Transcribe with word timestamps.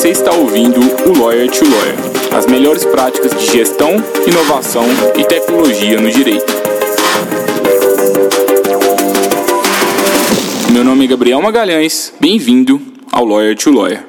Você 0.00 0.08
está 0.08 0.32
ouvindo 0.32 0.80
o 0.80 1.18
Lawyer 1.18 1.50
to 1.50 1.62
Lawyer, 1.62 1.94
as 2.34 2.46
melhores 2.46 2.86
práticas 2.86 3.38
de 3.38 3.52
gestão, 3.52 3.90
inovação 4.26 4.82
e 5.14 5.22
tecnologia 5.26 6.00
no 6.00 6.10
direito. 6.10 6.50
Meu 10.72 10.82
nome 10.82 11.04
é 11.04 11.06
Gabriel 11.06 11.42
Magalhães, 11.42 12.14
bem-vindo 12.18 12.80
ao 13.12 13.26
Lawyer 13.26 13.54
to 13.54 13.70
Lawyer. 13.70 14.06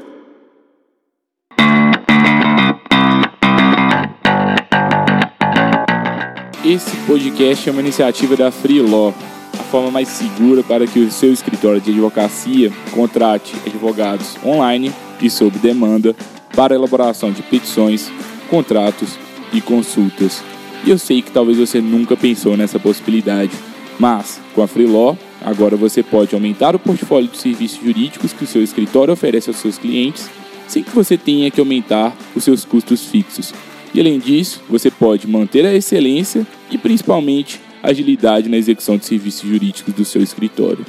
Esse 6.64 6.96
podcast 7.06 7.68
é 7.68 7.72
uma 7.74 7.82
iniciativa 7.82 8.38
da 8.38 8.50
Free 8.50 8.82
Law, 8.82 9.14
a 9.60 9.64
forma 9.64 9.92
mais 9.92 10.08
segura 10.08 10.64
para 10.64 10.88
que 10.88 11.00
o 11.00 11.12
seu 11.12 11.34
escritório 11.34 11.82
de 11.82 11.92
advocacia 11.92 12.72
contrate 12.94 13.54
advogados 13.68 14.38
online 14.46 14.94
e 15.22 15.30
sob 15.30 15.58
demanda 15.60 16.16
para 16.56 16.76
elaboração 16.76 17.32
de 17.32 17.42
petições, 17.42 18.12
contratos 18.50 19.18
e 19.54 19.62
consultas. 19.62 20.44
E 20.86 20.90
eu 20.90 20.98
sei 20.98 21.22
que 21.22 21.32
talvez 21.32 21.58
você 21.58 21.80
nunca 21.80 22.18
pensou 22.18 22.58
nessa 22.58 22.80
possibilidade, 22.80 23.52
mas 24.00 24.42
com 24.54 24.62
a 24.62 24.68
Free 24.68 24.88
Law, 24.88 25.18
agora 25.42 25.76
você 25.76 26.02
pode 26.02 26.34
aumentar 26.34 26.76
o 26.76 26.80
portfólio 26.80 27.30
de 27.30 27.38
serviços 27.38 27.84
jurídicos 27.84 28.34
que 28.34 28.44
o 28.44 28.48
seu 28.48 28.64
escritório 28.64 29.14
oferece 29.14 29.50
aos 29.50 29.58
seus 29.58 29.78
clientes, 29.78 30.30
sem 30.68 30.84
que 30.84 30.92
você 30.92 31.18
tenha 31.18 31.52
que 31.52 31.60
aumentar 31.60 32.16
os 32.36 32.44
seus 32.44 32.66
custos 32.66 33.06
fixos 33.06 33.54
e 33.94 34.00
além 34.00 34.20
disso, 34.20 34.62
você 34.70 34.90
pode 34.90 35.28
manter 35.28 35.66
a 35.66 35.74
excelência 35.74 36.48
e 36.70 36.78
principalmente 36.78 37.60
agilidade 37.84 38.48
na 38.48 38.58
execução 38.58 38.98
de 38.98 39.06
serviços 39.06 39.50
jurídicos 39.50 39.94
do 39.94 40.06
seu 40.06 40.22
escritório. 40.22 40.86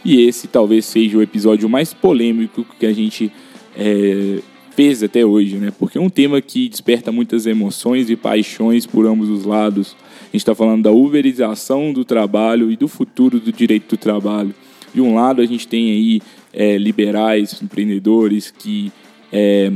E 0.05 0.21
esse 0.21 0.47
talvez 0.47 0.85
seja 0.85 1.17
o 1.17 1.21
episódio 1.21 1.67
mais 1.67 1.93
polêmico 1.93 2.65
que 2.79 2.85
a 2.85 2.93
gente 2.93 3.29
é, 3.75 4.39
fez 4.79 5.03
até 5.03 5.25
hoje, 5.25 5.57
né? 5.57 5.73
Porque 5.77 5.97
é 5.97 6.01
um 6.01 6.09
tema 6.09 6.41
que 6.41 6.69
desperta 6.69 7.11
muitas 7.11 7.45
emoções 7.45 8.09
e 8.09 8.15
paixões 8.15 8.85
por 8.85 9.05
ambos 9.05 9.27
os 9.27 9.43
lados. 9.43 9.93
A 10.21 10.25
gente 10.27 10.37
está 10.37 10.55
falando 10.55 10.83
da 10.83 10.91
uberização 10.91 11.91
do 11.91 12.05
trabalho 12.05 12.71
e 12.71 12.77
do 12.77 12.87
futuro 12.87 13.41
do 13.41 13.51
direito 13.51 13.89
do 13.89 13.97
trabalho. 13.97 14.55
De 14.93 15.01
um 15.01 15.15
lado, 15.15 15.41
a 15.41 15.45
gente 15.45 15.67
tem 15.67 15.91
aí 15.91 16.21
é, 16.53 16.77
liberais, 16.77 17.61
empreendedores 17.61 18.51
que 18.51 18.91
é, 19.31 19.71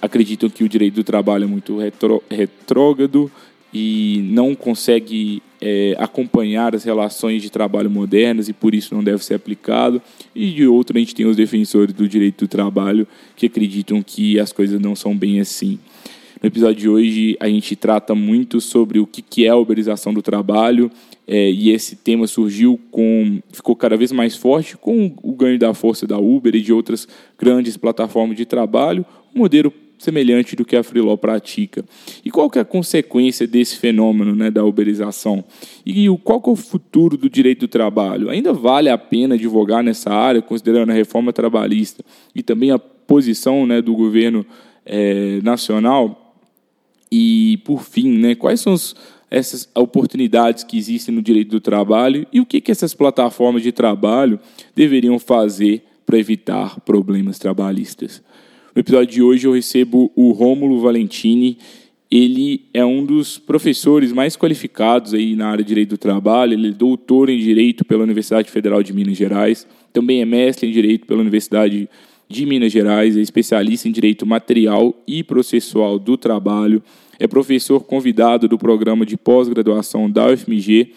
acreditam 0.00 0.48
que 0.48 0.64
o 0.64 0.68
direito 0.68 0.94
do 0.94 1.04
trabalho 1.04 1.44
é 1.44 1.46
muito 1.46 1.78
retro, 1.78 2.22
retrógrado 2.30 3.30
e 3.72 4.28
não 4.30 4.54
consegue 4.54 5.42
é, 5.60 5.94
acompanhar 5.98 6.74
as 6.74 6.84
relações 6.84 7.40
de 7.40 7.50
trabalho 7.50 7.88
modernas 7.88 8.48
e 8.48 8.52
por 8.52 8.74
isso 8.74 8.94
não 8.94 9.02
deve 9.02 9.24
ser 9.24 9.34
aplicado. 9.34 10.02
E 10.34 10.50
de 10.50 10.66
outro, 10.66 10.96
a 10.96 11.00
gente 11.00 11.14
tem 11.14 11.24
os 11.24 11.36
defensores 11.36 11.94
do 11.94 12.08
direito 12.08 12.44
do 12.44 12.48
trabalho 12.48 13.06
que 13.36 13.46
acreditam 13.46 14.02
que 14.02 14.38
as 14.38 14.52
coisas 14.52 14.80
não 14.80 14.94
são 14.94 15.16
bem 15.16 15.40
assim. 15.40 15.78
No 16.42 16.48
episódio 16.48 16.74
de 16.74 16.88
hoje, 16.88 17.36
a 17.38 17.48
gente 17.48 17.76
trata 17.76 18.16
muito 18.16 18.60
sobre 18.60 18.98
o 18.98 19.06
que 19.06 19.46
é 19.46 19.48
a 19.48 19.56
uberização 19.56 20.12
do 20.12 20.20
trabalho, 20.20 20.90
é, 21.24 21.48
e 21.48 21.70
esse 21.70 21.94
tema 21.94 22.26
surgiu 22.26 22.80
com. 22.90 23.38
ficou 23.52 23.76
cada 23.76 23.96
vez 23.96 24.10
mais 24.10 24.34
forte 24.34 24.76
com 24.76 25.14
o 25.22 25.32
ganho 25.36 25.56
da 25.56 25.72
força 25.72 26.04
da 26.04 26.18
Uber 26.18 26.52
e 26.56 26.60
de 26.60 26.72
outras 26.72 27.06
grandes 27.38 27.76
plataformas 27.76 28.36
de 28.36 28.44
trabalho. 28.44 29.06
O 29.32 29.38
modelo 29.38 29.72
semelhante 29.96 30.56
do 30.56 30.64
que 30.64 30.74
a 30.74 30.82
Freeló 30.82 31.16
pratica. 31.16 31.84
E 32.24 32.30
qual 32.30 32.50
que 32.50 32.58
é 32.58 32.62
a 32.62 32.64
consequência 32.64 33.46
desse 33.46 33.76
fenômeno 33.76 34.34
né, 34.34 34.50
da 34.50 34.64
uberização? 34.64 35.44
E 35.86 36.08
qual 36.24 36.40
que 36.40 36.50
é 36.50 36.52
o 36.52 36.56
futuro 36.56 37.16
do 37.16 37.30
direito 37.30 37.60
do 37.60 37.68
trabalho? 37.68 38.28
Ainda 38.28 38.52
vale 38.52 38.88
a 38.88 38.98
pena 38.98 39.36
advogar 39.36 39.84
nessa 39.84 40.10
área, 40.10 40.42
considerando 40.42 40.90
a 40.90 40.94
reforma 40.94 41.32
trabalhista 41.32 42.04
e 42.34 42.42
também 42.42 42.72
a 42.72 42.80
posição 42.80 43.64
né, 43.64 43.80
do 43.80 43.94
governo 43.94 44.44
é, 44.84 45.38
nacional? 45.40 46.18
E, 47.14 47.58
por 47.58 47.82
fim, 47.84 48.16
né, 48.16 48.34
quais 48.34 48.58
são 48.58 48.72
os, 48.72 48.96
essas 49.30 49.68
oportunidades 49.74 50.64
que 50.64 50.78
existem 50.78 51.14
no 51.14 51.20
direito 51.20 51.50
do 51.50 51.60
trabalho 51.60 52.26
e 52.32 52.40
o 52.40 52.46
que, 52.46 52.58
que 52.58 52.72
essas 52.72 52.94
plataformas 52.94 53.62
de 53.62 53.70
trabalho 53.70 54.40
deveriam 54.74 55.18
fazer 55.18 55.82
para 56.06 56.18
evitar 56.18 56.80
problemas 56.80 57.38
trabalhistas? 57.38 58.22
No 58.74 58.80
episódio 58.80 59.12
de 59.12 59.22
hoje 59.22 59.46
eu 59.46 59.52
recebo 59.52 60.10
o 60.16 60.32
Rômulo 60.32 60.80
Valentini. 60.80 61.58
Ele 62.10 62.64
é 62.72 62.82
um 62.82 63.04
dos 63.04 63.36
professores 63.36 64.10
mais 64.10 64.34
qualificados 64.34 65.12
aí 65.12 65.36
na 65.36 65.48
área 65.48 65.62
de 65.62 65.68
direito 65.68 65.90
do 65.90 65.98
trabalho. 65.98 66.54
Ele 66.54 66.68
é 66.68 66.72
doutor 66.72 67.28
em 67.28 67.38
direito 67.38 67.84
pela 67.84 68.04
Universidade 68.04 68.50
Federal 68.50 68.82
de 68.82 68.94
Minas 68.94 69.18
Gerais. 69.18 69.66
Também 69.92 70.22
é 70.22 70.24
mestre 70.24 70.66
em 70.66 70.72
direito 70.72 71.06
pela 71.06 71.20
Universidade 71.20 71.90
de 72.26 72.46
Minas 72.46 72.72
Gerais. 72.72 73.18
É 73.18 73.20
especialista 73.20 73.86
em 73.86 73.92
direito 73.92 74.24
material 74.24 74.94
e 75.06 75.22
processual 75.22 75.98
do 75.98 76.16
trabalho. 76.16 76.82
É 77.22 77.28
professor 77.28 77.84
convidado 77.84 78.48
do 78.48 78.58
programa 78.58 79.06
de 79.06 79.16
pós-graduação 79.16 80.10
da 80.10 80.26
UFMG 80.26 80.92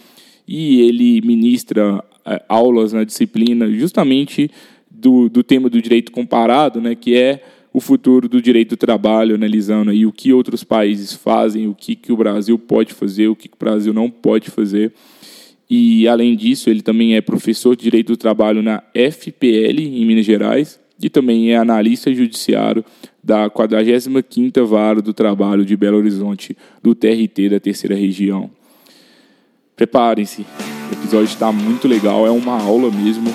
e 0.48 0.82
ele 0.82 1.22
ministra 1.22 2.04
é, 2.26 2.44
aulas 2.50 2.94
na 2.94 3.04
disciplina 3.04 3.70
justamente 3.70 4.50
do, 4.90 5.30
do 5.30 5.44
tema 5.44 5.70
do 5.70 5.80
direito 5.80 6.12
comparado, 6.12 6.82
né, 6.82 6.96
que 6.96 7.16
é 7.16 7.44
o 7.72 7.80
futuro 7.80 8.28
do 8.28 8.42
direito 8.42 8.72
do 8.72 8.78
trabalho, 8.78 9.36
analisando 9.36 9.92
aí 9.92 10.04
o 10.04 10.12
que 10.12 10.34
outros 10.34 10.64
países 10.64 11.14
fazem, 11.14 11.68
o 11.68 11.76
que, 11.76 11.96
que 11.96 12.12
o 12.12 12.18
Brasil 12.18 12.58
pode 12.58 12.92
fazer, 12.92 13.28
o 13.28 13.36
que, 13.36 13.48
que 13.48 13.56
o 13.56 13.64
Brasil 13.64 13.94
não 13.94 14.10
pode 14.10 14.50
fazer. 14.50 14.94
E, 15.70 16.08
além 16.08 16.36
disso, 16.36 16.72
ele 16.72 16.82
também 16.82 17.16
é 17.16 17.22
professor 17.22 17.76
de 17.76 17.84
Direito 17.84 18.08
do 18.08 18.18
Trabalho 18.18 18.64
na 18.64 18.82
FPL, 18.96 19.80
em 19.80 20.04
Minas 20.04 20.26
Gerais, 20.26 20.80
e 21.02 21.10
também 21.10 21.52
é 21.52 21.58
analista 21.58 22.14
judiciário 22.14 22.84
da 23.24 23.50
45ª 23.50 24.64
Vara 24.66 25.02
do 25.02 25.14
Trabalho 25.14 25.66
de 25.66 25.76
Belo 25.76 25.98
Horizonte, 25.98 26.56
do 26.82 26.94
TRT 26.94 27.50
da 27.50 27.60
Terceira 27.60 27.96
Região. 27.96 28.50
Preparem-se, 29.76 30.46
o 30.90 30.94
episódio 30.94 31.26
está 31.26 31.52
muito 31.52 31.88
legal, 31.88 32.26
é 32.26 32.32
uma 32.32 32.62
aula 32.62 32.92
mesmo. 32.92 33.34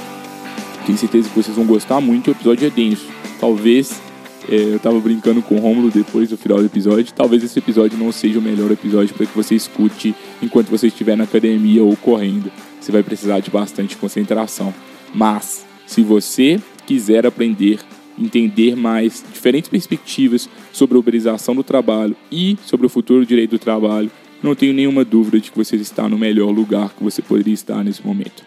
Tenho 0.87 0.97
certeza 0.97 1.28
que 1.28 1.37
vocês 1.37 1.56
vão 1.56 1.66
gostar 1.66 2.00
muito, 2.00 2.28
o 2.28 2.31
episódio 2.31 2.66
é 2.66 2.71
denso. 2.71 3.06
Talvez 3.38 4.00
é, 4.48 4.54
eu 4.54 4.78
tava 4.78 4.98
brincando 5.00 5.42
com 5.42 5.56
o 5.56 5.59
Romulo 5.59 5.91
depois 5.91 6.28
do 6.31 6.37
final 6.37 6.59
do 6.59 6.65
episódio. 6.65 7.12
Talvez 7.12 7.42
esse 7.44 7.59
episódio 7.59 7.98
não 7.98 8.10
seja 8.10 8.38
o 8.38 8.42
melhor 8.42 8.71
episódio 8.71 9.15
para 9.15 9.27
que 9.27 9.37
você 9.37 9.54
escute 9.54 10.15
enquanto 10.42 10.69
você 10.69 10.87
estiver 10.87 11.16
na 11.16 11.25
academia 11.25 11.82
ou 11.82 11.97
correndo. 11.97 12.50
Você 12.81 12.91
vai 12.91 13.03
precisar 13.03 13.41
de 13.41 13.50
bastante 13.50 13.97
concentração. 13.97 14.72
Mas, 15.15 15.66
se 15.87 16.03
você 16.03 16.60
quiser 16.90 17.24
aprender, 17.24 17.78
entender 18.18 18.74
mais 18.74 19.24
diferentes 19.32 19.70
perspectivas 19.70 20.50
sobre 20.72 20.96
a 20.96 20.98
uberização 20.98 21.54
do 21.54 21.62
trabalho 21.62 22.16
e 22.32 22.58
sobre 22.66 22.84
o 22.84 22.88
futuro 22.88 23.20
do 23.20 23.26
direito 23.26 23.52
do 23.52 23.60
trabalho, 23.60 24.10
não 24.42 24.56
tenho 24.56 24.74
nenhuma 24.74 25.04
dúvida 25.04 25.38
de 25.38 25.52
que 25.52 25.56
você 25.56 25.76
está 25.76 26.08
no 26.08 26.18
melhor 26.18 26.50
lugar 26.50 26.92
que 26.92 27.04
você 27.04 27.22
poderia 27.22 27.54
estar 27.54 27.84
nesse 27.84 28.04
momento. 28.04 28.42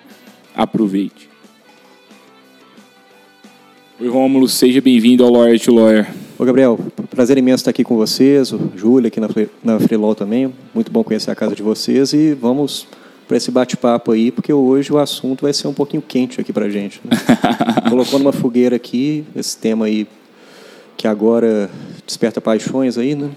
Aproveite. 0.53 1.29
Oi, 3.97 4.09
Rômulo, 4.09 4.49
seja 4.49 4.81
bem-vindo 4.81 5.23
ao 5.23 5.31
Lawyer 5.31 5.57
to 5.57 5.73
Lawyer. 5.73 6.13
Ô, 6.37 6.43
Gabriel, 6.43 6.77
prazer 7.09 7.37
imenso 7.37 7.61
estar 7.61 7.71
aqui 7.71 7.85
com 7.85 7.95
vocês, 7.95 8.51
o 8.51 8.73
Júlio 8.75 9.07
aqui 9.07 9.21
na, 9.21 9.29
na 9.63 9.79
Freelaw 9.79 10.13
também. 10.13 10.53
Muito 10.75 10.91
bom 10.91 11.01
conhecer 11.01 11.31
a 11.31 11.35
casa 11.35 11.55
de 11.55 11.63
vocês 11.63 12.11
e 12.11 12.33
vamos 12.33 12.87
para 13.27 13.37
esse 13.37 13.49
bate-papo 13.51 14.11
aí, 14.11 14.31
porque 14.31 14.51
hoje 14.51 14.91
o 14.91 14.97
assunto 14.97 15.41
vai 15.41 15.53
ser 15.53 15.67
um 15.67 15.73
pouquinho 15.73 16.01
quente 16.01 16.39
aqui 16.39 16.51
para 16.51 16.69
gente. 16.69 17.01
Né? 17.03 17.11
Colocou 17.89 18.19
numa 18.19 18.33
fogueira 18.33 18.75
aqui 18.75 19.25
esse 19.35 19.57
tema 19.57 19.85
aí 19.85 20.07
que 20.97 21.07
agora 21.07 21.69
desperta 22.05 22.39
paixões 22.39 22.97
aí, 22.97 23.15
né? 23.15 23.31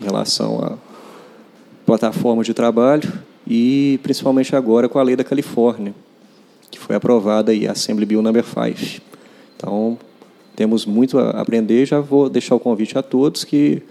Em 0.00 0.04
relação 0.04 0.62
a 0.62 0.78
plataformas 1.84 2.46
de 2.46 2.52
trabalho 2.52 3.10
e 3.46 4.00
principalmente 4.02 4.54
agora 4.56 4.88
com 4.88 4.98
a 4.98 5.02
lei 5.02 5.14
da 5.14 5.22
Califórnia, 5.22 5.94
que 6.70 6.78
foi 6.78 6.96
aprovada 6.96 7.52
aí, 7.52 7.66
a 7.66 7.72
Assembly 7.72 8.04
Bill 8.04 8.20
Number 8.20 8.44
5. 8.44 9.02
Então, 9.56 9.96
temos 10.54 10.84
muito 10.84 11.18
a 11.18 11.30
aprender. 11.30 11.86
Já 11.86 12.00
vou 12.00 12.28
deixar 12.28 12.54
o 12.54 12.60
convite 12.60 12.98
a 12.98 13.02
todos 13.02 13.44
que 13.44 13.82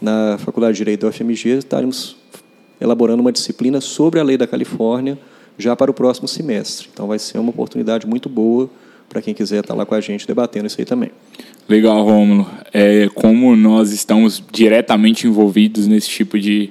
na 0.00 0.38
Faculdade 0.38 0.72
de 0.72 0.78
Direito 0.78 1.02
da 1.02 1.08
UFMG 1.08 1.58
estaremos 1.58 2.16
elaborando 2.82 3.20
uma 3.20 3.32
disciplina 3.32 3.80
sobre 3.80 4.18
a 4.18 4.22
lei 4.24 4.36
da 4.36 4.46
Califórnia 4.46 5.18
já 5.56 5.76
para 5.76 5.90
o 5.90 5.94
próximo 5.94 6.26
semestre. 6.26 6.88
Então, 6.92 7.06
vai 7.06 7.18
ser 7.18 7.38
uma 7.38 7.50
oportunidade 7.50 8.06
muito 8.06 8.28
boa 8.28 8.68
para 9.08 9.22
quem 9.22 9.34
quiser 9.34 9.60
estar 9.60 9.74
lá 9.74 9.84
com 9.84 9.94
a 9.94 10.00
gente 10.00 10.26
debatendo 10.26 10.66
isso 10.66 10.80
aí 10.80 10.84
também. 10.84 11.10
Legal, 11.68 12.02
Rômulo. 12.02 12.48
É, 12.72 13.08
como 13.14 13.54
nós 13.54 13.92
estamos 13.92 14.42
diretamente 14.50 15.26
envolvidos 15.26 15.86
nesse 15.86 16.08
tipo 16.08 16.38
de, 16.38 16.70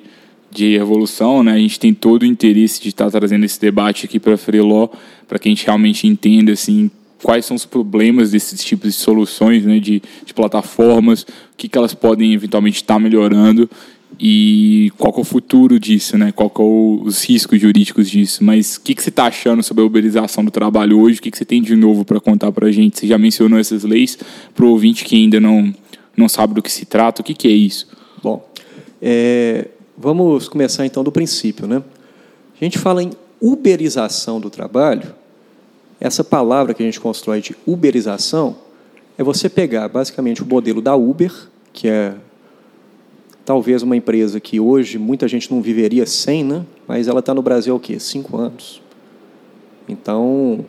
de 0.49 0.73
evolução, 0.73 1.43
né, 1.43 1.53
a 1.53 1.57
gente 1.57 1.79
tem 1.79 1.93
todo 1.93 2.23
o 2.23 2.25
interesse 2.25 2.81
de 2.81 2.89
estar 2.89 3.09
trazendo 3.09 3.45
esse 3.45 3.61
debate 3.61 4.05
aqui 4.05 4.19
para 4.19 4.33
a 4.33 4.37
Freeló, 4.37 4.89
para 5.27 5.39
que 5.39 5.47
a 5.47 5.51
gente 5.51 5.65
realmente 5.65 6.07
entenda 6.07 6.51
assim, 6.51 6.89
quais 7.21 7.45
são 7.45 7.55
os 7.55 7.65
problemas 7.65 8.31
desses 8.31 8.63
tipos 8.63 8.93
de 8.93 8.99
soluções, 8.99 9.63
né, 9.63 9.79
de, 9.79 10.01
de 10.25 10.33
plataformas, 10.33 11.21
o 11.21 11.25
que, 11.55 11.69
que 11.69 11.77
elas 11.77 11.93
podem 11.93 12.33
eventualmente 12.33 12.77
estar 12.77 12.99
melhorando 12.99 13.69
e 14.19 14.91
qual 14.97 15.13
é 15.17 15.19
o 15.19 15.23
futuro 15.23 15.79
disso, 15.79 16.17
né? 16.17 16.31
Qual 16.31 16.51
é 16.55 17.07
os 17.07 17.23
riscos 17.23 17.59
jurídicos 17.59 18.09
disso? 18.09 18.43
Mas 18.43 18.75
o 18.75 18.81
que, 18.81 18.93
que 18.93 19.01
você 19.01 19.09
está 19.09 19.25
achando 19.25 19.63
sobre 19.63 19.83
a 19.83 19.85
uberização 19.85 20.45
do 20.45 20.51
trabalho 20.51 20.99
hoje? 20.99 21.19
O 21.19 21.21
que, 21.21 21.31
que 21.31 21.37
você 21.37 21.45
tem 21.45 21.61
de 21.61 21.75
novo 21.75 22.05
para 22.05 22.19
contar 22.19 22.51
para 22.51 22.67
a 22.67 22.71
gente? 22.71 22.99
Você 22.99 23.07
já 23.07 23.17
mencionou 23.17 23.59
essas 23.59 23.83
leis 23.83 24.17
para 24.53 24.65
o 24.65 24.69
ouvinte 24.69 25.05
que 25.05 25.15
ainda 25.15 25.39
não 25.39 25.73
não 26.15 26.27
sabe 26.27 26.53
do 26.53 26.61
que 26.61 26.71
se 26.71 26.85
trata. 26.85 27.21
O 27.21 27.25
que, 27.25 27.33
que 27.33 27.47
é 27.47 27.51
isso? 27.51 27.87
Bom, 28.21 28.47
é, 29.01 29.69
vamos 29.97 30.47
começar 30.47 30.85
então 30.85 31.03
do 31.03 31.11
princípio, 31.11 31.65
né? 31.65 31.81
A 32.59 32.63
gente 32.63 32.77
fala 32.77 33.01
em 33.01 33.11
uberização 33.39 34.39
do 34.39 34.49
trabalho. 34.49 35.15
Essa 35.99 36.23
palavra 36.23 36.73
que 36.73 36.83
a 36.83 36.85
gente 36.85 36.99
constrói 36.99 37.41
de 37.41 37.55
uberização 37.65 38.55
é 39.17 39.23
você 39.23 39.49
pegar 39.49 39.87
basicamente 39.87 40.43
o 40.43 40.45
modelo 40.45 40.81
da 40.81 40.95
Uber, 40.95 41.31
que 41.73 41.87
é 41.87 42.13
talvez 43.51 43.83
uma 43.83 43.97
empresa 43.97 44.39
que 44.39 44.61
hoje 44.61 44.97
muita 44.97 45.27
gente 45.27 45.51
não 45.51 45.61
viveria 45.61 46.05
sem, 46.05 46.41
né? 46.41 46.65
mas 46.87 47.09
ela 47.09 47.19
está 47.19 47.33
no 47.33 47.41
Brasil 47.41 47.73
há 47.73 47.75
o 47.75 47.79
quê? 47.81 47.99
Cinco 47.99 48.37
anos. 48.37 48.81
Então, 49.89 50.65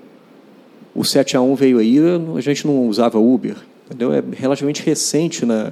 o 0.92 1.04
7 1.04 1.36
a 1.36 1.40
1 1.40 1.54
veio 1.54 1.78
aí, 1.78 1.96
a 2.36 2.40
gente 2.40 2.66
não 2.66 2.88
usava 2.88 3.20
Uber. 3.20 3.54
Entendeu? 3.86 4.12
É 4.12 4.20
relativamente 4.32 4.82
recente 4.82 5.46
na 5.46 5.70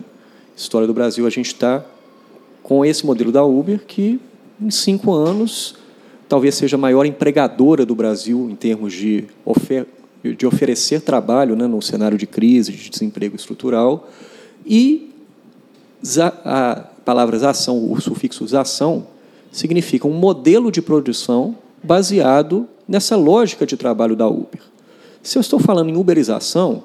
história 0.56 0.86
do 0.86 0.94
Brasil 0.94 1.26
a 1.26 1.30
gente 1.30 1.46
está 1.46 1.84
com 2.62 2.84
esse 2.84 3.04
modelo 3.04 3.32
da 3.32 3.44
Uber, 3.44 3.80
que 3.84 4.20
em 4.62 4.70
cinco 4.70 5.12
anos 5.12 5.74
talvez 6.28 6.54
seja 6.54 6.76
a 6.76 6.78
maior 6.78 7.04
empregadora 7.04 7.84
do 7.84 7.96
Brasil 7.96 8.48
em 8.48 8.54
termos 8.54 8.92
de, 8.92 9.24
ofer 9.44 9.84
de 10.22 10.46
oferecer 10.46 11.00
trabalho 11.00 11.56
né, 11.56 11.66
no 11.66 11.82
cenário 11.82 12.16
de 12.16 12.28
crise, 12.28 12.70
de 12.70 12.88
desemprego 12.88 13.34
estrutural. 13.34 14.08
E 14.64 15.10
a 16.44 16.89
palavra 17.04 17.48
ação, 17.48 17.90
o 17.90 18.00
sufixo 18.00 18.44
ação, 18.56 19.06
significa 19.50 20.06
um 20.06 20.12
modelo 20.12 20.70
de 20.70 20.80
produção 20.80 21.56
baseado 21.82 22.68
nessa 22.86 23.16
lógica 23.16 23.66
de 23.66 23.76
trabalho 23.76 24.14
da 24.14 24.28
Uber. 24.28 24.60
Se 25.22 25.38
eu 25.38 25.40
estou 25.40 25.58
falando 25.58 25.90
em 25.90 25.96
uberização, 25.96 26.84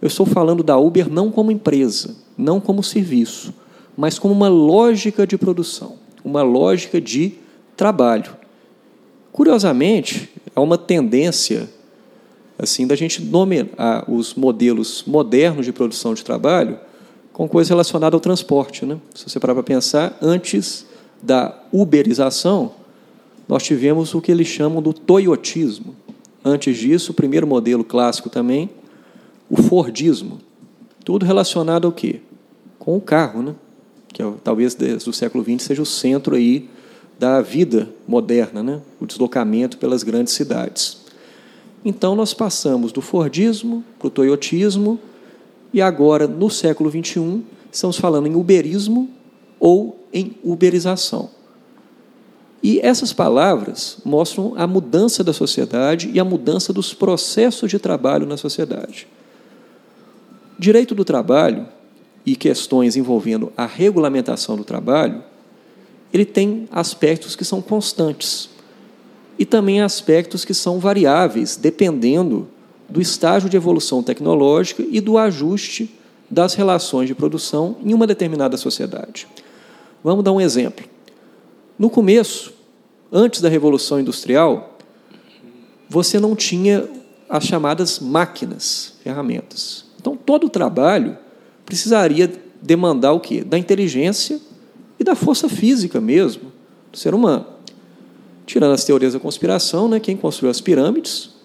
eu 0.00 0.06
estou 0.06 0.26
falando 0.26 0.62
da 0.62 0.78
Uber 0.78 1.10
não 1.10 1.30
como 1.30 1.52
empresa, 1.52 2.16
não 2.36 2.60
como 2.60 2.82
serviço, 2.82 3.52
mas 3.96 4.18
como 4.18 4.32
uma 4.32 4.48
lógica 4.48 5.26
de 5.26 5.36
produção, 5.36 5.96
uma 6.24 6.42
lógica 6.42 7.00
de 7.00 7.34
trabalho. 7.76 8.36
Curiosamente, 9.32 10.30
há 10.54 10.60
uma 10.60 10.78
tendência 10.78 11.68
assim 12.58 12.86
da 12.86 12.94
gente 12.94 13.22
nomear 13.22 14.04
os 14.08 14.34
modelos 14.34 15.04
modernos 15.06 15.64
de 15.64 15.72
produção 15.72 16.12
de 16.12 16.22
trabalho 16.22 16.78
com 17.40 17.48
coisa 17.48 17.70
relacionada 17.70 18.14
ao 18.14 18.20
transporte. 18.20 18.84
Né? 18.84 18.98
Se 19.14 19.26
você 19.26 19.40
parar 19.40 19.54
para 19.54 19.62
pensar, 19.62 20.14
antes 20.20 20.84
da 21.22 21.58
uberização, 21.72 22.72
nós 23.48 23.62
tivemos 23.62 24.12
o 24.12 24.20
que 24.20 24.30
eles 24.30 24.46
chamam 24.46 24.82
do 24.82 24.92
toyotismo. 24.92 25.96
Antes 26.44 26.76
disso, 26.76 27.12
o 27.12 27.14
primeiro 27.14 27.46
modelo 27.46 27.82
clássico 27.82 28.28
também, 28.28 28.68
o 29.48 29.56
Fordismo. 29.56 30.38
Tudo 31.02 31.24
relacionado 31.24 31.86
ao 31.86 31.92
quê? 31.92 32.20
Com 32.78 32.98
o 32.98 33.00
carro, 33.00 33.40
né? 33.40 33.54
que 34.12 34.20
é, 34.22 34.30
talvez 34.44 34.74
desde 34.74 35.08
o 35.08 35.12
século 35.14 35.42
XX 35.42 35.62
seja 35.62 35.80
o 35.80 35.86
centro 35.86 36.36
aí 36.36 36.68
da 37.18 37.40
vida 37.40 37.88
moderna, 38.06 38.62
né? 38.62 38.82
o 39.00 39.06
deslocamento 39.06 39.78
pelas 39.78 40.02
grandes 40.02 40.34
cidades. 40.34 40.98
Então, 41.82 42.14
nós 42.14 42.34
passamos 42.34 42.92
do 42.92 43.00
Fordismo 43.00 43.82
para 43.98 44.08
o 44.08 44.10
Toyotismo, 44.10 45.00
e 45.72 45.80
agora, 45.80 46.26
no 46.26 46.50
século 46.50 46.90
XXI, 46.90 47.42
estamos 47.70 47.96
falando 47.96 48.26
em 48.26 48.34
uberismo 48.34 49.08
ou 49.58 50.04
em 50.12 50.36
uberização. 50.42 51.30
E 52.62 52.78
essas 52.80 53.12
palavras 53.12 53.98
mostram 54.04 54.54
a 54.56 54.66
mudança 54.66 55.24
da 55.24 55.32
sociedade 55.32 56.10
e 56.12 56.20
a 56.20 56.24
mudança 56.24 56.72
dos 56.72 56.92
processos 56.92 57.70
de 57.70 57.78
trabalho 57.78 58.26
na 58.26 58.36
sociedade. 58.36 59.06
Direito 60.58 60.94
do 60.94 61.04
trabalho 61.04 61.66
e 62.26 62.36
questões 62.36 62.96
envolvendo 62.96 63.50
a 63.56 63.64
regulamentação 63.64 64.56
do 64.56 64.64
trabalho, 64.64 65.22
ele 66.12 66.26
tem 66.26 66.68
aspectos 66.70 67.34
que 67.34 67.44
são 67.44 67.62
constantes 67.62 68.50
e 69.38 69.46
também 69.46 69.80
aspectos 69.80 70.44
que 70.44 70.52
são 70.52 70.78
variáveis, 70.78 71.56
dependendo 71.56 72.46
do 72.90 73.00
estágio 73.00 73.48
de 73.48 73.56
evolução 73.56 74.02
tecnológica 74.02 74.84
e 74.88 75.00
do 75.00 75.16
ajuste 75.16 75.94
das 76.28 76.54
relações 76.54 77.08
de 77.08 77.14
produção 77.14 77.76
em 77.84 77.94
uma 77.94 78.06
determinada 78.06 78.56
sociedade. 78.56 79.26
Vamos 80.02 80.24
dar 80.24 80.32
um 80.32 80.40
exemplo. 80.40 80.84
No 81.78 81.88
começo, 81.88 82.52
antes 83.12 83.40
da 83.40 83.48
Revolução 83.48 84.00
Industrial, 84.00 84.76
você 85.88 86.18
não 86.20 86.36
tinha 86.36 86.88
as 87.28 87.44
chamadas 87.44 87.98
máquinas, 88.00 88.94
ferramentas. 89.02 89.84
Então, 90.00 90.16
todo 90.16 90.46
o 90.46 90.50
trabalho 90.50 91.16
precisaria 91.64 92.32
demandar 92.60 93.12
o 93.12 93.20
quê? 93.20 93.42
Da 93.42 93.58
inteligência 93.58 94.40
e 94.98 95.04
da 95.04 95.14
força 95.14 95.48
física 95.48 96.00
mesmo 96.00 96.52
do 96.90 96.98
ser 96.98 97.14
humano. 97.14 97.46
Tirando 98.46 98.72
as 98.72 98.84
teorias 98.84 99.12
da 99.12 99.20
conspiração, 99.20 99.88
né, 99.88 100.00
quem 100.00 100.16
construiu 100.16 100.50
as 100.50 100.60
pirâmides 100.60 101.39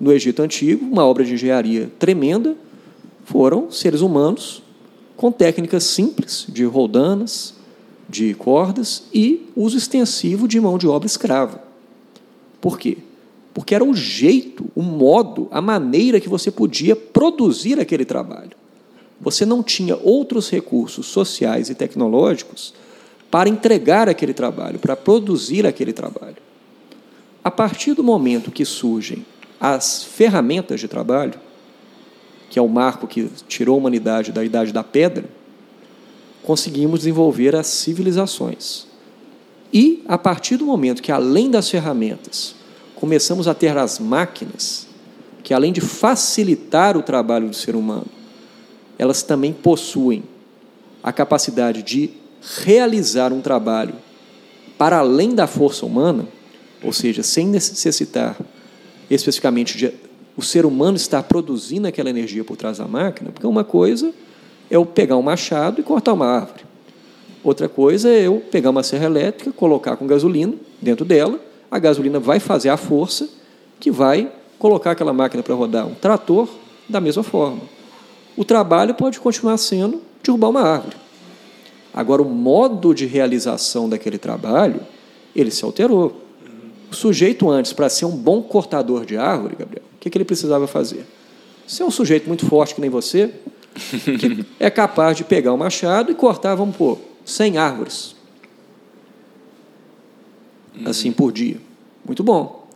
no 0.00 0.12
Egito 0.12 0.40
Antigo, 0.42 0.84
uma 0.86 1.04
obra 1.04 1.24
de 1.24 1.34
engenharia 1.34 1.90
tremenda, 1.98 2.56
foram 3.24 3.70
seres 3.70 4.00
humanos 4.00 4.62
com 5.16 5.30
técnicas 5.30 5.84
simples 5.84 6.46
de 6.48 6.64
roldanas, 6.64 7.54
de 8.08 8.34
cordas 8.34 9.04
e 9.12 9.46
uso 9.54 9.76
extensivo 9.76 10.48
de 10.48 10.58
mão 10.58 10.78
de 10.78 10.88
obra 10.88 11.06
escrava. 11.06 11.62
Por 12.60 12.78
quê? 12.78 12.98
Porque 13.52 13.74
era 13.74 13.84
o 13.84 13.94
jeito, 13.94 14.64
o 14.74 14.82
modo, 14.82 15.46
a 15.50 15.60
maneira 15.60 16.18
que 16.18 16.28
você 16.28 16.50
podia 16.50 16.96
produzir 16.96 17.78
aquele 17.78 18.04
trabalho. 18.04 18.52
Você 19.20 19.44
não 19.44 19.62
tinha 19.62 19.96
outros 19.96 20.48
recursos 20.48 21.06
sociais 21.06 21.68
e 21.68 21.74
tecnológicos 21.74 22.72
para 23.30 23.48
entregar 23.48 24.08
aquele 24.08 24.32
trabalho, 24.32 24.78
para 24.78 24.96
produzir 24.96 25.66
aquele 25.66 25.92
trabalho. 25.92 26.38
A 27.44 27.50
partir 27.50 27.94
do 27.94 28.02
momento 28.02 28.50
que 28.50 28.64
surgem 28.64 29.24
as 29.60 30.02
ferramentas 30.02 30.80
de 30.80 30.88
trabalho, 30.88 31.34
que 32.48 32.58
é 32.58 32.62
o 32.62 32.68
marco 32.68 33.06
que 33.06 33.30
tirou 33.46 33.74
a 33.74 33.78
humanidade 33.78 34.32
da 34.32 34.42
idade 34.42 34.72
da 34.72 34.82
pedra, 34.82 35.26
conseguimos 36.42 37.00
desenvolver 37.00 37.54
as 37.54 37.66
civilizações. 37.66 38.86
E, 39.72 40.02
a 40.08 40.16
partir 40.16 40.56
do 40.56 40.64
momento 40.64 41.02
que, 41.02 41.12
além 41.12 41.50
das 41.50 41.68
ferramentas, 41.68 42.54
começamos 42.96 43.46
a 43.46 43.54
ter 43.54 43.76
as 43.76 43.98
máquinas, 43.98 44.88
que 45.44 45.54
além 45.54 45.72
de 45.72 45.80
facilitar 45.80 46.96
o 46.96 47.02
trabalho 47.02 47.48
do 47.48 47.54
ser 47.54 47.76
humano, 47.76 48.06
elas 48.98 49.22
também 49.22 49.52
possuem 49.52 50.24
a 51.02 51.12
capacidade 51.12 51.82
de 51.82 52.10
realizar 52.64 53.32
um 53.32 53.40
trabalho 53.40 53.94
para 54.76 54.98
além 54.98 55.34
da 55.34 55.46
força 55.46 55.84
humana, 55.84 56.26
ou 56.82 56.92
seja, 56.92 57.22
sem 57.22 57.46
necessitar 57.46 58.36
especificamente 59.10 59.76
de 59.76 59.92
o 60.36 60.42
ser 60.42 60.64
humano 60.64 60.96
estar 60.96 61.22
produzindo 61.24 61.86
aquela 61.86 62.08
energia 62.08 62.44
por 62.44 62.56
trás 62.56 62.78
da 62.78 62.86
máquina, 62.86 63.30
porque 63.30 63.46
uma 63.46 63.64
coisa 63.64 64.08
é 64.70 64.76
eu 64.76 64.86
pegar 64.86 65.16
um 65.16 65.22
machado 65.22 65.80
e 65.80 65.84
cortar 65.84 66.12
uma 66.12 66.26
árvore. 66.26 66.64
Outra 67.42 67.68
coisa 67.68 68.08
é 68.08 68.26
eu 68.26 68.42
pegar 68.50 68.70
uma 68.70 68.82
serra 68.82 69.06
elétrica, 69.06 69.52
colocar 69.52 69.96
com 69.96 70.06
gasolina 70.06 70.54
dentro 70.80 71.04
dela 71.04 71.40
a 71.70 71.78
gasolina 71.78 72.18
vai 72.18 72.40
fazer 72.40 72.68
a 72.68 72.76
força 72.76 73.28
que 73.78 73.90
vai 73.90 74.30
colocar 74.58 74.90
aquela 74.90 75.12
máquina 75.12 75.42
para 75.42 75.54
rodar. 75.54 75.86
Um 75.86 75.94
trator, 75.94 76.48
da 76.88 77.00
mesma 77.00 77.22
forma. 77.22 77.60
O 78.36 78.44
trabalho 78.44 78.94
pode 78.94 79.20
continuar 79.20 79.56
sendo 79.56 80.02
derrubar 80.22 80.48
uma 80.48 80.62
árvore. 80.62 80.96
Agora, 81.94 82.22
o 82.22 82.28
modo 82.28 82.94
de 82.94 83.06
realização 83.06 83.88
daquele 83.88 84.18
trabalho, 84.18 84.80
ele 85.34 85.50
se 85.50 85.64
alterou. 85.64 86.20
O 86.90 86.94
sujeito 86.94 87.48
antes, 87.48 87.72
para 87.72 87.88
ser 87.88 88.04
um 88.04 88.16
bom 88.16 88.42
cortador 88.42 89.06
de 89.06 89.16
árvore, 89.16 89.54
Gabriel, 89.56 89.84
o 89.94 89.98
que, 90.00 90.10
que 90.10 90.18
ele 90.18 90.24
precisava 90.24 90.66
fazer? 90.66 91.06
Ser 91.66 91.84
um 91.84 91.90
sujeito 91.90 92.26
muito 92.26 92.46
forte 92.46 92.74
que 92.74 92.80
nem 92.80 92.90
você, 92.90 93.32
que 94.18 94.44
é 94.58 94.68
capaz 94.68 95.16
de 95.16 95.22
pegar 95.22 95.52
o 95.52 95.54
um 95.54 95.58
machado 95.58 96.10
e 96.10 96.14
cortar, 96.14 96.56
vamos 96.56 96.76
pôr, 96.76 96.98
100 97.24 97.58
árvores 97.58 98.20
assim 100.84 101.12
por 101.12 101.32
dia. 101.32 101.58
Muito 102.04 102.22
bom. 102.22 102.68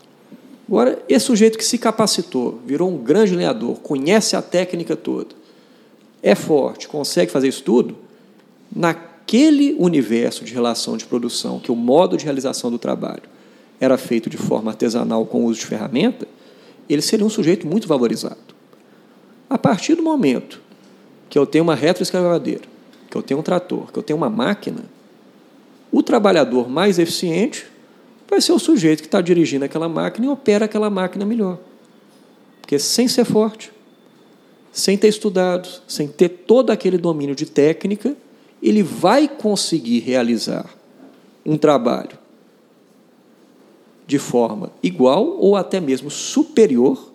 Agora, 0.68 1.02
esse 1.08 1.26
sujeito 1.26 1.58
que 1.58 1.64
se 1.64 1.78
capacitou, 1.78 2.60
virou 2.64 2.90
um 2.90 2.96
grande 2.96 3.34
lenhador, 3.34 3.80
conhece 3.80 4.36
a 4.36 4.42
técnica 4.42 4.96
toda, 4.96 5.34
é 6.22 6.34
forte, 6.34 6.88
consegue 6.88 7.30
fazer 7.30 7.48
isso 7.48 7.62
tudo, 7.62 7.96
naquele 8.74 9.74
universo 9.78 10.44
de 10.44 10.54
relação 10.54 10.96
de 10.96 11.04
produção, 11.04 11.58
que 11.58 11.70
o 11.70 11.76
modo 11.76 12.16
de 12.16 12.24
realização 12.24 12.70
do 12.70 12.78
trabalho 12.78 13.33
era 13.84 13.98
feito 13.98 14.28
de 14.30 14.36
forma 14.36 14.70
artesanal 14.70 15.24
com 15.26 15.44
uso 15.44 15.60
de 15.60 15.66
ferramenta, 15.66 16.26
ele 16.88 17.02
seria 17.02 17.24
um 17.24 17.30
sujeito 17.30 17.66
muito 17.66 17.86
valorizado. 17.86 18.54
A 19.48 19.58
partir 19.58 19.94
do 19.94 20.02
momento 20.02 20.60
que 21.28 21.38
eu 21.38 21.46
tenho 21.46 21.64
uma 21.64 21.74
retroescavadeira, 21.74 22.62
que 23.10 23.16
eu 23.16 23.22
tenho 23.22 23.40
um 23.40 23.42
trator, 23.42 23.92
que 23.92 23.98
eu 23.98 24.02
tenho 24.02 24.16
uma 24.16 24.30
máquina, 24.30 24.84
o 25.92 26.02
trabalhador 26.02 26.68
mais 26.68 26.98
eficiente 26.98 27.66
vai 28.28 28.40
ser 28.40 28.52
o 28.52 28.58
sujeito 28.58 29.00
que 29.00 29.06
está 29.06 29.20
dirigindo 29.20 29.64
aquela 29.64 29.88
máquina 29.88 30.26
e 30.26 30.28
opera 30.28 30.64
aquela 30.64 30.90
máquina 30.90 31.24
melhor. 31.24 31.58
Porque 32.60 32.78
sem 32.78 33.06
ser 33.06 33.24
forte, 33.24 33.70
sem 34.72 34.98
ter 34.98 35.08
estudado, 35.08 35.68
sem 35.86 36.08
ter 36.08 36.28
todo 36.28 36.70
aquele 36.70 36.98
domínio 36.98 37.34
de 37.34 37.46
técnica, 37.46 38.16
ele 38.62 38.82
vai 38.82 39.28
conseguir 39.28 40.00
realizar 40.00 40.68
um 41.44 41.56
trabalho 41.56 42.23
de 44.06 44.18
forma 44.18 44.70
igual 44.82 45.36
ou 45.38 45.56
até 45.56 45.80
mesmo 45.80 46.10
superior, 46.10 47.12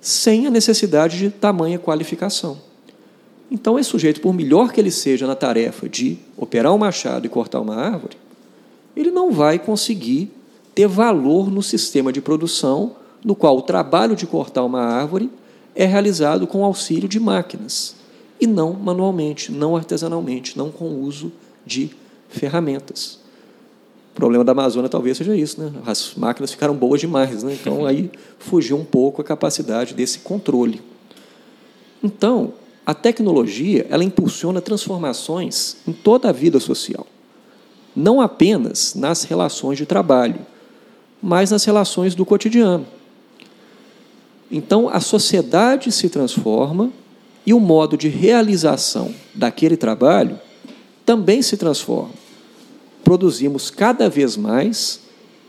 sem 0.00 0.46
a 0.46 0.50
necessidade 0.50 1.18
de 1.18 1.30
tamanha 1.30 1.78
qualificação. 1.78 2.58
Então, 3.50 3.78
esse 3.78 3.90
sujeito, 3.90 4.20
por 4.20 4.32
melhor 4.32 4.72
que 4.72 4.80
ele 4.80 4.90
seja 4.90 5.26
na 5.26 5.34
tarefa 5.34 5.88
de 5.88 6.18
operar 6.36 6.72
um 6.74 6.78
machado 6.78 7.26
e 7.26 7.28
cortar 7.28 7.60
uma 7.60 7.76
árvore, 7.76 8.16
ele 8.96 9.10
não 9.10 9.30
vai 9.30 9.58
conseguir 9.58 10.30
ter 10.74 10.88
valor 10.88 11.50
no 11.50 11.62
sistema 11.62 12.12
de 12.12 12.20
produção 12.20 12.96
no 13.24 13.34
qual 13.34 13.56
o 13.56 13.62
trabalho 13.62 14.16
de 14.16 14.26
cortar 14.26 14.64
uma 14.64 14.80
árvore 14.80 15.30
é 15.74 15.84
realizado 15.84 16.46
com 16.46 16.64
auxílio 16.64 17.08
de 17.08 17.20
máquinas 17.20 17.94
e 18.40 18.46
não 18.46 18.72
manualmente, 18.72 19.52
não 19.52 19.76
artesanalmente, 19.76 20.58
não 20.58 20.70
com 20.70 20.86
o 20.86 21.02
uso 21.02 21.32
de 21.64 21.90
ferramentas. 22.28 23.21
O 24.12 24.14
problema 24.14 24.44
da 24.44 24.52
Amazônia 24.52 24.90
talvez 24.90 25.16
seja 25.16 25.34
isso, 25.34 25.60
né? 25.60 25.72
As 25.86 26.14
máquinas 26.14 26.50
ficaram 26.50 26.74
boas 26.74 27.00
demais, 27.00 27.42
né? 27.42 27.56
Então 27.58 27.86
aí 27.86 28.10
fugiu 28.38 28.76
um 28.76 28.84
pouco 28.84 29.22
a 29.22 29.24
capacidade 29.24 29.94
desse 29.94 30.18
controle. 30.18 30.82
Então, 32.02 32.52
a 32.84 32.92
tecnologia, 32.92 33.86
ela 33.88 34.04
impulsiona 34.04 34.60
transformações 34.60 35.76
em 35.88 35.92
toda 35.92 36.28
a 36.28 36.32
vida 36.32 36.60
social. 36.60 37.06
Não 37.96 38.20
apenas 38.20 38.94
nas 38.94 39.24
relações 39.24 39.78
de 39.78 39.86
trabalho, 39.86 40.40
mas 41.22 41.50
nas 41.50 41.64
relações 41.64 42.14
do 42.14 42.26
cotidiano. 42.26 42.86
Então, 44.50 44.90
a 44.90 45.00
sociedade 45.00 45.90
se 45.90 46.10
transforma 46.10 46.90
e 47.46 47.54
o 47.54 47.60
modo 47.60 47.96
de 47.96 48.08
realização 48.08 49.14
daquele 49.34 49.76
trabalho 49.76 50.38
também 51.06 51.40
se 51.40 51.56
transforma 51.56 52.21
produzimos 53.04 53.70
cada 53.70 54.08
vez 54.08 54.36
mais, 54.36 55.00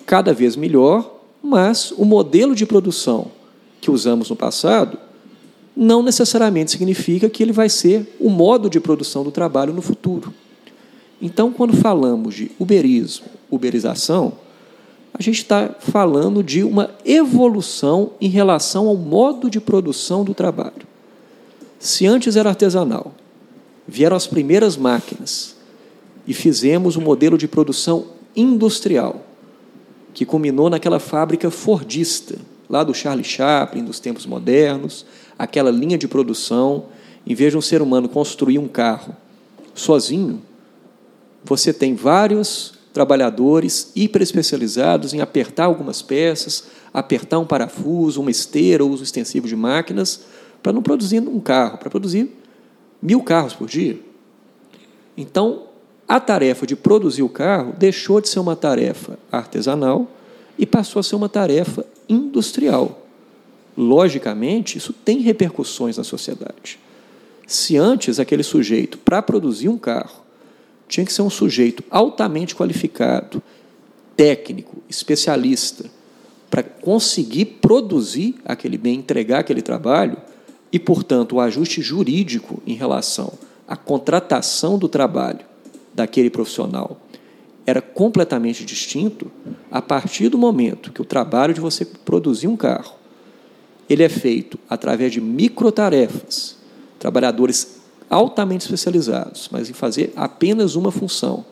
cada 0.05 0.33
vez 0.33 0.55
melhor, 0.55 1.19
mas 1.41 1.91
o 1.91 2.05
modelo 2.05 2.55
de 2.55 2.65
produção 2.65 3.31
que 3.81 3.91
usamos 3.91 4.29
no 4.29 4.36
passado 4.36 4.98
não 5.75 6.03
necessariamente 6.03 6.72
significa 6.72 7.29
que 7.29 7.41
ele 7.41 7.51
vai 7.51 7.67
ser 7.67 8.15
o 8.19 8.29
modo 8.29 8.69
de 8.69 8.79
produção 8.79 9.24
do 9.24 9.31
trabalho 9.31 9.74
no 9.74 9.81
futuro. 9.81 10.33
Então, 11.22 11.51
quando 11.51 11.75
falamos 11.75 12.36
de 12.36 12.51
uberismo, 12.60 13.25
uberização, 13.50 14.33
a 15.13 15.22
gente 15.22 15.38
está 15.38 15.75
falando 15.79 16.43
de 16.43 16.63
uma 16.63 16.89
evolução 17.05 18.12
em 18.19 18.29
relação 18.29 18.88
ao 18.88 18.95
modo 18.95 19.50
de 19.50 19.60
produção 19.60 20.24
do 20.24 20.33
trabalho. 20.33 20.88
Se 21.79 22.05
antes 22.05 22.36
era 22.36 22.50
artesanal, 22.50 23.13
vieram 23.88 24.15
as 24.15 24.25
primeiras 24.25 24.75
máquinas, 24.75 25.55
e 26.27 26.33
fizemos 26.33 26.95
um 26.95 27.01
modelo 27.01 27.37
de 27.37 27.47
produção 27.47 28.05
industrial, 28.35 29.25
que 30.13 30.25
culminou 30.25 30.69
naquela 30.69 30.99
fábrica 30.99 31.51
fordista, 31.51 32.35
lá 32.69 32.83
do 32.83 32.93
Charlie 32.93 33.23
Chaplin, 33.23 33.83
dos 33.83 33.99
tempos 33.99 34.25
modernos, 34.25 35.05
aquela 35.37 35.69
linha 35.69 35.97
de 35.97 36.07
produção. 36.07 36.85
Em 37.25 37.35
vez 37.35 37.51
de 37.51 37.57
um 37.57 37.61
ser 37.61 37.81
humano 37.81 38.09
construir 38.09 38.57
um 38.57 38.67
carro 38.67 39.15
sozinho, 39.73 40.41
você 41.43 41.73
tem 41.73 41.95
vários 41.95 42.73
trabalhadores 42.93 43.91
hiper 43.95 44.21
especializados 44.21 45.13
em 45.13 45.19
apertar 45.19 45.65
algumas 45.65 46.01
peças, 46.01 46.65
apertar 46.93 47.39
um 47.39 47.45
parafuso, 47.45 48.21
uma 48.21 48.29
esteira, 48.31 48.85
uso 48.85 49.03
extensivo 49.03 49.47
de 49.47 49.55
máquinas, 49.55 50.21
para 50.61 50.71
não 50.71 50.81
produzir 50.81 51.19
um 51.19 51.39
carro, 51.39 51.77
para 51.77 51.89
produzir 51.89 52.29
mil 53.01 53.21
carros 53.21 53.53
por 53.53 53.67
dia. 53.67 53.99
Então, 55.17 55.63
a 56.07 56.19
tarefa 56.19 56.67
de 56.67 56.75
produzir 56.75 57.24
o 57.24 57.29
carro 57.29 57.74
deixou 57.77 58.19
de 58.19 58.29
ser 58.29 58.39
uma 58.39 58.55
tarefa 58.55 59.17
artesanal 59.31 60.07
e 60.57 60.65
passou 60.65 61.00
a 61.00 61.03
ser 61.03 61.15
uma 61.15 61.29
tarefa 61.29 61.86
industrial. 62.07 63.01
Logicamente, 63.75 64.77
isso 64.77 64.93
tem 64.93 65.19
repercussões 65.19 65.98
na 65.98 66.03
sociedade. 66.03 66.77
Se 67.48 67.77
antes 67.77 68.19
aquele 68.19 68.43
sujeito, 68.43 68.98
para 68.98 69.22
produzir 69.22 69.69
um 69.69 69.77
carro, 69.77 70.22
tinha 70.88 71.05
que 71.05 71.13
ser 71.13 71.22
um 71.22 71.29
sujeito 71.29 71.83
altamente 71.89 72.55
qualificado, 72.55 73.41
técnico, 74.15 74.77
especialista, 74.88 75.86
para 76.51 76.62
conseguir 76.62 77.45
produzir 77.45 78.36
aquele 78.45 78.77
bem, 78.77 79.00
entregar 79.00 79.39
aquele 79.39 79.62
trabalho, 79.62 80.17
e, 80.72 80.77
portanto, 80.77 81.36
o 81.36 81.39
ajuste 81.39 81.81
jurídico 81.81 82.62
em 82.65 82.74
relação 82.74 83.33
à 83.67 83.75
contratação 83.75 84.77
do 84.77 84.88
trabalho 84.89 85.52
daquele 85.93 86.29
profissional. 86.29 87.00
Era 87.65 87.81
completamente 87.81 88.65
distinto 88.65 89.31
a 89.71 89.81
partir 89.81 90.29
do 90.29 90.38
momento 90.38 90.91
que 90.91 91.01
o 91.01 91.05
trabalho 91.05 91.53
de 91.53 91.62
você 91.62 91.85
produzir 91.85 92.47
um 92.47 92.57
carro 92.57 93.03
ele 93.89 94.03
é 94.03 94.09
feito 94.09 94.57
através 94.69 95.12
de 95.12 95.21
microtarefas, 95.21 96.57
trabalhadores 97.00 97.81
altamente 98.09 98.65
especializados, 98.65 99.50
mas 99.51 99.69
em 99.69 99.73
fazer 99.73 100.13
apenas 100.15 100.75
uma 100.75 100.91
função 100.91 101.45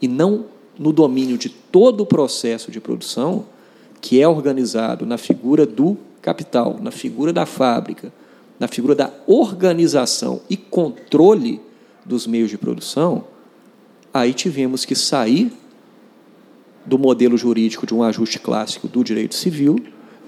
e 0.00 0.08
não 0.08 0.46
no 0.78 0.92
domínio 0.92 1.38
de 1.38 1.48
todo 1.48 2.02
o 2.02 2.06
processo 2.06 2.70
de 2.70 2.80
produção, 2.80 3.46
que 4.00 4.20
é 4.20 4.28
organizado 4.28 5.06
na 5.06 5.16
figura 5.16 5.64
do 5.64 5.96
capital, 6.20 6.78
na 6.82 6.90
figura 6.90 7.32
da 7.32 7.46
fábrica, 7.46 8.12
na 8.58 8.68
figura 8.68 8.94
da 8.94 9.12
organização 9.26 10.40
e 10.50 10.56
controle 10.56 11.60
dos 12.04 12.26
meios 12.26 12.50
de 12.50 12.58
produção, 12.58 13.24
aí 14.20 14.32
tivemos 14.32 14.84
que 14.84 14.94
sair 14.94 15.52
do 16.84 16.98
modelo 16.98 17.36
jurídico 17.36 17.86
de 17.86 17.94
um 17.94 18.02
ajuste 18.02 18.38
clássico 18.38 18.86
do 18.86 19.02
direito 19.02 19.34
civil 19.34 19.76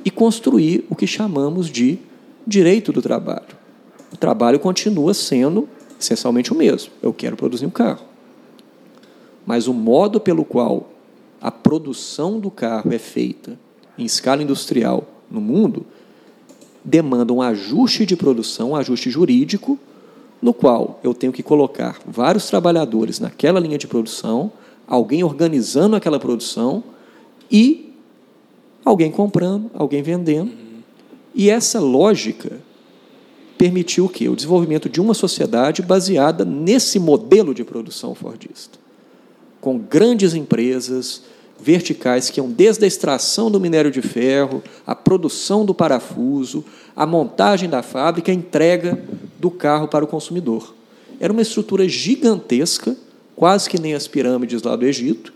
e 0.05 0.11
construir 0.11 0.85
o 0.89 0.97
que 0.97 1.07
chamamos 1.07 1.71
de 1.71 1.99
direito 2.47 2.93
do 2.93 3.03
trabalho. 3.03 3.57
O 4.13 4.17
trabalho 4.17 4.59
continua 4.59 5.15
sendo 5.15 5.69
essencialmente 6.01 6.53
o 6.53 6.57
mesmo. 6.57 6.93
Eu 7.03 7.13
quero 7.13 7.37
produzir 7.37 7.67
um 7.67 7.71
carro. 7.71 8.05
Mas 9.47 9.67
o 9.67 9.75
modo 9.75 10.21
pelo 10.21 10.45
qual 10.45 10.91
a 11.41 11.51
produção 11.51 12.41
do 12.41 12.51
carro 12.51 12.93
é 12.93 12.99
feita 12.99 13.59
em 13.97 14.05
escala 14.05 14.43
industrial 14.43 15.07
no 15.31 15.41
mundo 15.41 15.87
demanda 16.85 17.33
um 17.33 17.43
ajuste 17.43 18.07
de 18.07 18.17
produção, 18.17 18.71
um 18.71 18.77
ajuste 18.77 19.11
jurídico 19.11 19.79
no 20.41 20.55
qual 20.55 21.01
eu 21.03 21.13
tenho 21.13 21.33
que 21.33 21.43
colocar 21.43 21.99
vários 22.07 22.47
trabalhadores 22.47 23.19
naquela 23.19 23.61
linha 23.61 23.79
de 23.79 23.87
produção, 23.87 24.53
alguém 24.87 25.23
organizando 25.25 25.97
aquela 25.97 26.19
produção 26.19 26.83
e 27.51 27.93
alguém 28.85 29.11
comprando, 29.11 29.71
alguém 29.75 30.03
vendendo. 30.03 30.53
E 31.35 31.51
essa 31.51 31.81
lógica 31.81 32.61
permitiu 33.57 34.05
o 34.05 34.09
quê? 34.09 34.29
O 34.29 34.37
desenvolvimento 34.37 34.89
de 34.89 35.01
uma 35.01 35.15
sociedade 35.15 35.83
baseada 35.83 36.45
nesse 36.45 36.99
modelo 36.99 37.53
de 37.53 37.65
produção 37.65 38.15
fordista, 38.15 38.79
com 39.61 39.77
grandes 39.77 40.35
empresas 40.35 41.23
verticais 41.61 42.31
que 42.31 42.39
iam 42.39 42.49
desde 42.49 42.85
a 42.85 42.89
extração 42.89 43.51
do 43.51 43.61
minério 43.61 43.91
de 43.91 44.01
ferro, 44.01 44.63
a 44.87 44.95
produção 44.95 45.67
do 45.67 45.75
parafuso, 45.75 46.65
a 46.95 47.05
montagem 47.05 47.69
da 47.69 47.83
fábrica, 47.83 48.31
a 48.31 48.35
entrega 48.35 49.03
do 49.39 49.51
carro 49.51 49.89
para 49.89 50.05
o 50.05 50.09
consumidor. 50.09 50.75
Era 51.21 51.33
uma 51.33 51.43
estrutura 51.43 51.89
gigantesca, 51.89 52.97
quase 53.37 53.69
que 53.69 53.81
nem 53.81 53.95
as 53.95 54.07
pirâmides 54.07 54.63
lá 54.63 54.75
do 54.77 54.85
Egito, 54.85 55.33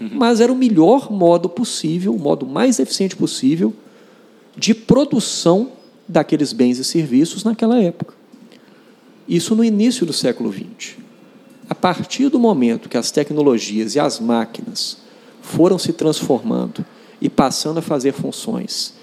mas 0.00 0.40
era 0.40 0.52
o 0.52 0.56
melhor 0.56 1.10
modo 1.10 1.48
possível, 1.48 2.14
o 2.14 2.18
modo 2.18 2.46
mais 2.46 2.78
eficiente 2.78 3.16
possível 3.16 3.74
de 4.56 4.74
produção 4.74 5.72
daqueles 6.06 6.52
bens 6.52 6.78
e 6.78 6.84
serviços 6.84 7.44
naquela 7.44 7.80
época. 7.80 8.14
Isso 9.28 9.54
no 9.54 9.64
início 9.64 10.06
do 10.06 10.12
século 10.12 10.52
XX. 10.52 10.96
A 11.68 11.74
partir 11.74 12.28
do 12.28 12.38
momento 12.38 12.88
que 12.88 12.96
as 12.96 13.10
tecnologias 13.10 13.94
e 13.94 14.00
as 14.00 14.18
máquinas 14.18 14.98
foram 15.42 15.78
se 15.78 15.92
transformando 15.92 16.84
e 17.20 17.28
passando 17.28 17.78
a 17.78 17.82
fazer 17.82 18.12
funções 18.12 18.94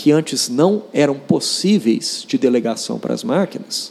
que 0.00 0.10
antes 0.10 0.48
não 0.48 0.84
eram 0.94 1.14
possíveis 1.14 2.24
de 2.26 2.38
delegação 2.38 2.98
para 2.98 3.12
as 3.12 3.22
máquinas, 3.22 3.90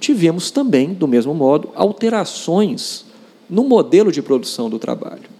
tivemos 0.00 0.50
também, 0.50 0.92
do 0.92 1.06
mesmo 1.06 1.32
modo, 1.32 1.70
alterações 1.76 3.04
no 3.48 3.62
modelo 3.62 4.10
de 4.10 4.20
produção 4.20 4.68
do 4.68 4.76
trabalho. 4.76 5.30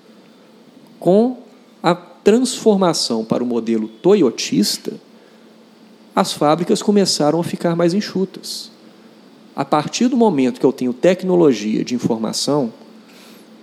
Com 1.00 1.38
a 1.82 1.92
transformação 1.92 3.25
para 3.25 3.42
o 3.42 3.46
modelo 3.46 3.88
toyotista, 3.88 4.92
as 6.14 6.32
fábricas 6.32 6.80
começaram 6.80 7.40
a 7.40 7.44
ficar 7.44 7.75
mais 7.75 7.92
enxutas. 7.92 8.70
A 9.56 9.64
partir 9.64 10.06
do 10.06 10.16
momento 10.16 10.60
que 10.60 10.66
eu 10.66 10.72
tenho 10.72 10.92
tecnologia 10.92 11.84
de 11.84 11.96
informação 11.96 12.72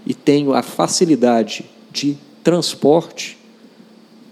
e 0.06 0.14
tenho 0.14 0.54
a 0.54 0.62
facilidade 0.62 1.64
de 1.90 2.18
transporte 2.44 3.38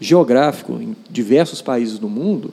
geográfico 0.02 0.74
em 0.74 0.96
diversos 1.10 1.62
países 1.62 2.00
do 2.00 2.10
mundo, 2.10 2.52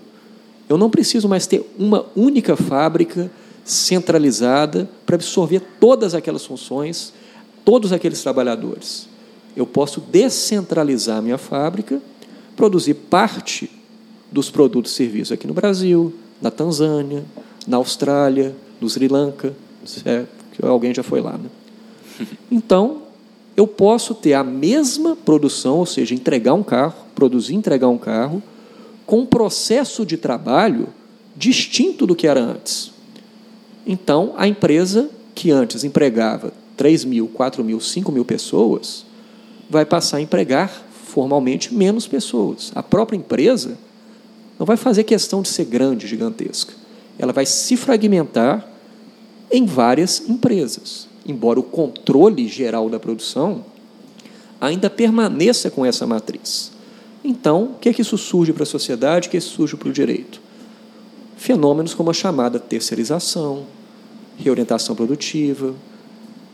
eu 0.68 0.76
não 0.76 0.90
preciso 0.90 1.26
mais 1.26 1.46
ter 1.46 1.66
uma 1.78 2.04
única 2.14 2.54
fábrica 2.54 3.30
centralizada 3.64 4.88
para 5.06 5.16
absorver 5.16 5.62
todas 5.80 6.14
aquelas 6.14 6.44
funções, 6.44 7.12
todos 7.64 7.90
aqueles 7.90 8.22
trabalhadores. 8.22 9.08
Eu 9.56 9.66
posso 9.66 10.00
descentralizar 10.00 11.18
a 11.18 11.22
minha 11.22 11.38
fábrica, 11.38 12.00
produzir 12.54 12.94
parte 12.94 13.70
dos 14.30 14.50
produtos 14.50 14.92
e 14.92 14.94
serviços 14.94 15.32
aqui 15.32 15.46
no 15.46 15.54
Brasil, 15.54 16.14
na 16.40 16.50
Tanzânia, 16.50 17.24
na 17.66 17.78
Austrália, 17.78 18.54
no 18.78 18.88
Sri 18.88 19.08
Lanka, 19.08 19.54
é, 20.04 20.26
alguém 20.62 20.94
já 20.94 21.02
foi 21.02 21.22
lá. 21.22 21.38
Né? 21.38 21.48
Então, 22.50 23.07
eu 23.58 23.66
posso 23.66 24.14
ter 24.14 24.34
a 24.34 24.44
mesma 24.44 25.16
produção, 25.16 25.78
ou 25.78 25.86
seja, 25.86 26.14
entregar 26.14 26.54
um 26.54 26.62
carro, 26.62 26.94
produzir 27.12 27.56
entregar 27.56 27.88
um 27.88 27.98
carro, 27.98 28.40
com 29.04 29.18
um 29.18 29.26
processo 29.26 30.06
de 30.06 30.16
trabalho 30.16 30.90
distinto 31.34 32.06
do 32.06 32.14
que 32.14 32.28
era 32.28 32.38
antes. 32.38 32.92
Então, 33.84 34.32
a 34.36 34.46
empresa 34.46 35.10
que 35.34 35.50
antes 35.50 35.82
empregava 35.82 36.52
3 36.76 37.04
mil, 37.04 37.26
4 37.26 37.64
mil, 37.64 37.80
5 37.80 38.12
mil 38.12 38.24
pessoas, 38.24 39.04
vai 39.68 39.84
passar 39.84 40.18
a 40.18 40.20
empregar 40.20 40.70
formalmente 41.06 41.74
menos 41.74 42.06
pessoas. 42.06 42.70
A 42.76 42.82
própria 42.82 43.16
empresa 43.16 43.76
não 44.56 44.66
vai 44.66 44.76
fazer 44.76 45.02
questão 45.02 45.42
de 45.42 45.48
ser 45.48 45.64
grande, 45.64 46.06
gigantesca. 46.06 46.74
Ela 47.18 47.32
vai 47.32 47.44
se 47.44 47.76
fragmentar 47.76 48.68
em 49.50 49.66
várias 49.66 50.28
empresas, 50.28 51.07
embora 51.28 51.60
o 51.60 51.62
controle 51.62 52.48
geral 52.48 52.88
da 52.88 52.98
produção 52.98 53.64
ainda 54.60 54.90
permaneça 54.90 55.70
com 55.70 55.84
essa 55.84 56.06
matriz. 56.06 56.72
Então, 57.22 57.64
o 57.64 57.74
que 57.78 57.90
é 57.90 57.92
que 57.92 58.02
isso 58.02 58.16
surge 58.16 58.52
para 58.52 58.62
a 58.62 58.66
sociedade, 58.66 59.28
o 59.28 59.30
que 59.30 59.36
é 59.36 59.38
isso 59.38 59.54
surge 59.54 59.76
para 59.76 59.88
o 59.88 59.92
direito? 59.92 60.40
Fenômenos 61.36 61.94
como 61.94 62.10
a 62.10 62.14
chamada 62.14 62.58
terceirização, 62.58 63.66
reorientação 64.36 64.96
produtiva, 64.96 65.74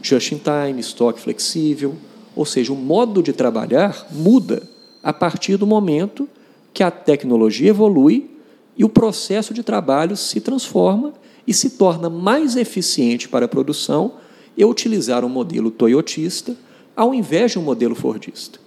just-in-time, 0.02 0.80
estoque 0.80 1.20
flexível, 1.20 1.94
ou 2.34 2.44
seja, 2.44 2.72
o 2.72 2.76
modo 2.76 3.22
de 3.22 3.32
trabalhar 3.32 4.06
muda 4.10 4.62
a 5.02 5.12
partir 5.12 5.56
do 5.56 5.66
momento 5.66 6.28
que 6.72 6.82
a 6.82 6.90
tecnologia 6.90 7.70
evolui 7.70 8.30
e 8.76 8.84
o 8.84 8.88
processo 8.88 9.54
de 9.54 9.62
trabalho 9.62 10.16
se 10.16 10.40
transforma 10.40 11.12
e 11.46 11.54
se 11.54 11.70
torna 11.70 12.10
mais 12.10 12.56
eficiente 12.56 13.28
para 13.28 13.44
a 13.44 13.48
produção 13.48 14.14
e 14.56 14.64
utilizar 14.64 15.24
um 15.24 15.28
modelo 15.28 15.70
toyotista 15.70 16.56
ao 16.96 17.14
invés 17.14 17.52
de 17.52 17.58
um 17.58 17.62
modelo 17.62 17.94
fordista. 17.94 18.58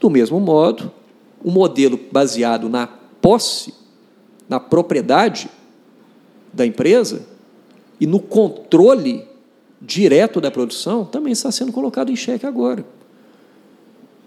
Do 0.00 0.08
mesmo 0.08 0.38
modo, 0.38 0.92
o 1.42 1.50
modelo 1.50 1.98
baseado 2.10 2.68
na 2.68 2.86
posse, 2.86 3.74
na 4.48 4.60
propriedade 4.60 5.48
da 6.52 6.64
empresa, 6.64 7.26
e 8.00 8.06
no 8.06 8.20
controle 8.20 9.24
direto 9.80 10.40
da 10.40 10.50
produção 10.50 11.04
também 11.04 11.32
está 11.32 11.50
sendo 11.50 11.72
colocado 11.72 12.10
em 12.10 12.16
xeque 12.16 12.46
agora. 12.46 12.84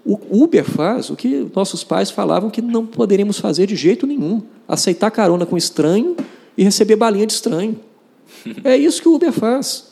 O 0.05 0.43
Uber 0.43 0.63
faz 0.63 1.10
o 1.10 1.15
que 1.15 1.47
nossos 1.55 1.84
pais 1.84 2.10
falavam 2.10 2.49
que 2.49 2.62
não 2.62 2.86
poderíamos 2.86 3.38
fazer 3.38 3.67
de 3.67 3.75
jeito 3.75 4.08
nenhum: 4.08 4.41
aceitar 4.67 5.12
carona 5.12 5.45
com 5.45 5.55
estranho 5.55 6.15
e 6.58 6.63
receber 6.63 6.95
balinha 6.95 7.27
de 7.27 7.34
estranho. 7.34 7.79
É 8.63 8.75
isso 8.75 9.01
que 9.01 9.08
o 9.08 9.15
Uber 9.15 9.32
faz. 9.32 9.88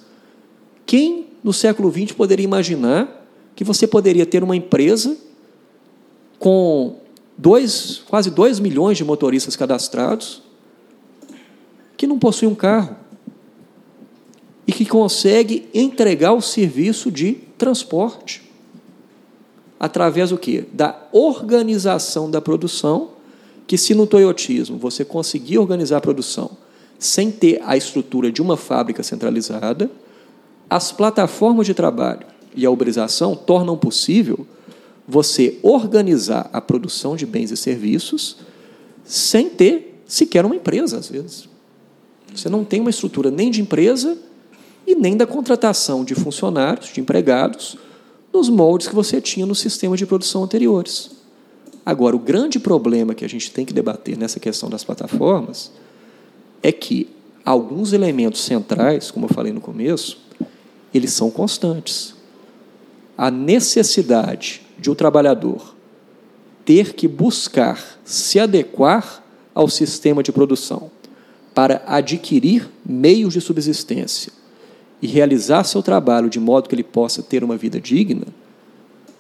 Quem 0.88 1.28
no 1.44 1.54
século 1.54 1.92
XX 1.92 2.14
poderia 2.14 2.44
imaginar 2.44 3.28
que 3.56 3.64
você 3.64 3.86
poderia 3.86 4.26
ter 4.26 4.44
uma 4.44 4.56
empresa 4.56 5.16
com 6.40 6.96
dois, 7.38 8.02
quase 8.08 8.32
2 8.32 8.60
milhões 8.60 8.98
de 8.98 9.04
motoristas 9.04 9.56
cadastrados 9.56 10.42
que 11.96 12.08
não 12.08 12.18
possui 12.18 12.48
um 12.48 12.56
carro? 12.56 12.96
e 14.68 14.74
que 14.74 14.86
consegue 14.86 15.70
entregar 15.74 16.34
o 16.34 16.42
serviço 16.42 17.10
de 17.10 17.36
transporte 17.58 18.44
através 19.80 20.32
do 20.32 20.38
quê? 20.38 20.66
Da 20.74 21.08
organização 21.14 22.30
da 22.30 22.42
produção, 22.42 23.12
que 23.66 23.78
se 23.78 23.96
no 23.96 24.06
toyotismo 24.06 24.78
você 24.78 25.06
conseguir 25.06 25.58
organizar 25.58 25.98
a 25.98 26.02
produção 26.02 26.52
sem 27.00 27.32
ter 27.32 27.62
a 27.64 27.78
estrutura 27.78 28.32
de 28.32 28.42
uma 28.42 28.58
fábrica 28.58 29.04
centralizada, 29.04 29.90
as 30.70 30.92
plataformas 30.92 31.66
de 31.66 31.74
trabalho 31.74 32.26
e 32.56 32.66
a 32.66 32.72
uberização 32.72 33.36
tornam 33.36 33.78
possível 33.78 34.46
você 35.08 35.58
organizar 35.64 36.50
a 36.52 36.60
produção 36.60 37.16
de 37.16 37.26
bens 37.26 37.52
e 37.52 37.58
serviços 37.58 38.38
sem 39.06 39.50
ter 39.50 40.02
sequer 40.06 40.46
uma 40.46 40.56
empresa, 40.56 40.98
às 40.98 41.08
vezes. 41.08 41.48
Você 42.34 42.50
não 42.50 42.66
tem 42.66 42.82
uma 42.82 42.90
estrutura 42.90 43.32
nem 43.32 43.50
de 43.50 43.62
empresa 43.62 44.18
e 44.86 44.96
nem 44.96 45.16
da 45.16 45.26
contratação 45.26 46.04
de 46.04 46.14
funcionários, 46.16 46.92
de 46.94 47.00
empregados, 47.00 47.78
nos 48.34 48.50
moldes 48.50 48.88
que 48.88 48.96
você 48.96 49.22
tinha 49.22 49.46
no 49.46 49.56
sistema 49.56 49.96
de 49.96 50.06
produção 50.06 50.44
anteriores. 50.44 51.12
Agora, 51.86 52.16
o 52.16 52.20
grande 52.20 52.60
problema 52.60 53.16
que 53.16 53.24
a 53.24 53.30
gente 53.30 53.50
tem 53.50 53.66
que 53.66 53.74
debater 53.74 54.18
nessa 54.18 54.40
questão 54.40 54.70
das 54.70 54.84
plataformas 54.84 55.72
é 56.62 56.72
que 56.72 57.08
alguns 57.46 57.94
elementos 57.94 58.42
centrais, 58.42 59.10
como 59.10 59.26
eu 59.26 59.34
falei 59.34 59.54
no 59.54 59.62
começo, 59.62 60.18
eles 60.94 61.14
são 61.14 61.30
constantes. 61.30 62.16
A 63.18 63.32
necessidade 63.32 64.62
de 64.78 64.90
o 64.90 64.94
um 64.94 64.96
trabalhador 64.96 65.76
ter 66.64 66.94
que 66.94 67.08
buscar 67.08 68.00
se 68.04 68.40
adequar 68.40 69.24
ao 69.56 69.70
sistema 69.70 70.22
de 70.22 70.32
produção 70.32 70.92
para 71.56 71.82
adquirir 71.88 72.70
meios 72.86 73.34
de 73.34 73.42
subsistência 73.42 74.32
e 75.02 75.08
realizar 75.08 75.64
seu 75.64 75.82
trabalho 75.82 76.30
de 76.30 76.40
modo 76.40 76.70
que 76.70 76.76
ele 76.76 76.84
possa 76.84 77.24
ter 77.24 77.44
uma 77.44 77.58
vida 77.58 77.80
digna, 77.80 78.28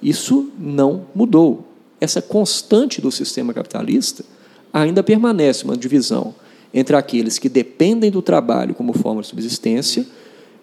isso 0.01 0.51
não 0.59 1.07
mudou. 1.15 1.65
Essa 1.99 2.21
constante 2.21 3.01
do 3.01 3.11
sistema 3.11 3.53
capitalista 3.53 4.23
ainda 4.71 5.01
permanece 5.01 5.63
uma 5.63 5.75
divisão 5.75 6.35
entre 6.73 6.95
aqueles 6.95 7.39
que 7.39 7.49
dependem 7.49 8.11
do 8.11 8.21
trabalho 8.21 8.75
como 8.75 8.93
forma 8.93 9.21
de 9.21 9.27
subsistência 9.27 10.05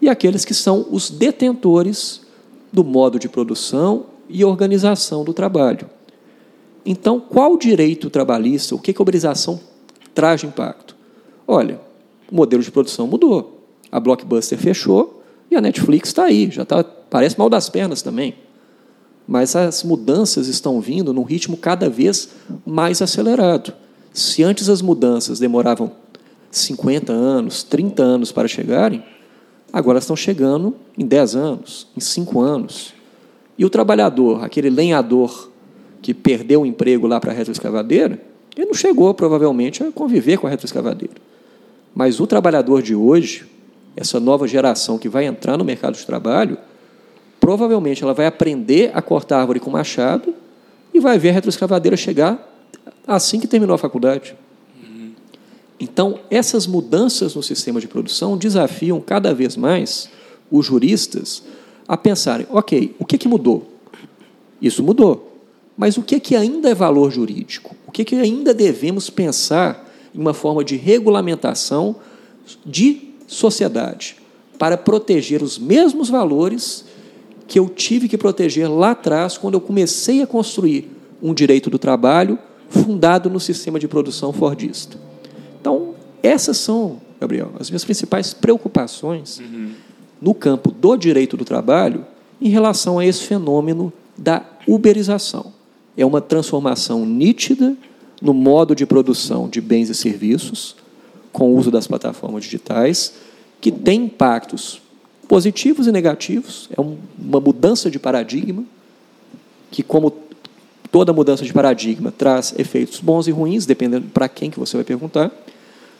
e 0.05 0.09
aqueles 0.11 0.45
que 0.45 0.53
são 0.53 0.87
os 0.90 1.09
detentores 1.09 2.21
do 2.71 2.85
modo 2.85 3.19
de 3.19 3.27
produção 3.27 4.05
e 4.29 4.45
organização 4.45 5.25
do 5.25 5.33
trabalho. 5.33 5.88
Então, 6.85 7.19
qual 7.19 7.57
direito 7.57 8.11
trabalhista, 8.11 8.75
o 8.75 8.79
que 8.79 8.95
a 8.95 9.01
uberização 9.01 9.59
traz 10.14 10.43
de 10.43 10.47
impacto? 10.47 10.95
Olha, 11.49 11.81
o 12.31 12.37
modelo 12.37 12.62
de 12.62 12.71
produção 12.71 13.07
mudou. 13.07 13.62
A 13.90 13.99
Blockbuster 13.99 14.59
fechou 14.59 15.23
e 15.51 15.57
a 15.57 15.61
Netflix 15.62 16.11
está 16.11 16.25
aí, 16.25 16.51
já 16.51 16.67
tá, 16.67 16.85
parece 16.85 17.38
mal 17.38 17.49
das 17.49 17.71
pernas 17.71 18.03
também. 18.03 18.35
Mas 19.27 19.57
as 19.57 19.83
mudanças 19.83 20.49
estão 20.49 20.83
vindo 20.83 21.14
num 21.14 21.23
ritmo 21.23 21.57
cada 21.57 21.88
vez 21.88 22.29
mais 22.67 23.01
acelerado. 23.01 23.73
Se 24.12 24.43
antes 24.43 24.69
as 24.69 24.83
mudanças 24.83 25.38
demoravam 25.38 25.93
50 26.51 27.11
anos, 27.11 27.62
30 27.62 28.03
anos 28.03 28.31
para 28.31 28.47
chegarem, 28.47 29.03
agora 29.74 29.98
estão 29.98 30.14
chegando 30.14 30.76
em 30.96 31.04
10 31.04 31.34
anos, 31.34 31.88
em 31.96 32.00
5 32.00 32.40
anos. 32.40 32.94
E 33.58 33.64
o 33.64 33.68
trabalhador, 33.68 34.44
aquele 34.44 34.70
lenhador 34.70 35.50
que 36.00 36.14
perdeu 36.14 36.62
o 36.62 36.66
emprego 36.66 37.08
lá 37.08 37.18
para 37.18 37.32
a 37.32 37.34
retroescavadeira, 37.34 38.20
ele 38.56 38.66
não 38.66 38.74
chegou 38.74 39.12
provavelmente 39.12 39.82
a 39.82 39.90
conviver 39.90 40.38
com 40.38 40.46
a 40.46 40.50
retroescavadeira. 40.50 41.14
Mas 41.92 42.20
o 42.20 42.26
trabalhador 42.26 42.82
de 42.82 42.94
hoje, 42.94 43.46
essa 43.96 44.20
nova 44.20 44.46
geração 44.46 44.96
que 44.96 45.08
vai 45.08 45.24
entrar 45.24 45.56
no 45.56 45.64
mercado 45.64 45.96
de 45.96 46.06
trabalho, 46.06 46.56
provavelmente 47.40 48.04
ela 48.04 48.14
vai 48.14 48.26
aprender 48.26 48.92
a 48.94 49.02
cortar 49.02 49.40
árvore 49.40 49.58
com 49.58 49.70
machado 49.70 50.32
e 50.92 51.00
vai 51.00 51.18
ver 51.18 51.30
a 51.30 51.32
retroescavadeira 51.32 51.96
chegar 51.96 52.48
assim 53.04 53.40
que 53.40 53.48
terminou 53.48 53.74
a 53.74 53.78
faculdade. 53.78 54.37
Então, 55.78 56.20
essas 56.30 56.66
mudanças 56.66 57.34
no 57.34 57.42
sistema 57.42 57.80
de 57.80 57.88
produção 57.88 58.37
desafiam 58.37 59.00
cada 59.00 59.34
vez 59.34 59.56
mais 59.56 60.08
os 60.50 60.66
juristas 60.66 61.42
a 61.87 61.96
pensarem: 61.96 62.46
ok, 62.50 62.94
o 62.98 63.04
que, 63.04 63.18
que 63.18 63.28
mudou? 63.28 63.68
Isso 64.60 64.82
mudou. 64.82 65.32
Mas 65.76 65.96
o 65.96 66.02
que, 66.02 66.20
que 66.20 66.37
ainda 66.37 66.70
é 66.70 66.74
valor 66.74 67.10
jurídico? 67.10 67.74
O 67.87 67.90
que, 67.90 68.04
que 68.04 68.14
ainda 68.14 68.54
devemos 68.54 69.10
pensar 69.10 69.90
em 70.14 70.20
uma 70.20 70.32
forma 70.32 70.62
de 70.62 70.76
regulamentação 70.76 71.96
de 72.64 73.08
sociedade 73.26 74.16
para 74.58 74.76
proteger 74.76 75.42
os 75.42 75.58
mesmos 75.58 76.08
valores 76.08 76.84
que 77.48 77.58
eu 77.58 77.68
tive 77.68 78.08
que 78.08 78.16
proteger 78.16 78.70
lá 78.70 78.92
atrás, 78.92 79.37
quando 79.37 79.54
eu 79.54 79.60
comecei 79.60 80.22
a 80.22 80.26
construir 80.26 80.90
um 81.22 81.34
direito 81.34 81.68
do 81.68 81.78
trabalho 81.78 82.38
fundado 82.68 83.28
no 83.28 83.40
sistema 83.40 83.78
de 83.78 83.88
produção 83.88 84.32
fordista. 84.32 84.98
Então, 85.64 85.94
essas 86.22 86.59
são, 86.59 87.00
Gabriel, 87.18 87.53
as 87.59 87.70
minhas 87.70 87.87
principais 87.87 88.35
preocupações 88.35 89.38
uhum. 89.38 89.70
no 90.20 90.35
campo 90.35 90.70
do 90.70 90.94
direito 90.94 91.38
do 91.38 91.44
trabalho 91.46 92.05
em 92.38 92.50
relação 92.50 92.98
a 92.98 93.07
esse 93.07 93.22
fenômeno 93.22 93.90
da 94.14 94.44
uberização. 94.68 95.55
É 95.96 96.05
uma 96.05 96.20
transformação 96.20 97.07
nítida 97.07 97.74
no 98.20 98.35
modo 98.35 98.74
de 98.74 98.85
produção 98.85 99.48
de 99.48 99.62
bens 99.62 99.88
e 99.88 99.94
serviços, 99.94 100.77
com 101.33 101.50
o 101.50 101.57
uso 101.57 101.70
das 101.70 101.87
plataformas 101.87 102.44
digitais, 102.44 103.14
que 103.59 103.72
tem 103.72 104.05
impactos 104.05 104.83
positivos 105.27 105.87
e 105.87 105.92
negativos, 105.92 106.68
é 106.77 106.79
uma 106.79 107.40
mudança 107.40 107.90
de 107.90 107.98
paradigma, 107.98 108.62
que, 109.70 109.83
como 109.83 110.12
toda 110.92 111.11
mudança 111.11 111.42
de 111.42 111.55
paradigma, 111.55 112.12
traz 112.12 112.55
efeitos 112.59 113.00
bons 113.00 113.27
e 113.27 113.31
ruins, 113.31 113.64
dependendo 113.64 114.09
para 114.12 114.29
quem 114.29 114.50
que 114.50 114.61
você 114.61 114.77
vai 114.77 114.85
perguntar, 114.85 115.33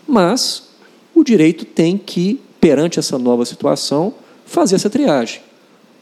mas 0.07 0.71
o 1.15 1.23
direito 1.23 1.65
tem 1.65 1.97
que, 1.97 2.41
perante 2.61 2.99
essa 2.99 3.19
nova 3.19 3.45
situação, 3.45 4.15
fazer 4.45 4.75
essa 4.75 4.91
triagem. 4.91 5.41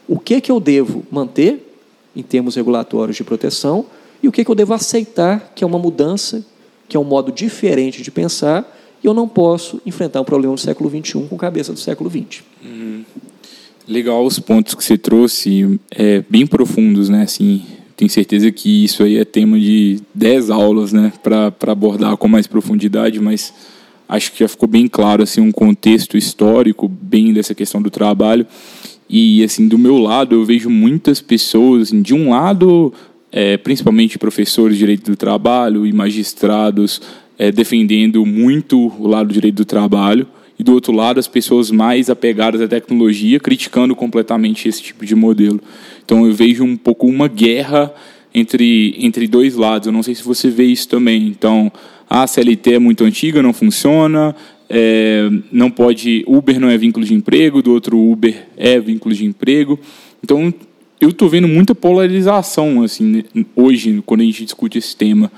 O 0.07 0.19
que, 0.19 0.41
que 0.41 0.51
eu 0.51 0.59
devo 0.59 1.03
manter, 1.11 1.75
em 2.15 2.23
termos 2.23 2.55
regulatórios 2.55 3.15
de 3.15 3.23
proteção, 3.23 3.85
e 4.21 4.27
o 4.27 4.31
que, 4.31 4.43
que 4.43 4.49
eu 4.49 4.55
devo 4.55 4.73
aceitar, 4.73 5.51
que 5.55 5.63
é 5.63 5.67
uma 5.67 5.79
mudança, 5.79 6.45
que 6.87 6.97
é 6.97 6.99
um 6.99 7.03
modo 7.03 7.31
diferente 7.31 8.01
de 8.01 8.11
pensar, 8.11 8.65
e 9.03 9.07
eu 9.07 9.13
não 9.13 9.27
posso 9.27 9.81
enfrentar 9.85 10.21
um 10.21 10.25
problema 10.25 10.55
do 10.55 10.59
século 10.59 10.89
XXI 10.89 11.27
com 11.27 11.37
cabeça 11.37 11.73
do 11.73 11.79
século 11.79 12.09
XX. 12.09 12.43
Uhum. 12.63 13.03
Legal 13.87 14.25
os 14.25 14.39
pontos 14.39 14.73
que 14.75 14.83
você 14.83 14.97
trouxe, 14.97 15.79
é, 15.91 16.23
bem 16.29 16.47
profundos, 16.47 17.09
né? 17.09 17.23
Assim, 17.23 17.63
tenho 17.97 18.09
certeza 18.09 18.49
que 18.49 18.85
isso 18.85 19.03
aí 19.03 19.17
é 19.17 19.25
tema 19.25 19.59
de 19.59 19.99
10 20.15 20.49
aulas, 20.49 20.93
né? 20.93 21.11
Para 21.21 21.53
abordar 21.71 22.15
com 22.15 22.29
mais 22.29 22.47
profundidade, 22.47 23.19
mas 23.19 23.53
acho 24.07 24.31
que 24.31 24.39
já 24.39 24.47
ficou 24.47 24.67
bem 24.67 24.87
claro 24.87 25.23
assim 25.23 25.41
um 25.41 25.51
contexto 25.51 26.17
histórico 26.17 26.87
bem 26.87 27.33
dessa 27.33 27.55
questão 27.55 27.81
do 27.81 27.89
trabalho 27.89 28.45
e 29.09 29.43
assim 29.43 29.67
do 29.67 29.77
meu 29.77 29.97
lado 29.97 30.35
eu 30.35 30.45
vejo 30.45 30.69
muitas 30.69 31.21
pessoas 31.21 31.89
assim, 31.89 32.01
de 32.01 32.13
um 32.13 32.29
lado 32.29 32.93
é, 33.31 33.57
principalmente 33.57 34.19
professores 34.19 34.75
de 34.75 34.79
direito 34.79 35.11
do 35.11 35.17
trabalho 35.17 35.85
e 35.85 35.93
magistrados 35.93 37.01
é, 37.37 37.51
defendendo 37.51 38.25
muito 38.25 38.91
o 38.99 39.07
lado 39.07 39.27
do 39.27 39.33
direito 39.33 39.55
do 39.55 39.65
trabalho 39.65 40.27
e 40.57 40.63
do 40.63 40.73
outro 40.73 40.93
lado 40.93 41.19
as 41.19 41.27
pessoas 41.27 41.71
mais 41.71 42.09
apegadas 42.09 42.61
à 42.61 42.67
tecnologia 42.67 43.39
criticando 43.39 43.95
completamente 43.95 44.67
esse 44.67 44.81
tipo 44.81 45.05
de 45.05 45.15
modelo. 45.15 45.59
Então 46.05 46.25
eu 46.25 46.33
vejo 46.33 46.63
um 46.63 46.77
pouco 46.77 47.07
uma 47.07 47.27
guerra 47.27 47.93
entre, 48.33 48.95
entre 48.97 49.27
dois 49.27 49.55
lados. 49.55 49.87
Eu 49.87 49.93
não 49.93 50.03
sei 50.03 50.15
se 50.15 50.23
você 50.23 50.49
vê 50.49 50.65
isso 50.65 50.87
também. 50.87 51.27
Então 51.27 51.71
a 52.09 52.25
CLT 52.27 52.73
é 52.73 52.79
muito 52.79 53.03
antiga, 53.03 53.41
não 53.41 53.53
funciona, 53.53 54.35
é, 54.69 55.29
não 55.51 55.69
pode 55.69 56.23
Uber 56.27 56.59
não 56.59 56.69
é 56.69 56.77
vínculo 56.77 57.05
de 57.05 57.13
emprego, 57.13 57.61
do 57.61 57.71
outro 57.71 57.99
Uber 57.99 58.47
é 58.57 58.79
vínculo 58.79 59.13
de 59.13 59.25
emprego. 59.25 59.79
Então 60.23 60.53
eu 60.99 61.09
estou 61.09 61.27
vendo 61.29 61.47
muita 61.47 61.75
polarização 61.75 62.81
assim 62.81 63.23
hoje 63.55 64.01
quando 64.05 64.21
a 64.21 64.23
gente 64.23 64.45
discute 64.45 64.77
esse 64.77 64.95
tema. 64.95 65.31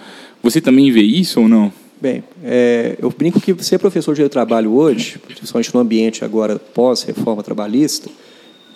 Você 0.43 0.61
também 0.61 0.91
vê 0.91 1.01
isso 1.01 1.41
ou 1.41 1.47
não? 1.47 1.73
Bem, 1.99 2.23
é, 2.43 2.97
eu 3.01 3.09
brinco 3.09 3.39
que 3.39 3.55
ser 3.63 3.79
professor 3.79 4.13
de 4.13 4.27
trabalho 4.29 4.73
hoje, 4.73 5.17
principalmente 5.17 5.73
no 5.73 5.79
ambiente 5.79 6.23
agora 6.23 6.59
pós-reforma 6.59 7.41
trabalhista, 7.41 8.09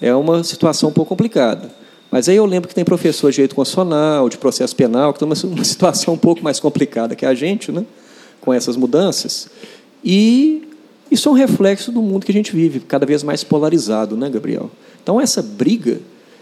é 0.02 0.16
uma 0.16 0.44
situação 0.44 0.90
um 0.90 0.94
pouco 0.94 1.10
complicada. 1.10 1.79
Mas 2.12 2.28
aí 2.28 2.36
eu 2.36 2.46
lembro 2.46 2.68
que 2.68 2.76
tem 2.76 2.84
professor 2.84 3.30
de 3.30 3.36
direito 3.36 3.56
constitucional, 3.56 4.30
de 4.30 4.38
processo 4.38 4.76
penal, 4.76 5.14
que 5.14 5.24
estão 5.24 5.50
numa 5.50 5.64
situação 5.66 6.14
um 6.14 6.18
pouco 6.18 6.44
mais 6.44 6.60
complicada 6.60 7.16
que 7.16 7.26
a 7.26 7.34
gente, 7.34 7.72
né, 7.72 7.86
com 8.42 8.54
essas 8.54 8.76
mudanças. 8.76 9.50
E 10.04 10.68
isso 11.12 11.30
é 11.30 11.32
um 11.32 11.36
reflexo 11.36 11.92
do 11.92 12.02
mundo 12.02 12.26
que 12.26 12.32
a 12.32 12.34
gente 12.34 12.56
vive, 12.56 12.80
cada 12.80 13.06
vez 13.06 13.24
mais 13.24 13.44
polarizado, 13.44 14.18
né, 14.18 14.30
Gabriel? 14.30 14.72
Então, 15.02 15.20
essa 15.20 15.42
briga 15.42 16.00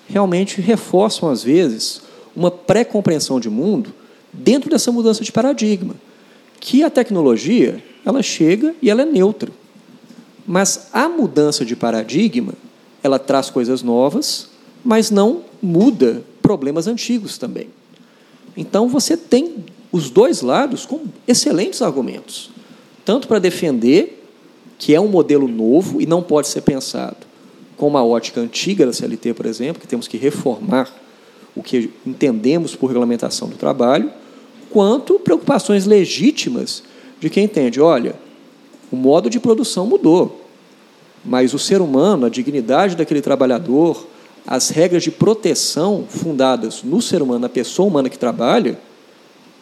realmente 0.08 0.62
reforça, 0.62 1.30
às 1.30 1.44
vezes, 1.44 2.02
uma 2.36 2.52
pré-compreensão 2.52 3.40
de 3.40 3.50
mundo 3.50 3.94
dentro 4.32 4.70
dessa 4.70 4.92
mudança 4.92 5.24
de 5.24 5.32
paradigma 5.32 5.96
que 6.60 6.84
a 6.84 6.90
tecnologia 6.90 7.84
ela 8.06 8.22
chega 8.22 8.76
e 8.82 8.90
ela 8.90 9.02
é 9.02 9.06
neutra. 9.06 9.52
Mas 10.46 10.88
a 10.94 11.10
mudança 11.10 11.66
de 11.66 11.76
paradigma, 11.76 12.54
ela 13.04 13.20
traz 13.20 13.50
coisas 13.50 13.84
novas, 13.84 14.50
mas 14.88 15.12
não 15.12 15.42
muda 15.62 16.24
problemas 16.42 16.88
antigos 16.88 17.38
também. 17.38 17.68
Então 18.56 18.88
você 18.88 19.18
tem 19.18 19.66
os 19.92 20.10
dois 20.10 20.42
lados 20.42 20.86
com 20.86 21.02
excelentes 21.28 21.82
argumentos, 21.82 22.50
tanto 23.04 23.28
para 23.28 23.38
defender 23.38 24.24
que 24.80 24.96
é 24.96 25.02
um 25.02 25.10
modelo 25.10 25.46
novo 25.46 26.02
e 26.02 26.06
não 26.06 26.24
pode 26.24 26.48
ser 26.48 26.62
pensado 26.62 27.18
com 27.76 27.86
uma 27.86 28.02
ótica 28.02 28.40
antiga 28.40 28.86
da 28.86 28.94
CLT, 28.94 29.34
por 29.34 29.46
exemplo, 29.46 29.82
que 29.82 29.88
temos 29.88 30.08
que 30.08 30.16
reformar 30.16 30.90
o 31.54 31.62
que 31.62 31.92
entendemos 32.06 32.74
por 32.74 32.88
regulamentação 32.88 33.50
do 33.50 33.58
trabalho, 33.58 34.10
quanto 34.70 35.20
preocupações 35.20 35.86
legítimas 35.86 36.82
de 37.20 37.30
quem 37.30 37.44
entende, 37.44 37.82
olha, 37.82 38.16
o 38.90 38.96
modo 38.96 39.30
de 39.30 39.38
produção 39.38 39.86
mudou, 39.86 40.46
mas 41.26 41.54
o 41.54 41.60
ser 41.60 41.82
humano, 41.82 42.26
a 42.26 42.30
dignidade 42.30 42.96
daquele 42.96 43.22
trabalhador, 43.22 44.08
as 44.48 44.70
regras 44.70 45.04
de 45.04 45.12
proteção 45.12 46.06
fundadas 46.08 46.82
no 46.82 47.02
ser 47.02 47.22
humano, 47.22 47.42
na 47.42 47.50
pessoa 47.50 47.90
humana 47.90 48.10
que 48.10 48.18
trabalha, 48.18 48.80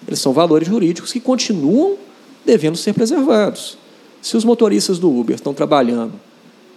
eles 0.07 0.19
são 0.19 0.31
valores 0.31 0.67
jurídicos 0.67 1.11
que 1.11 1.19
continuam 1.19 1.97
devendo 2.45 2.77
ser 2.77 2.93
preservados. 2.93 3.79
Se 4.21 4.37
os 4.37 4.45
motoristas 4.45 4.99
do 4.99 5.11
Uber 5.11 5.35
estão 5.35 5.55
trabalhando 5.55 6.13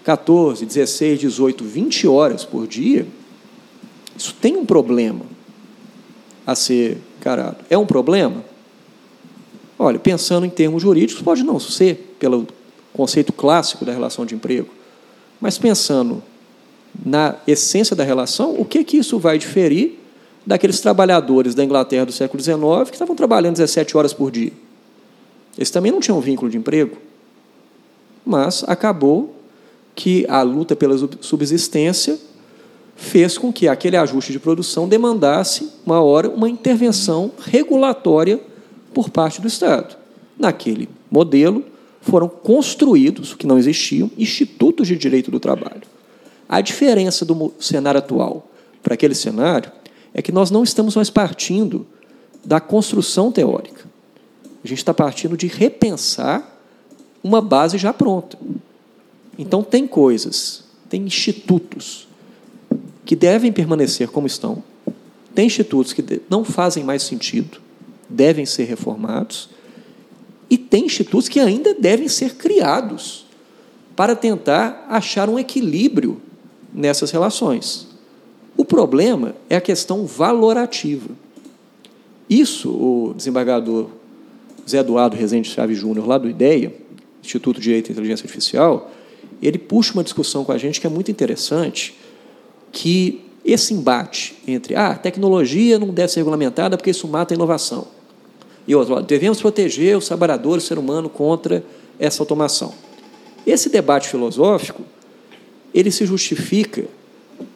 14, 0.04 0.64
16, 0.64 1.20
18, 1.20 1.62
20 1.62 2.08
horas 2.08 2.44
por 2.46 2.66
dia, 2.66 3.06
isso 4.16 4.34
tem 4.40 4.56
um 4.56 4.64
problema 4.64 5.26
a 6.46 6.54
ser 6.54 6.96
encarado. 7.18 7.58
É 7.68 7.76
um 7.76 7.84
problema? 7.84 8.42
Olha, 9.78 9.98
pensando 9.98 10.46
em 10.46 10.50
termos 10.50 10.82
jurídicos, 10.82 11.22
pode 11.22 11.42
não 11.42 11.60
ser, 11.60 12.16
pelo 12.18 12.48
conceito 12.94 13.34
clássico 13.34 13.84
da 13.84 13.92
relação 13.92 14.24
de 14.24 14.34
emprego, 14.34 14.70
mas 15.38 15.58
pensando 15.58 16.22
na 17.04 17.36
essência 17.46 17.94
da 17.94 18.04
relação, 18.04 18.54
o 18.58 18.64
que, 18.64 18.82
que 18.84 18.96
isso 18.96 19.18
vai 19.18 19.38
diferir 19.38 19.98
daqueles 20.46 20.80
trabalhadores 20.80 21.54
da 21.54 21.64
Inglaterra 21.64 22.06
do 22.06 22.12
século 22.12 22.42
XIX 22.42 22.58
que 22.88 22.94
estavam 22.94 23.14
trabalhando 23.14 23.54
17 23.54 23.96
horas 23.96 24.12
por 24.12 24.30
dia? 24.30 24.52
Eles 25.56 25.70
também 25.70 25.90
não 25.90 26.00
tinham 26.00 26.20
vínculo 26.20 26.50
de 26.50 26.56
emprego, 26.56 26.96
mas 28.24 28.64
acabou 28.66 29.34
que 29.94 30.24
a 30.28 30.42
luta 30.42 30.76
pela 30.76 30.96
subsistência 31.20 32.18
fez 32.94 33.38
com 33.38 33.52
que 33.52 33.68
aquele 33.68 33.96
ajuste 33.96 34.32
de 34.32 34.38
produção 34.38 34.88
demandasse, 34.88 35.70
uma 35.86 36.00
hora, 36.00 36.28
uma 36.28 36.48
intervenção 36.48 37.32
regulatória 37.40 38.40
por 38.92 39.10
parte 39.10 39.40
do 39.40 39.48
Estado. 39.48 39.96
Naquele 40.38 40.88
modelo, 41.10 41.64
foram 42.00 42.28
construídos, 42.28 43.34
que 43.34 43.46
não 43.46 43.58
existiam, 43.58 44.10
institutos 44.16 44.88
de 44.88 44.96
direito 44.96 45.30
do 45.30 45.40
trabalho. 45.40 45.82
A 46.48 46.60
diferença 46.60 47.24
do 47.24 47.52
cenário 47.60 47.98
atual 47.98 48.48
para 48.82 48.94
aquele 48.94 49.14
cenário 49.14 49.70
é 50.14 50.22
que 50.22 50.32
nós 50.32 50.50
não 50.50 50.64
estamos 50.64 50.96
mais 50.96 51.10
partindo 51.10 51.86
da 52.44 52.58
construção 52.58 53.30
teórica. 53.30 53.84
A 54.64 54.66
gente 54.66 54.78
está 54.78 54.94
partindo 54.94 55.36
de 55.36 55.46
repensar 55.46 56.58
uma 57.22 57.40
base 57.40 57.76
já 57.76 57.92
pronta. 57.92 58.38
Então, 59.38 59.62
tem 59.62 59.86
coisas, 59.86 60.64
tem 60.88 61.02
institutos 61.02 62.08
que 63.04 63.14
devem 63.14 63.52
permanecer 63.52 64.08
como 64.08 64.26
estão. 64.26 64.62
Tem 65.34 65.46
institutos 65.46 65.92
que 65.92 66.22
não 66.28 66.44
fazem 66.44 66.82
mais 66.82 67.02
sentido, 67.02 67.60
devem 68.08 68.46
ser 68.46 68.64
reformados. 68.64 69.50
E 70.50 70.56
tem 70.56 70.86
institutos 70.86 71.28
que 71.28 71.38
ainda 71.38 71.74
devem 71.74 72.08
ser 72.08 72.34
criados 72.34 73.26
para 73.94 74.16
tentar 74.16 74.86
achar 74.88 75.28
um 75.28 75.38
equilíbrio 75.38 76.20
nessas 76.78 77.10
relações. 77.10 77.88
O 78.56 78.64
problema 78.64 79.34
é 79.50 79.56
a 79.56 79.60
questão 79.60 80.06
valorativa. 80.06 81.10
Isso, 82.30 82.70
o 82.70 83.14
desembargador 83.16 83.88
Zé 84.68 84.78
Eduardo 84.78 85.16
Rezende 85.16 85.48
Chaves 85.48 85.76
Júnior, 85.76 86.06
lá 86.06 86.18
do 86.18 86.30
IDEA, 86.30 86.72
Instituto 87.22 87.56
de 87.56 87.64
Direito 87.64 87.88
e 87.88 87.92
Inteligência 87.92 88.24
Artificial, 88.24 88.90
ele 89.42 89.58
puxa 89.58 89.92
uma 89.92 90.04
discussão 90.04 90.44
com 90.44 90.52
a 90.52 90.58
gente 90.58 90.80
que 90.80 90.86
é 90.86 90.90
muito 90.90 91.10
interessante, 91.10 91.96
que 92.70 93.24
esse 93.44 93.74
embate 93.74 94.36
entre 94.46 94.76
ah, 94.76 94.90
a 94.90 94.94
tecnologia 94.94 95.78
não 95.78 95.88
deve 95.88 96.12
ser 96.12 96.20
regulamentada 96.20 96.76
porque 96.76 96.90
isso 96.90 97.08
mata 97.08 97.34
a 97.34 97.36
inovação. 97.36 97.88
E 98.68 98.74
outro, 98.74 99.00
devemos 99.02 99.40
proteger 99.40 99.96
os 99.96 100.06
trabalhadores, 100.06 100.64
o 100.64 100.66
ser 100.66 100.78
humano 100.78 101.08
contra 101.08 101.64
essa 101.98 102.22
automação. 102.22 102.72
Esse 103.46 103.68
debate 103.68 104.08
filosófico, 104.08 104.82
ele 105.78 105.92
se 105.92 106.04
justifica 106.04 106.84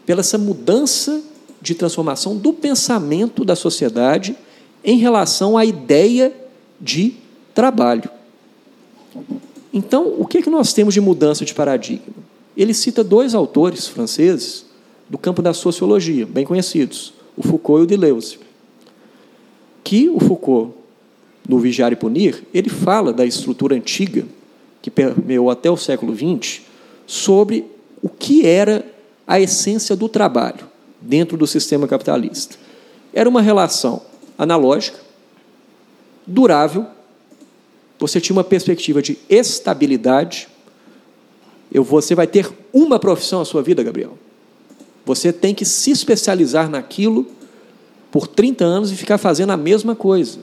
pela 0.06 0.20
essa 0.20 0.38
mudança 0.38 1.20
de 1.60 1.74
transformação 1.74 2.36
do 2.36 2.52
pensamento 2.52 3.44
da 3.44 3.56
sociedade 3.56 4.36
em 4.84 4.96
relação 4.96 5.58
à 5.58 5.64
ideia 5.64 6.32
de 6.80 7.14
trabalho. 7.52 8.08
Então, 9.74 10.14
o 10.16 10.24
que, 10.24 10.38
é 10.38 10.42
que 10.42 10.50
nós 10.50 10.72
temos 10.72 10.94
de 10.94 11.00
mudança 11.00 11.44
de 11.44 11.52
paradigma? 11.52 12.14
Ele 12.56 12.72
cita 12.72 13.02
dois 13.02 13.34
autores 13.34 13.88
franceses 13.88 14.66
do 15.10 15.18
campo 15.18 15.42
da 15.42 15.52
sociologia, 15.52 16.24
bem 16.24 16.44
conhecidos, 16.44 17.12
o 17.36 17.42
Foucault 17.42 17.80
e 17.80 17.84
o 17.84 17.86
Deleuze. 17.88 18.38
Que 19.82 20.08
o 20.08 20.20
Foucault, 20.20 20.72
no 21.48 21.58
Vigiar 21.58 21.92
e 21.92 21.96
Punir, 21.96 22.44
ele 22.54 22.68
fala 22.68 23.12
da 23.12 23.26
estrutura 23.26 23.74
antiga, 23.74 24.24
que 24.80 24.92
permeou 24.92 25.50
até 25.50 25.68
o 25.68 25.76
século 25.76 26.14
XX, 26.14 26.60
sobre 27.04 27.72
o 28.02 28.08
que 28.08 28.44
era 28.44 28.84
a 29.26 29.40
essência 29.40 29.94
do 29.94 30.08
trabalho 30.08 30.68
dentro 31.00 31.36
do 31.36 31.46
sistema 31.46 31.86
capitalista. 31.86 32.56
Era 33.14 33.28
uma 33.28 33.40
relação 33.40 34.02
analógica, 34.36 34.98
durável, 36.26 36.86
você 37.98 38.20
tinha 38.20 38.34
uma 38.34 38.42
perspectiva 38.42 39.00
de 39.00 39.16
estabilidade. 39.30 40.48
Eu, 41.72 41.84
você 41.84 42.16
vai 42.16 42.26
ter 42.26 42.50
uma 42.72 42.98
profissão 42.98 43.38
na 43.38 43.44
sua 43.44 43.62
vida, 43.62 43.80
Gabriel. 43.82 44.18
Você 45.04 45.32
tem 45.32 45.54
que 45.54 45.64
se 45.64 45.92
especializar 45.92 46.68
naquilo 46.68 47.26
por 48.10 48.26
30 48.26 48.64
anos 48.64 48.90
e 48.90 48.96
ficar 48.96 49.18
fazendo 49.18 49.50
a 49.50 49.56
mesma 49.56 49.94
coisa, 49.94 50.40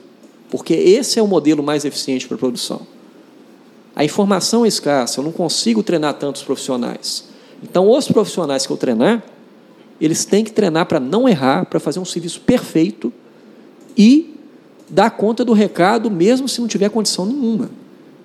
porque 0.50 0.74
esse 0.74 1.20
é 1.20 1.22
o 1.22 1.28
modelo 1.28 1.62
mais 1.62 1.86
eficiente 1.86 2.28
para 2.28 2.36
a 2.36 2.40
produção. 2.40 2.88
A 3.96 4.04
informação 4.04 4.66
é 4.66 4.68
escassa, 4.68 5.20
eu 5.20 5.24
não 5.24 5.32
consigo 5.32 5.84
treinar 5.84 6.14
tantos 6.14 6.42
profissionais. 6.42 7.26
Então, 7.64 7.90
os 7.90 8.08
profissionais 8.08 8.66
que 8.66 8.72
eu 8.72 8.78
treinar, 8.78 9.24
eles 10.00 10.26
têm 10.26 10.44
que 10.44 10.52
treinar 10.52 10.86
para 10.86 11.00
não 11.00 11.28
errar, 11.28 11.66
para 11.66 11.80
fazer 11.80 12.00
um 12.00 12.06
serviço 12.06 12.42
perfeito 12.42 13.12
e 13.98 14.36
dar 14.90 15.12
conta 15.12 15.44
do 15.44 15.54
recado, 15.54 16.10
mesmo 16.10 16.48
se 16.48 16.62
não 16.62 16.68
tiver 16.68 16.90
condição 16.90 17.26
nenhuma. 17.26 17.70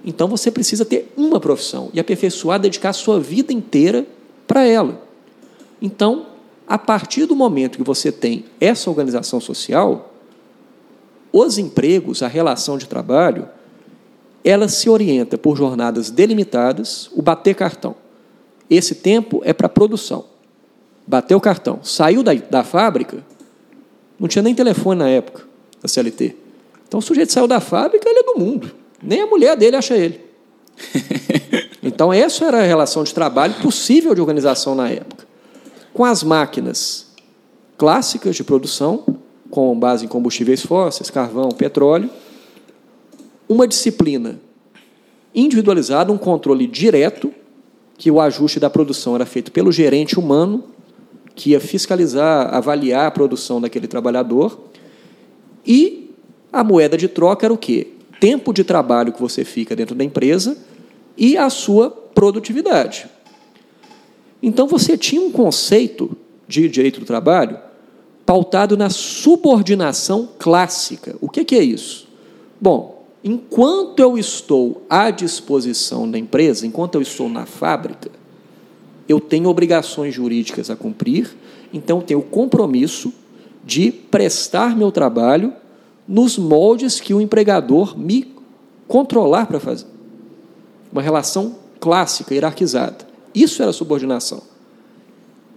Então, 0.05 0.29
você 0.29 0.51
precisa 0.51 0.85
ter 0.85 1.13
uma 1.17 1.41
profissão 1.41 1.91
e 1.93 1.99
aperfeiçoar, 1.99 2.61
dedicar 2.61 2.91
a 2.91 2.95
sua 2.95 3.19
vida 3.19 3.53
inteira 3.53 4.07
para 4.47 4.65
ela. 4.65 5.03
Então, 5.81 6.27
a 6.67 6.79
partir 6.79 7.27
do 7.27 7.35
momento 7.35 7.79
que 7.79 7.85
você 7.85 8.13
tem 8.13 8.45
essa 8.61 8.89
organização 8.89 9.41
social, 9.41 10.15
os 11.33 11.59
empregos, 11.59 12.23
a 12.23 12.29
relação 12.29 12.79
de 12.79 12.87
trabalho, 12.87 13.49
ela 14.45 14.69
se 14.69 14.89
orienta 14.89 15.37
por 15.37 15.57
jornadas 15.57 16.11
delimitadas, 16.11 17.11
o 17.13 17.23
bater 17.23 17.55
cartão. 17.55 17.97
Esse 18.69 18.95
tempo 18.95 19.43
é 19.45 19.53
para 19.53 19.69
produção. 19.69 20.25
Bateu 21.07 21.37
o 21.37 21.41
cartão, 21.41 21.81
saiu 21.83 22.23
da, 22.23 22.33
da 22.35 22.65
fábrica, 22.65 23.23
não 24.19 24.27
tinha 24.27 24.43
nem 24.43 24.55
telefone 24.55 24.99
na 24.99 25.09
época 25.09 25.45
da 25.83 25.89
CLT. 25.89 26.35
Então 26.89 26.99
o 26.99 27.03
sujeito 27.03 27.33
saiu 27.33 27.47
da 27.47 27.61
fábrica, 27.61 28.09
ele 28.09 28.21
é 28.21 28.23
do 28.23 28.39
mundo. 28.39 28.71
Nem 29.03 29.21
a 29.21 29.27
mulher 29.27 29.57
dele 29.57 29.77
acha 29.77 29.97
ele. 29.97 30.21
Então 31.87 32.11
essa 32.11 32.47
era 32.47 32.61
a 32.61 32.63
relação 32.63 33.05
de 33.05 33.13
trabalho 33.13 33.53
possível 33.61 34.15
de 34.15 34.21
organização 34.21 34.75
na 34.75 34.89
época 34.89 35.27
com 35.95 36.05
as 36.05 36.25
máquinas 36.25 37.07
clássicas 37.79 38.35
de 38.35 38.43
produção, 38.43 39.05
com 39.49 39.79
base 39.79 40.05
em 40.05 40.09
combustíveis 40.09 40.61
fósseis, 40.61 41.09
carvão, 41.09 41.51
petróleo, 41.51 42.11
uma 43.49 43.69
disciplina 43.69 44.41
individualizada, 45.33 46.13
um 46.13 46.19
controle 46.19 46.67
direto, 46.67 47.33
que 47.97 48.11
o 48.11 48.21
ajuste 48.21 48.59
da 48.59 48.69
produção 48.69 49.15
era 49.15 49.27
feito 49.27 49.53
pelo 49.53 49.71
gerente 49.71 50.19
humano, 50.19 50.65
que 51.35 51.51
ia 51.51 51.61
fiscalizar, 51.61 52.55
avaliar 52.55 53.07
a 53.07 53.11
produção 53.11 53.61
daquele 53.61 53.87
trabalhador, 53.87 54.59
e 55.67 56.11
a 56.53 56.63
moeda 56.63 56.97
de 56.97 57.09
troca 57.09 57.47
era 57.47 57.53
o 57.53 57.59
quê? 57.59 57.89
Tempo 58.21 58.53
de 58.53 58.63
trabalho 58.63 59.13
que 59.13 59.21
você 59.21 59.45
fica 59.45 59.75
dentro 59.75 59.95
da 59.95 60.05
empresa 60.05 60.57
e 61.17 61.37
a 61.37 61.51
sua 61.51 61.91
produtividade. 61.91 63.07
Então 64.43 64.67
você 64.67 64.97
tinha 64.97 65.21
um 65.23 65.31
conceito 65.31 66.17
de 66.47 66.69
direito 66.69 67.01
do 67.01 67.07
trabalho 67.07 67.59
pautado 68.27 68.77
na 68.77 68.91
subordinação 68.91 70.29
clássica. 70.39 71.17
O 71.21 71.29
que 71.29 71.55
é 71.55 71.63
isso? 71.63 72.09
Bom, 72.61 72.94
enquanto 73.25 74.01
eu 74.01 74.19
estou 74.19 74.85
à 74.89 75.11
disposição 75.11 76.09
da 76.09 76.19
empresa, 76.19 76.67
enquanto 76.67 76.97
eu 76.97 77.01
estou 77.01 77.29
na 77.29 77.47
fábrica, 77.47 78.11
eu 79.09 79.19
tenho 79.19 79.49
obrigações 79.49 80.15
jurídicas 80.15 80.69
a 80.69 80.77
cumprir, 80.77 81.35
então 81.73 81.99
eu 81.99 82.03
tenho 82.03 82.21
o 82.21 82.25
compromisso 82.25 83.13
de 83.65 83.91
prestar 83.91 84.77
meu 84.77 84.93
trabalho 84.93 85.55
nos 86.07 86.37
moldes 86.37 87.01
que 87.01 87.15
o 87.15 87.21
empregador 87.21 87.99
me 87.99 88.35
controlar 88.87 89.47
para 89.47 89.59
fazer. 89.59 89.87
Uma 90.93 91.01
relação 91.01 91.57
clássica, 91.81 92.35
hierarquizada. 92.35 93.07
Isso 93.35 93.63
era 93.63 93.73
subordinação. 93.73 94.43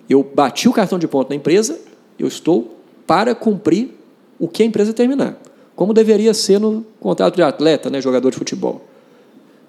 Eu 0.10 0.24
bati 0.24 0.70
o 0.70 0.74
cartão 0.74 0.98
de 0.98 1.08
ponto 1.08 1.30
na 1.30 1.36
empresa, 1.36 1.80
eu 2.18 2.28
estou 2.28 2.78
para 3.06 3.36
cumprir 3.36 3.94
o 4.40 4.48
que 4.48 4.64
a 4.64 4.66
empresa 4.66 4.94
terminar. 4.94 5.38
Como 5.78 5.94
deveria 5.94 6.34
ser 6.34 6.60
no 6.60 6.84
contrato 7.00 7.36
de 7.36 7.44
atleta, 7.44 7.88
né, 7.88 8.02
jogador 8.02 8.32
de 8.32 8.38
futebol. 8.38 8.82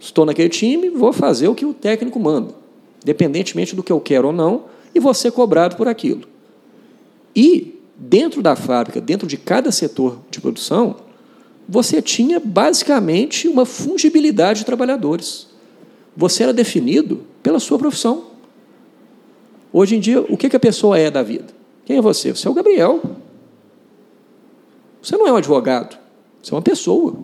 Estou 0.01 0.25
naquele 0.25 0.49
time, 0.49 0.89
vou 0.89 1.13
fazer 1.13 1.49
o 1.49 1.55
que 1.55 1.67
o 1.67 1.75
técnico 1.75 2.19
manda, 2.19 2.55
independentemente 3.03 3.77
do 3.77 3.83
que 3.83 3.93
eu 3.93 4.01
quero 4.01 4.29
ou 4.29 4.33
não, 4.33 4.65
e 4.95 4.99
vou 4.99 5.13
ser 5.13 5.31
cobrado 5.33 5.77
por 5.77 5.87
aquilo. 5.87 6.23
E 7.37 7.79
dentro 7.95 8.41
da 8.41 8.57
fábrica, 8.57 9.03
dentro 9.03 9.27
de 9.27 9.37
cada 9.37 9.71
setor 9.71 10.19
de 10.31 10.41
produção, 10.41 10.97
você 11.69 12.01
tinha 12.01 12.41
basicamente 12.41 13.47
uma 13.47 13.67
fungibilidade 13.67 14.61
de 14.61 14.65
trabalhadores. 14.65 15.49
Você 16.17 16.43
era 16.43 16.55
definido 16.55 17.21
pela 17.43 17.61
sua 17.61 17.79
profissão. 17.79 18.29
Hoje 19.71 19.97
em 19.97 20.01
dia, 20.01 20.23
o 20.23 20.39
que 20.39 20.57
a 20.57 20.61
pessoa 20.61 20.99
é 20.99 21.11
da 21.11 21.23
vida? 21.23 21.49
Quem 21.85 21.99
é 21.99 22.01
você? 22.01 22.35
Você 22.35 22.49
é 22.49 22.51
o 22.51 22.55
Gabriel. 22.55 23.03
Você 25.09 25.17
não 25.17 25.27
é 25.27 25.33
um 25.33 25.37
advogado. 25.37 25.97
Você 26.43 26.53
é 26.53 26.55
uma 26.55 26.61
pessoa. 26.61 27.15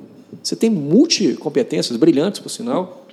Você 0.43 0.57
tem 0.57 0.71
multicompetências 0.71 1.99
brilhantes, 1.99 2.41
por 2.41 2.49
sinal. 2.49 3.05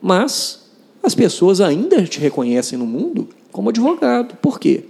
Mas 0.00 0.68
as 1.02 1.16
pessoas 1.16 1.60
ainda 1.60 2.04
te 2.04 2.20
reconhecem 2.20 2.78
no 2.78 2.86
mundo 2.86 3.28
como 3.50 3.70
advogado. 3.70 4.36
Por 4.36 4.60
quê? 4.60 4.84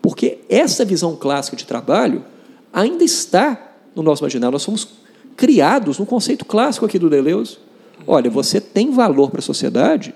Porque 0.00 0.38
essa 0.48 0.82
visão 0.82 1.14
clássica 1.14 1.58
de 1.58 1.66
trabalho 1.66 2.24
ainda 2.72 3.04
está 3.04 3.74
no 3.94 4.02
nosso 4.02 4.22
imaginário. 4.22 4.52
Nós 4.52 4.62
somos 4.62 4.88
criados 5.36 5.98
no 5.98 6.06
conceito 6.06 6.46
clássico 6.46 6.86
aqui 6.86 6.98
do 6.98 7.10
Deleuze. 7.10 7.58
Olha, 8.06 8.30
você 8.30 8.62
tem 8.62 8.92
valor 8.92 9.30
para 9.30 9.40
a 9.40 9.42
sociedade 9.42 10.14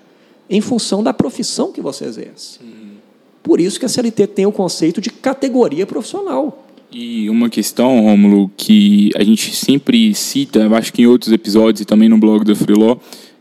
em 0.49 0.63
função 0.63 1.03
da 1.03 1.13
profissão 1.13 1.71
que 1.71 1.83
você 1.83 2.07
exerce. 2.07 2.61
Por 3.43 3.61
isso 3.61 3.79
que 3.79 3.85
a 3.85 3.91
CLT 3.91 4.27
tem 4.29 4.47
o 4.47 4.53
conceito 4.53 5.03
de 5.03 5.11
categoria 5.11 5.87
profissional. 5.87 6.66
E 6.99 7.29
uma 7.29 7.51
questão, 7.51 8.01
Rômulo, 8.01 8.51
que 8.57 9.11
a 9.17 9.23
gente 9.23 9.55
sempre 9.55 10.15
cita, 10.15 10.67
acho 10.75 10.91
que 10.95 11.03
em 11.03 11.07
outros 11.07 11.31
episódios 11.31 11.83
e 11.83 11.85
também 11.85 12.09
no 12.09 12.17
blog 12.17 12.43
do 12.43 12.57
Freeló, 12.57 12.97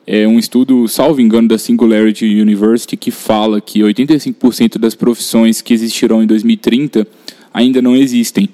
é 0.05 0.27
um 0.27 0.37
estudo, 0.37 0.89
salvo 0.89 1.21
engano, 1.21 1.47
da 1.47 1.57
Singularity 1.57 2.25
University, 2.25 2.97
que 2.97 3.11
fala 3.11 3.61
que 3.61 3.79
85% 3.79 4.77
das 4.77 4.93
profissões 4.93 5.61
que 5.61 5.73
existirão 5.73 6.21
em 6.21 6.27
2030 6.27 7.07
ainda 7.53 7.81
não 7.81 7.95
existem. 7.95 8.49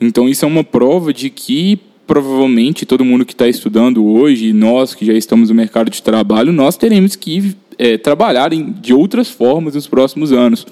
Então, 0.00 0.28
isso 0.28 0.44
é 0.44 0.48
uma 0.48 0.64
prova 0.64 1.12
de 1.12 1.30
que 1.30 1.78
provavelmente 2.04 2.84
todo 2.84 3.04
mundo 3.04 3.24
que 3.24 3.34
está 3.34 3.46
estudando 3.46 4.04
hoje, 4.04 4.52
nós 4.52 4.92
que 4.92 5.06
já 5.06 5.12
estamos 5.12 5.50
no 5.50 5.54
mercado 5.54 5.88
de 5.88 6.02
trabalho, 6.02 6.52
nós 6.52 6.76
teremos 6.76 7.14
que 7.14 7.54
é, 7.78 7.96
trabalhar 7.96 8.52
em, 8.52 8.72
de 8.72 8.92
outras 8.92 9.30
formas 9.30 9.76
nos 9.76 9.86
próximos 9.86 10.32
anos. 10.32 10.66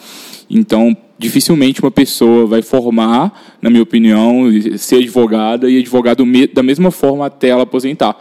Então, 0.51 0.97
dificilmente 1.21 1.83
uma 1.83 1.91
pessoa 1.91 2.47
vai 2.47 2.63
formar, 2.63 3.59
na 3.61 3.69
minha 3.69 3.83
opinião, 3.83 4.47
ser 4.79 4.97
advogada 4.97 5.69
e 5.69 5.79
advogado 5.79 6.25
da 6.55 6.63
mesma 6.63 6.91
forma 6.91 7.27
até 7.27 7.49
ela 7.49 7.65
aposentar. 7.65 8.17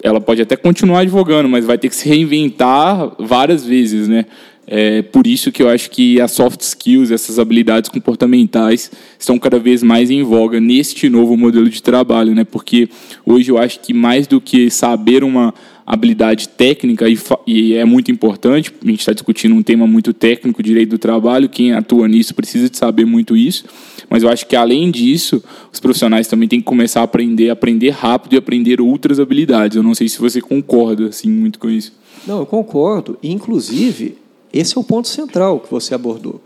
Ela 0.00 0.20
pode 0.20 0.40
até 0.40 0.54
continuar 0.54 1.00
advogando, 1.00 1.48
mas 1.48 1.64
vai 1.64 1.76
ter 1.76 1.88
que 1.88 1.96
se 1.96 2.08
reinventar 2.08 3.10
várias 3.18 3.66
vezes, 3.66 4.06
né? 4.06 4.26
É 4.64 5.02
por 5.02 5.26
isso 5.26 5.50
que 5.50 5.60
eu 5.60 5.68
acho 5.68 5.90
que 5.90 6.20
as 6.20 6.30
soft 6.30 6.60
skills, 6.60 7.10
essas 7.10 7.38
habilidades 7.38 7.90
comportamentais, 7.90 8.92
estão 9.18 9.36
cada 9.36 9.58
vez 9.58 9.82
mais 9.82 10.08
em 10.08 10.22
voga 10.22 10.60
neste 10.60 11.10
novo 11.10 11.36
modelo 11.36 11.68
de 11.68 11.82
trabalho, 11.82 12.32
né? 12.32 12.44
Porque 12.44 12.88
hoje 13.26 13.50
eu 13.50 13.58
acho 13.58 13.80
que 13.80 13.92
mais 13.92 14.28
do 14.28 14.40
que 14.40 14.70
saber 14.70 15.24
uma 15.24 15.52
habilidade 15.86 16.48
técnica 16.48 17.08
e, 17.08 17.18
e 17.46 17.74
é 17.74 17.84
muito 17.84 18.10
importante. 18.10 18.72
A 18.82 18.86
gente 18.86 19.00
está 19.00 19.12
discutindo 19.12 19.54
um 19.54 19.62
tema 19.62 19.86
muito 19.86 20.12
técnico, 20.12 20.62
direito 20.62 20.90
do 20.90 20.98
trabalho. 20.98 21.48
Quem 21.48 21.72
atua 21.72 22.08
nisso 22.08 22.34
precisa 22.34 22.70
de 22.70 22.76
saber 22.76 23.04
muito 23.04 23.36
isso. 23.36 23.64
Mas 24.08 24.22
eu 24.22 24.28
acho 24.28 24.46
que 24.46 24.56
além 24.56 24.90
disso, 24.90 25.42
os 25.72 25.80
profissionais 25.80 26.26
também 26.26 26.48
têm 26.48 26.60
que 26.60 26.66
começar 26.66 27.00
a 27.00 27.04
aprender, 27.04 27.50
aprender 27.50 27.90
rápido 27.90 28.34
e 28.34 28.36
aprender 28.36 28.80
outras 28.80 29.20
habilidades. 29.20 29.76
Eu 29.76 29.82
não 29.82 29.94
sei 29.94 30.08
se 30.08 30.18
você 30.18 30.40
concorda 30.40 31.08
assim 31.08 31.28
muito 31.28 31.58
com 31.58 31.68
isso. 31.68 31.92
Não, 32.26 32.38
eu 32.38 32.46
concordo. 32.46 33.18
Inclusive 33.22 34.16
esse 34.54 34.78
é 34.78 34.80
o 34.80 34.84
ponto 34.84 35.08
central 35.08 35.58
que 35.58 35.68
você 35.68 35.94
abordou. 35.94 36.40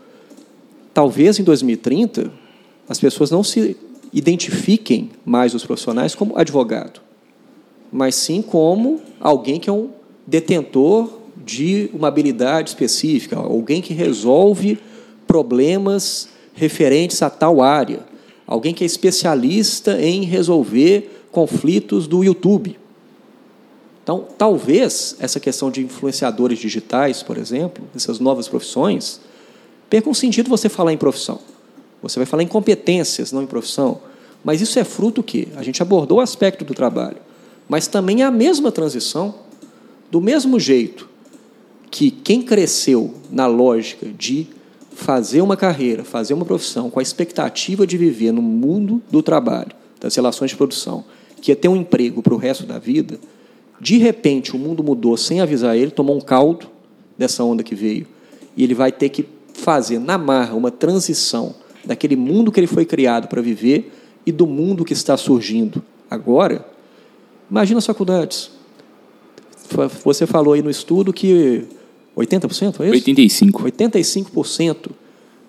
Talvez 0.94 1.38
em 1.38 1.44
2030 1.44 2.32
as 2.88 2.98
pessoas 2.98 3.30
não 3.30 3.44
se 3.44 3.76
identifiquem 4.12 5.10
mais 5.26 5.54
os 5.54 5.62
profissionais 5.62 6.14
como 6.14 6.36
advogado, 6.38 7.02
mas 7.92 8.14
sim 8.14 8.42
como 8.42 9.00
alguém 9.20 9.58
que 9.58 9.68
é 9.68 9.72
um 9.72 9.90
detentor 10.26 11.18
de 11.36 11.90
uma 11.94 12.08
habilidade 12.08 12.70
específica, 12.70 13.36
alguém 13.36 13.80
que 13.80 13.94
resolve 13.94 14.78
problemas 15.26 16.28
referentes 16.54 17.22
a 17.22 17.30
tal 17.30 17.62
área, 17.62 18.00
alguém 18.46 18.74
que 18.74 18.84
é 18.84 18.86
especialista 18.86 20.00
em 20.00 20.24
resolver 20.24 21.24
conflitos 21.30 22.06
do 22.06 22.24
YouTube. 22.24 22.78
Então, 24.02 24.26
talvez 24.38 25.16
essa 25.20 25.38
questão 25.38 25.70
de 25.70 25.82
influenciadores 25.82 26.58
digitais, 26.58 27.22
por 27.22 27.36
exemplo, 27.36 27.84
essas 27.94 28.18
novas 28.18 28.48
profissões, 28.48 29.20
perca 29.90 30.08
um 30.08 30.14
sentido 30.14 30.48
você 30.48 30.68
falar 30.68 30.94
em 30.94 30.96
profissão. 30.96 31.38
Você 32.02 32.18
vai 32.18 32.24
falar 32.24 32.42
em 32.42 32.46
competências, 32.46 33.32
não 33.32 33.42
em 33.42 33.46
profissão. 33.46 34.00
Mas 34.42 34.60
isso 34.60 34.78
é 34.78 34.84
fruto 34.84 35.22
que 35.22 35.48
a 35.56 35.62
gente 35.62 35.82
abordou 35.82 36.18
o 36.18 36.20
aspecto 36.20 36.64
do 36.64 36.72
trabalho, 36.72 37.18
mas 37.68 37.86
também 37.86 38.22
é 38.22 38.24
a 38.24 38.30
mesma 38.30 38.72
transição, 38.72 39.34
do 40.10 40.20
mesmo 40.20 40.58
jeito 40.58 41.08
que 41.90 42.10
quem 42.10 42.42
cresceu 42.42 43.14
na 43.30 43.46
lógica 43.46 44.06
de 44.06 44.46
fazer 44.92 45.40
uma 45.40 45.56
carreira, 45.56 46.02
fazer 46.02 46.34
uma 46.34 46.44
profissão 46.44 46.90
com 46.90 46.98
a 46.98 47.02
expectativa 47.02 47.86
de 47.86 47.96
viver 47.96 48.32
no 48.32 48.42
mundo 48.42 49.02
do 49.10 49.22
trabalho, 49.22 49.70
das 50.00 50.14
relações 50.14 50.50
de 50.50 50.56
produção, 50.56 51.04
que 51.40 51.50
ia 51.50 51.56
ter 51.56 51.68
um 51.68 51.76
emprego 51.76 52.22
para 52.22 52.34
o 52.34 52.36
resto 52.36 52.66
da 52.66 52.78
vida, 52.78 53.18
de 53.80 53.96
repente 53.96 54.56
o 54.56 54.58
mundo 54.58 54.82
mudou 54.82 55.16
sem 55.16 55.40
avisar 55.40 55.76
ele, 55.76 55.90
tomou 55.90 56.16
um 56.16 56.20
caldo 56.20 56.66
dessa 57.16 57.44
onda 57.44 57.62
que 57.62 57.74
veio, 57.74 58.06
e 58.56 58.64
ele 58.64 58.74
vai 58.74 58.90
ter 58.90 59.08
que 59.08 59.24
fazer 59.54 59.98
na 59.98 60.18
marra 60.18 60.54
uma 60.54 60.70
transição 60.70 61.54
daquele 61.84 62.16
mundo 62.16 62.50
que 62.50 62.58
ele 62.58 62.66
foi 62.66 62.84
criado 62.84 63.28
para 63.28 63.40
viver 63.40 63.92
e 64.26 64.32
do 64.32 64.46
mundo 64.46 64.84
que 64.84 64.92
está 64.92 65.16
surgindo 65.16 65.82
agora. 66.10 66.66
Imagina 67.50 67.78
as 67.78 67.86
faculdades. 67.86 68.50
Você 70.04 70.26
falou 70.26 70.54
aí 70.54 70.62
no 70.62 70.70
estudo 70.70 71.12
que 71.12 71.66
80%, 72.16 72.80
é 72.80 72.96
isso? 72.96 73.06
85%. 73.06 73.52
85% 73.52 74.90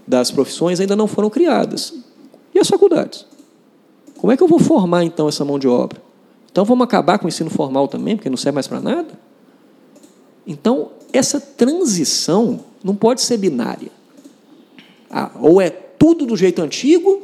das 0.05 0.31
profissões 0.31 0.79
ainda 0.79 0.95
não 0.95 1.07
foram 1.07 1.29
criadas. 1.29 1.93
E 2.53 2.59
as 2.59 2.67
faculdades? 2.67 3.25
Como 4.17 4.31
é 4.31 4.37
que 4.37 4.43
eu 4.43 4.47
vou 4.47 4.59
formar, 4.59 5.03
então, 5.03 5.29
essa 5.29 5.45
mão 5.45 5.57
de 5.57 5.67
obra? 5.67 6.01
Então, 6.51 6.65
vamos 6.65 6.83
acabar 6.83 7.17
com 7.19 7.25
o 7.25 7.27
ensino 7.29 7.49
formal 7.49 7.87
também, 7.87 8.15
porque 8.15 8.29
não 8.29 8.37
serve 8.37 8.55
mais 8.55 8.67
para 8.67 8.81
nada? 8.81 9.19
Então, 10.45 10.91
essa 11.13 11.39
transição 11.39 12.59
não 12.83 12.95
pode 12.95 13.21
ser 13.21 13.37
binária. 13.37 13.91
Ah, 15.09 15.31
ou 15.39 15.61
é 15.61 15.69
tudo 15.69 16.25
do 16.25 16.35
jeito 16.35 16.61
antigo, 16.61 17.21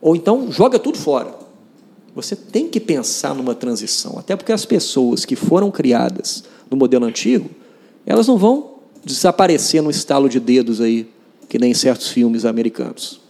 ou 0.00 0.14
então 0.14 0.50
joga 0.52 0.78
tudo 0.78 0.98
fora. 0.98 1.43
Você 2.14 2.36
tem 2.36 2.68
que 2.68 2.78
pensar 2.78 3.34
numa 3.34 3.54
transição, 3.54 4.18
até 4.18 4.36
porque 4.36 4.52
as 4.52 4.64
pessoas 4.64 5.24
que 5.24 5.34
foram 5.34 5.70
criadas 5.70 6.44
no 6.70 6.76
modelo 6.76 7.04
antigo 7.04 7.50
elas 8.06 8.26
não 8.26 8.36
vão 8.36 8.74
desaparecer 9.04 9.82
no 9.82 9.90
estalo 9.90 10.28
de 10.28 10.40
dedos 10.40 10.80
aí, 10.80 11.08
que 11.48 11.58
nem 11.58 11.70
em 11.70 11.74
certos 11.74 12.08
filmes 12.08 12.44
americanos. 12.44 13.20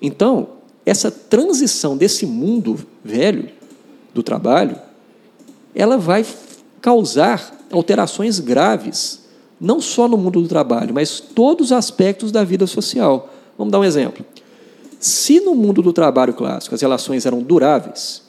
Então, 0.00 0.48
essa 0.84 1.10
transição 1.10 1.96
desse 1.96 2.26
mundo 2.26 2.78
velho 3.04 3.48
do 4.12 4.22
trabalho, 4.22 4.76
ela 5.74 5.96
vai 5.96 6.24
causar 6.80 7.58
alterações 7.70 8.38
graves, 8.38 9.20
não 9.60 9.80
só 9.80 10.08
no 10.08 10.16
mundo 10.16 10.42
do 10.42 10.48
trabalho, 10.48 10.92
mas 10.92 11.20
todos 11.20 11.66
os 11.66 11.72
aspectos 11.72 12.32
da 12.32 12.44
vida 12.44 12.66
social. 12.66 13.32
Vamos 13.56 13.70
dar 13.70 13.80
um 13.80 13.84
exemplo. 13.84 14.24
Se 15.02 15.40
no 15.40 15.56
mundo 15.56 15.82
do 15.82 15.92
trabalho 15.92 16.32
clássico 16.32 16.76
as 16.76 16.80
relações 16.80 17.26
eram 17.26 17.42
duráveis 17.42 18.22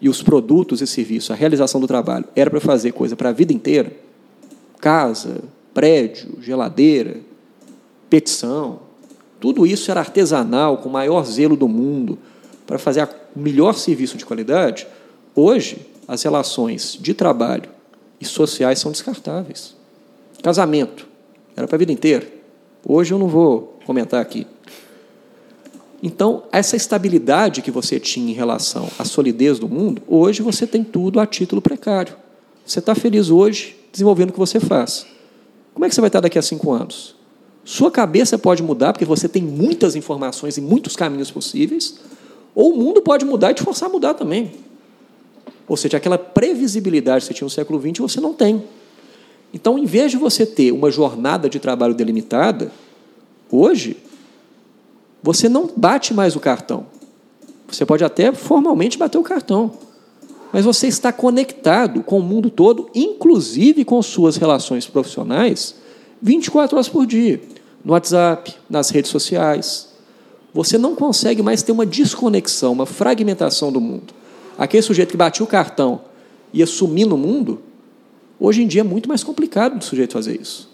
e 0.00 0.08
os 0.08 0.20
produtos 0.20 0.82
e 0.82 0.86
serviços, 0.86 1.30
a 1.30 1.34
realização 1.36 1.80
do 1.80 1.86
trabalho, 1.86 2.24
era 2.34 2.50
para 2.50 2.60
fazer 2.60 2.90
coisa 2.90 3.14
para 3.14 3.28
a 3.28 3.32
vida 3.32 3.52
inteira, 3.52 3.92
casa, 4.80 5.44
prédio, 5.72 6.38
geladeira, 6.42 7.20
petição. 8.10 8.80
Tudo 9.38 9.64
isso 9.64 9.88
era 9.88 10.00
artesanal, 10.00 10.78
com 10.78 10.88
o 10.88 10.92
maior 10.92 11.24
zelo 11.24 11.56
do 11.56 11.68
mundo, 11.68 12.18
para 12.66 12.80
fazer 12.80 13.08
o 13.36 13.38
melhor 13.38 13.74
serviço 13.74 14.16
de 14.16 14.26
qualidade. 14.26 14.88
Hoje, 15.36 15.86
as 16.08 16.20
relações 16.20 16.98
de 17.00 17.14
trabalho 17.14 17.70
e 18.20 18.24
sociais 18.24 18.80
são 18.80 18.90
descartáveis. 18.90 19.76
Casamento, 20.42 21.06
era 21.56 21.68
para 21.68 21.76
a 21.76 21.78
vida 21.78 21.92
inteira. 21.92 22.26
Hoje 22.84 23.14
eu 23.14 23.20
não 23.20 23.28
vou 23.28 23.78
comentar 23.86 24.20
aqui. 24.20 24.48
Então, 26.06 26.44
essa 26.52 26.76
estabilidade 26.76 27.60
que 27.62 27.70
você 27.72 27.98
tinha 27.98 28.30
em 28.30 28.32
relação 28.32 28.88
à 28.96 29.04
solidez 29.04 29.58
do 29.58 29.68
mundo, 29.68 30.00
hoje 30.06 30.40
você 30.40 30.64
tem 30.64 30.84
tudo 30.84 31.18
a 31.18 31.26
título 31.26 31.60
precário. 31.60 32.14
Você 32.64 32.78
está 32.78 32.94
feliz 32.94 33.28
hoje, 33.28 33.76
desenvolvendo 33.90 34.30
o 34.30 34.32
que 34.32 34.38
você 34.38 34.60
faz. 34.60 35.04
Como 35.74 35.84
é 35.84 35.88
que 35.88 35.94
você 35.96 36.00
vai 36.00 36.06
estar 36.06 36.20
daqui 36.20 36.38
a 36.38 36.42
cinco 36.42 36.70
anos? 36.70 37.16
Sua 37.64 37.90
cabeça 37.90 38.38
pode 38.38 38.62
mudar, 38.62 38.92
porque 38.92 39.04
você 39.04 39.28
tem 39.28 39.42
muitas 39.42 39.96
informações 39.96 40.56
e 40.56 40.60
muitos 40.60 40.94
caminhos 40.94 41.32
possíveis, 41.32 41.98
ou 42.54 42.72
o 42.72 42.76
mundo 42.76 43.02
pode 43.02 43.24
mudar 43.24 43.50
e 43.50 43.54
te 43.54 43.64
forçar 43.64 43.88
a 43.88 43.92
mudar 43.92 44.14
também. 44.14 44.52
Ou 45.66 45.76
seja, 45.76 45.96
aquela 45.96 46.16
previsibilidade 46.16 47.22
que 47.22 47.26
você 47.26 47.34
tinha 47.34 47.46
no 47.46 47.50
século 47.50 47.80
XX, 47.80 47.98
você 47.98 48.20
não 48.20 48.32
tem. 48.32 48.62
Então, 49.52 49.76
em 49.76 49.86
vez 49.86 50.12
de 50.12 50.18
você 50.18 50.46
ter 50.46 50.70
uma 50.70 50.88
jornada 50.88 51.48
de 51.48 51.58
trabalho 51.58 51.94
delimitada, 51.94 52.70
hoje, 53.50 53.96
você 55.32 55.48
não 55.48 55.68
bate 55.76 56.14
mais 56.14 56.36
o 56.36 56.40
cartão. 56.40 56.86
Você 57.68 57.84
pode 57.84 58.04
até 58.04 58.32
formalmente 58.32 58.96
bater 58.96 59.18
o 59.18 59.22
cartão 59.22 59.72
mas 60.52 60.64
você 60.64 60.86
está 60.86 61.12
conectado 61.12 62.02
com 62.02 62.18
o 62.18 62.22
mundo 62.22 62.48
todo, 62.48 62.88
inclusive 62.94 63.84
com 63.84 64.00
suas 64.00 64.36
relações 64.36 64.86
profissionais, 64.86 65.74
24 66.22 66.76
horas 66.76 66.88
por 66.88 67.06
dia, 67.06 67.40
no 67.84 67.92
WhatsApp, 67.92 68.54
nas 68.68 68.90
redes 68.90 69.10
sociais. 69.10 69.88
Você 70.54 70.78
não 70.78 70.94
consegue 70.94 71.42
mais 71.42 71.62
ter 71.62 71.72
uma 71.72 71.84
desconexão, 71.84 72.72
uma 72.72 72.86
fragmentação 72.86 73.70
do 73.70 73.82
mundo. 73.82 74.14
Aquele 74.56 74.82
sujeito 74.82 75.10
que 75.10 75.16
batia 75.16 75.44
o 75.44 75.46
cartão 75.46 76.00
e 76.52 76.60
ia 76.60 76.66
sumir 76.66 77.06
no 77.06 77.18
mundo, 77.18 77.60
hoje 78.40 78.62
em 78.62 78.66
dia 78.66 78.80
é 78.80 78.84
muito 78.84 79.10
mais 79.10 79.22
complicado 79.22 79.78
do 79.78 79.84
sujeito 79.84 80.14
fazer 80.14 80.40
isso. 80.40 80.70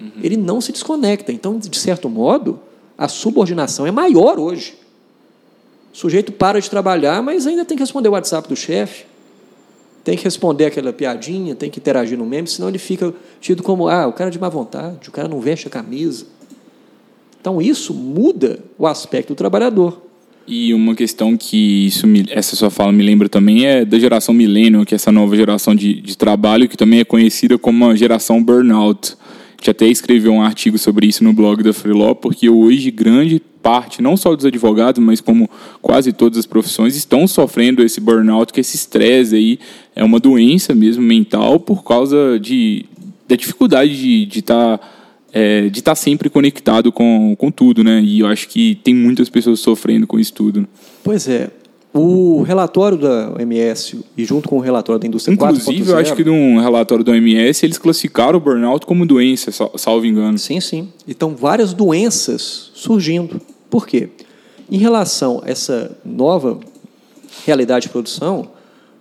Uhum. 0.00 0.12
Ele 0.22 0.38
não 0.38 0.62
se 0.62 0.72
desconecta. 0.72 1.30
Então, 1.30 1.58
de 1.58 1.78
certo 1.78 2.08
modo, 2.08 2.58
a 2.96 3.08
subordinação 3.08 3.86
é 3.86 3.90
maior 3.90 4.38
hoje. 4.38 4.74
O 5.92 5.96
sujeito 5.96 6.32
para 6.32 6.60
de 6.60 6.68
trabalhar, 6.68 7.22
mas 7.22 7.46
ainda 7.46 7.64
tem 7.64 7.76
que 7.76 7.82
responder 7.82 8.08
o 8.08 8.12
WhatsApp 8.12 8.48
do 8.48 8.56
chefe 8.56 9.04
tem 10.06 10.16
que 10.16 10.22
responder 10.22 10.66
aquela 10.66 10.92
piadinha, 10.92 11.56
tem 11.56 11.68
que 11.68 11.80
interagir 11.80 12.16
no 12.16 12.24
meme, 12.24 12.46
senão 12.46 12.68
ele 12.68 12.78
fica 12.78 13.12
tido 13.40 13.60
como, 13.60 13.88
ah, 13.88 14.06
o 14.06 14.12
cara 14.12 14.30
é 14.30 14.32
de 14.32 14.38
má 14.38 14.48
vontade, 14.48 15.08
o 15.08 15.10
cara 15.10 15.26
não 15.26 15.40
veste 15.40 15.66
a 15.66 15.70
camisa. 15.70 16.26
Então 17.40 17.60
isso 17.60 17.92
muda 17.92 18.60
o 18.78 18.86
aspecto 18.86 19.34
do 19.34 19.36
trabalhador. 19.36 20.00
E 20.46 20.72
uma 20.72 20.94
questão 20.94 21.36
que 21.36 21.86
isso 21.86 22.06
me, 22.06 22.24
essa 22.30 22.54
sua 22.54 22.70
fala 22.70 22.92
me 22.92 23.02
lembra 23.02 23.28
também 23.28 23.66
é 23.66 23.84
da 23.84 23.98
geração 23.98 24.32
milênio, 24.32 24.86
que 24.86 24.94
é 24.94 24.96
essa 24.96 25.10
nova 25.10 25.34
geração 25.34 25.74
de, 25.74 26.00
de 26.00 26.16
trabalho, 26.16 26.68
que 26.68 26.76
também 26.76 27.00
é 27.00 27.04
conhecida 27.04 27.58
como 27.58 27.84
a 27.88 27.96
geração 27.96 28.40
burnout. 28.40 29.16
Gente 29.66 29.70
até 29.70 29.88
escreveu 29.88 30.32
um 30.32 30.42
artigo 30.42 30.78
sobre 30.78 31.08
isso 31.08 31.24
no 31.24 31.32
blog 31.32 31.60
da 31.60 31.72
Freeló, 31.72 32.14
porque 32.14 32.48
hoje 32.48 32.88
grande 32.92 33.42
parte, 33.60 34.00
não 34.00 34.16
só 34.16 34.36
dos 34.36 34.44
advogados, 34.44 35.02
mas 35.02 35.20
como 35.20 35.50
quase 35.82 36.12
todas 36.12 36.38
as 36.38 36.46
profissões, 36.46 36.94
estão 36.94 37.26
sofrendo 37.26 37.82
esse 37.82 38.00
burnout, 38.00 38.52
que 38.52 38.60
esse 38.60 38.76
estresse 38.76 39.34
aí 39.34 39.58
é 39.96 40.04
uma 40.04 40.20
doença 40.20 40.72
mesmo 40.72 41.02
mental 41.02 41.58
por 41.58 41.82
causa 41.82 42.38
de, 42.38 42.84
da 43.26 43.34
dificuldade 43.34 44.26
de 44.26 44.38
estar 44.38 44.78
tá, 44.78 44.88
é, 45.32 45.62
de 45.62 45.80
estar 45.80 45.92
tá 45.92 45.96
sempre 45.96 46.30
conectado 46.30 46.92
com, 46.92 47.34
com 47.36 47.50
tudo, 47.50 47.82
né? 47.82 48.00
E 48.00 48.20
eu 48.20 48.28
acho 48.28 48.48
que 48.48 48.78
tem 48.84 48.94
muitas 48.94 49.28
pessoas 49.28 49.58
sofrendo 49.58 50.06
com 50.06 50.16
isso 50.16 50.32
tudo. 50.32 50.68
Pois 51.02 51.26
é. 51.26 51.50
O 51.98 52.42
relatório 52.42 52.98
da 52.98 53.32
OMS 53.32 54.04
e 54.16 54.24
junto 54.24 54.48
com 54.48 54.58
o 54.58 54.60
relatório 54.60 55.00
da 55.00 55.06
indústria 55.06 55.32
Inclusive, 55.32 55.90
eu 55.90 55.96
acho 55.96 56.14
que 56.14 56.22
num 56.22 56.60
relatório 56.60 57.02
da 57.02 57.12
OMS 57.12 57.64
eles 57.64 57.78
classificaram 57.78 58.36
o 58.36 58.40
burnout 58.40 58.84
como 58.84 59.06
doença, 59.06 59.50
salvo 59.76 60.04
engano. 60.04 60.36
Sim, 60.36 60.60
sim. 60.60 60.88
Então, 61.08 61.34
várias 61.34 61.72
doenças 61.72 62.70
surgindo. 62.74 63.40
Por 63.70 63.86
quê? 63.86 64.10
Em 64.70 64.76
relação 64.76 65.40
a 65.42 65.50
essa 65.50 65.96
nova 66.04 66.60
realidade 67.46 67.86
de 67.86 67.88
produção, 67.88 68.50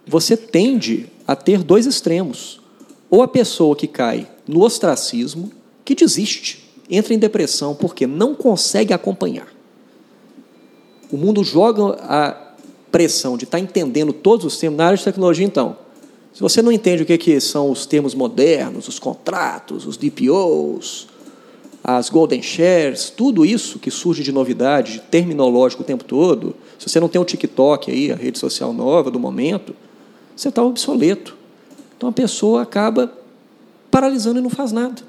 você 0.08 0.38
tende 0.38 1.08
a 1.28 1.36
ter 1.36 1.64
dois 1.64 1.86
extremos. 1.86 2.62
Ou 3.10 3.22
a 3.22 3.28
pessoa 3.28 3.76
que 3.76 3.88
cai 3.88 4.28
no 4.48 4.62
ostracismo, 4.62 5.52
que 5.84 5.96
desiste, 5.96 6.70
entra 6.90 7.14
em 7.14 7.20
depressão 7.20 7.76
porque 7.76 8.08
não 8.08 8.34
consegue 8.34 8.94
acompanhar. 8.94 9.48
O 11.12 11.18
mundo 11.18 11.44
joga 11.44 11.98
a 12.02 12.45
pressão 12.92 13.38
de 13.38 13.46
estar 13.46 13.60
entendendo 13.60 14.14
todos 14.14 14.46
os 14.46 14.58
termos 14.58 14.78
na 14.78 14.86
área 14.86 14.98
de 14.98 15.04
tecnologia, 15.04 15.46
então. 15.46 15.78
Se 16.34 16.42
você 16.42 16.62
não 16.62 16.72
entende 16.72 17.04
o 17.04 17.06
que, 17.06 17.40
são 17.40 17.72
os 17.72 17.86
termos 17.86 18.14
modernos, 18.14 18.88
os 18.88 19.00
contratos, 19.00 19.86
os 19.86 19.96
DPOs, 19.96 21.08
as 21.82 22.10
golden 22.10 22.42
shares, 22.42 23.10
tudo 23.10 23.46
isso 23.46 23.80
que 23.80 23.90
surge 23.90 24.22
de 24.24 24.32
novidade, 24.32 25.02
terminológico 25.10 25.84
o 25.84 25.86
tempo 25.86 26.04
todo, 26.04 26.56
se 26.78 26.90
você 26.90 27.00
não 27.00 27.08
tem 27.08 27.22
o 27.22 27.24
TikTok 27.24 27.90
aí, 27.90 28.12
a 28.12 28.16
rede 28.16 28.38
social 28.38 28.74
nova 28.74 29.10
do 29.10 29.20
momento, 29.20 29.74
você 30.36 30.50
está 30.50 30.62
obsoleto. 30.62 31.38
Então 31.96 32.10
a 32.10 32.12
pessoa 32.12 32.64
acaba 32.64 33.14
paralisando 33.90 34.40
e 34.40 34.42
não 34.42 34.50
faz 34.50 34.72
nada. 34.72 35.02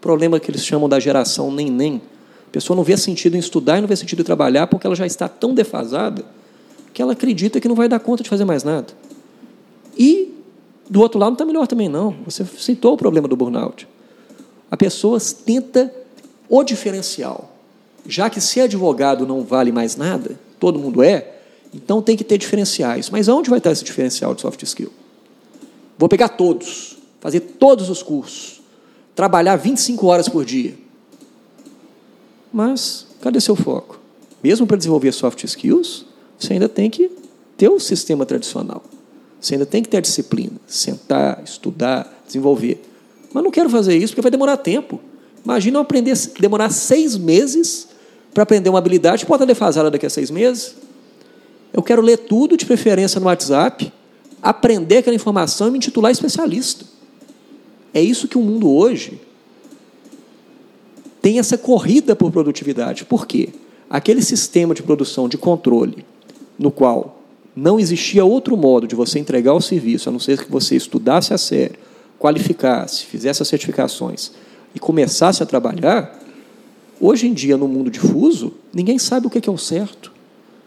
Problema 0.00 0.40
que 0.40 0.50
eles 0.50 0.64
chamam 0.64 0.88
da 0.88 0.98
geração 0.98 1.52
nem 1.52 1.70
nem. 1.70 2.00
A 2.48 2.50
pessoa 2.50 2.74
não 2.74 2.82
vê 2.82 2.96
sentido 2.96 3.36
em 3.36 3.38
estudar 3.38 3.76
e 3.76 3.80
não 3.82 3.88
vê 3.88 3.96
sentido 3.96 4.20
em 4.20 4.24
trabalhar 4.24 4.66
porque 4.66 4.86
ela 4.86 4.96
já 4.96 5.06
está 5.06 5.28
tão 5.28 5.52
defasada 5.52 6.24
que 6.92 7.00
ela 7.00 7.12
acredita 7.12 7.60
que 7.60 7.68
não 7.68 7.74
vai 7.74 7.88
dar 7.88 8.00
conta 8.00 8.22
de 8.22 8.28
fazer 8.28 8.44
mais 8.44 8.64
nada. 8.64 8.88
E 9.96 10.34
do 10.88 11.00
outro 11.00 11.18
lado 11.18 11.30
não 11.30 11.34
está 11.34 11.44
melhor 11.44 11.66
também 11.66 11.88
não. 11.88 12.16
Você 12.24 12.44
citou 12.44 12.94
o 12.94 12.96
problema 12.96 13.28
do 13.28 13.36
burnout. 13.36 13.86
A 14.70 14.76
pessoa 14.76 15.18
tenta 15.44 15.94
o 16.48 16.64
diferencial. 16.64 17.56
Já 18.06 18.28
que 18.28 18.40
ser 18.40 18.62
advogado 18.62 19.26
não 19.26 19.44
vale 19.44 19.70
mais 19.70 19.96
nada, 19.96 20.38
todo 20.58 20.78
mundo 20.78 21.02
é, 21.02 21.40
então 21.72 22.02
tem 22.02 22.16
que 22.16 22.24
ter 22.24 22.38
diferenciais. 22.38 23.10
Mas 23.10 23.28
onde 23.28 23.48
vai 23.50 23.58
estar 23.58 23.70
esse 23.70 23.84
diferencial 23.84 24.34
de 24.34 24.40
soft 24.40 24.62
skill? 24.62 24.92
Vou 25.96 26.08
pegar 26.08 26.30
todos, 26.30 26.96
fazer 27.20 27.40
todos 27.40 27.90
os 27.90 28.02
cursos, 28.02 28.60
trabalhar 29.14 29.56
25 29.56 30.06
horas 30.06 30.28
por 30.28 30.44
dia. 30.44 30.74
Mas 32.52 33.06
cadê 33.20 33.40
seu 33.40 33.54
foco? 33.54 34.00
Mesmo 34.42 34.66
para 34.66 34.76
desenvolver 34.76 35.12
soft 35.12 35.44
skills, 35.44 36.06
você 36.40 36.54
ainda 36.54 36.68
tem 36.68 36.88
que 36.88 37.10
ter 37.56 37.68
o 37.68 37.78
sistema 37.78 38.24
tradicional. 38.24 38.82
Você 39.38 39.54
ainda 39.54 39.66
tem 39.66 39.82
que 39.82 39.88
ter 39.88 39.98
a 39.98 40.00
disciplina, 40.00 40.52
sentar, 40.66 41.42
estudar, 41.44 42.22
desenvolver. 42.26 42.82
Mas 43.32 43.44
não 43.44 43.50
quero 43.50 43.68
fazer 43.68 43.96
isso 43.96 44.12
porque 44.12 44.22
vai 44.22 44.30
demorar 44.30 44.56
tempo. 44.56 45.00
Imagina 45.44 45.78
eu 45.78 45.82
aprender, 45.82 46.14
demorar 46.38 46.70
seis 46.70 47.16
meses 47.16 47.88
para 48.32 48.42
aprender 48.42 48.70
uma 48.70 48.78
habilidade, 48.78 49.26
pode 49.26 49.42
estar 49.42 49.52
defasada 49.52 49.90
daqui 49.90 50.06
a 50.06 50.10
seis 50.10 50.30
meses. 50.30 50.74
Eu 51.72 51.82
quero 51.82 52.02
ler 52.02 52.16
tudo, 52.18 52.56
de 52.56 52.66
preferência 52.66 53.20
no 53.20 53.26
WhatsApp, 53.26 53.92
aprender 54.42 54.98
aquela 54.98 55.16
informação 55.16 55.68
e 55.68 55.70
me 55.70 55.76
intitular 55.78 56.10
especialista. 56.10 56.84
É 57.92 58.00
isso 58.00 58.28
que 58.28 58.38
o 58.38 58.42
mundo 58.42 58.70
hoje 58.70 59.20
tem 61.20 61.38
essa 61.38 61.58
corrida 61.58 62.16
por 62.16 62.30
produtividade. 62.30 63.04
Por 63.04 63.26
quê? 63.26 63.50
Aquele 63.88 64.22
sistema 64.22 64.74
de 64.74 64.82
produção, 64.82 65.28
de 65.28 65.36
controle, 65.36 66.04
no 66.60 66.70
qual 66.70 67.22
não 67.56 67.80
existia 67.80 68.22
outro 68.22 68.54
modo 68.54 68.86
de 68.86 68.94
você 68.94 69.18
entregar 69.18 69.54
o 69.54 69.60
serviço, 69.62 70.10
a 70.10 70.12
não 70.12 70.20
ser 70.20 70.44
que 70.44 70.52
você 70.52 70.76
estudasse 70.76 71.32
a 71.32 71.38
sério, 71.38 71.78
qualificasse, 72.18 73.06
fizesse 73.06 73.42
as 73.42 73.48
certificações 73.48 74.30
e 74.74 74.78
começasse 74.78 75.42
a 75.42 75.46
trabalhar, 75.46 76.20
hoje 77.00 77.26
em 77.26 77.32
dia, 77.32 77.56
no 77.56 77.66
mundo 77.66 77.90
difuso, 77.90 78.52
ninguém 78.72 78.98
sabe 78.98 79.26
o 79.26 79.30
que 79.30 79.48
é 79.48 79.50
o 79.50 79.56
certo, 79.56 80.12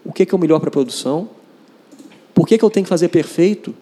o 0.04 0.12
que 0.12 0.24
é 0.24 0.34
o 0.34 0.38
melhor 0.38 0.58
para 0.58 0.68
a 0.68 0.72
produção, 0.72 1.28
por 2.34 2.48
que, 2.48 2.58
que 2.58 2.64
eu 2.64 2.70
tenho 2.70 2.84
que 2.84 2.90
fazer 2.90 3.08
perfeito. 3.08 3.72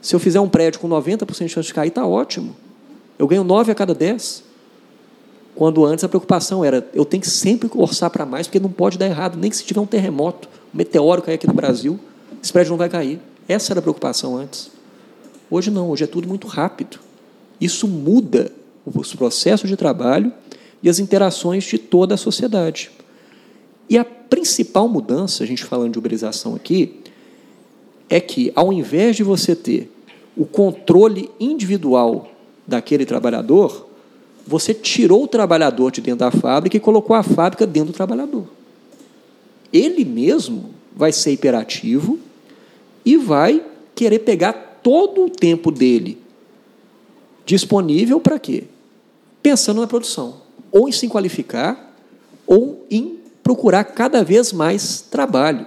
Se 0.00 0.16
eu 0.16 0.18
fizer 0.18 0.40
um 0.40 0.48
prédio 0.48 0.80
com 0.80 0.88
90% 0.88 1.46
de 1.46 1.48
chance 1.48 1.68
de 1.68 1.72
cair, 1.72 1.88
está 1.88 2.04
ótimo. 2.04 2.56
Eu 3.16 3.28
ganho 3.28 3.44
9 3.44 3.70
a 3.70 3.74
cada 3.74 3.94
10. 3.94 4.42
Quando 5.54 5.84
antes 5.84 6.02
a 6.02 6.08
preocupação 6.08 6.64
era, 6.64 6.86
eu 6.94 7.04
tenho 7.04 7.22
que 7.22 7.28
sempre 7.28 7.70
orçar 7.74 8.10
para 8.10 8.24
mais, 8.24 8.46
porque 8.46 8.58
não 8.58 8.70
pode 8.70 8.96
dar 8.98 9.06
errado, 9.06 9.36
nem 9.38 9.50
que 9.50 9.56
se 9.56 9.64
tiver 9.64 9.80
um 9.80 9.86
terremoto, 9.86 10.48
um 10.74 10.78
meteoro 10.78 11.20
cair 11.20 11.34
aqui 11.34 11.46
no 11.46 11.52
Brasil, 11.52 12.00
esse 12.42 12.52
prédio 12.52 12.70
não 12.70 12.78
vai 12.78 12.88
cair. 12.88 13.20
Essa 13.46 13.72
era 13.72 13.80
a 13.80 13.82
preocupação 13.82 14.36
antes. 14.36 14.70
Hoje 15.50 15.70
não, 15.70 15.90
hoje 15.90 16.04
é 16.04 16.06
tudo 16.06 16.26
muito 16.26 16.46
rápido. 16.46 16.98
Isso 17.60 17.86
muda 17.86 18.50
os 18.84 19.14
processos 19.14 19.68
de 19.68 19.76
trabalho 19.76 20.32
e 20.82 20.88
as 20.88 20.98
interações 20.98 21.64
de 21.64 21.78
toda 21.78 22.14
a 22.14 22.18
sociedade. 22.18 22.90
E 23.88 23.98
a 23.98 24.04
principal 24.04 24.88
mudança, 24.88 25.44
a 25.44 25.46
gente 25.46 25.64
falando 25.64 25.92
de 25.92 25.98
uberização 25.98 26.54
aqui, 26.54 27.00
é 28.08 28.20
que 28.20 28.50
ao 28.54 28.72
invés 28.72 29.16
de 29.16 29.22
você 29.22 29.54
ter 29.54 29.92
o 30.36 30.46
controle 30.46 31.30
individual 31.38 32.28
daquele 32.66 33.04
trabalhador, 33.04 33.88
você 34.46 34.74
tirou 34.74 35.24
o 35.24 35.28
trabalhador 35.28 35.90
de 35.90 36.00
dentro 36.00 36.20
da 36.20 36.30
fábrica 36.30 36.76
e 36.76 36.80
colocou 36.80 37.14
a 37.14 37.22
fábrica 37.22 37.66
dentro 37.66 37.92
do 37.92 37.96
trabalhador. 37.96 38.46
Ele 39.72 40.04
mesmo 40.04 40.70
vai 40.94 41.12
ser 41.12 41.32
hiperativo 41.32 42.18
e 43.04 43.16
vai 43.16 43.64
querer 43.94 44.20
pegar 44.20 44.80
todo 44.82 45.26
o 45.26 45.30
tempo 45.30 45.70
dele 45.70 46.18
disponível 47.44 48.20
para 48.20 48.38
quê? 48.38 48.64
Pensando 49.42 49.80
na 49.80 49.86
produção, 49.86 50.36
ou 50.70 50.88
em 50.88 50.92
se 50.92 51.08
qualificar, 51.08 51.94
ou 52.46 52.86
em 52.90 53.18
procurar 53.42 53.84
cada 53.84 54.22
vez 54.22 54.52
mais 54.52 55.00
trabalho. 55.00 55.66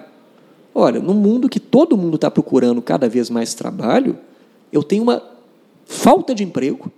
Olha, 0.73 0.99
no 0.99 1.13
mundo 1.13 1.49
que 1.49 1.59
todo 1.59 1.97
mundo 1.97 2.15
está 2.15 2.29
procurando 2.29 2.81
cada 2.81 3.07
vez 3.07 3.29
mais 3.29 3.53
trabalho, 3.53 4.17
eu 4.71 4.83
tenho 4.83 5.03
uma 5.03 5.21
falta 5.85 6.33
de 6.33 6.43
emprego, 6.43 6.91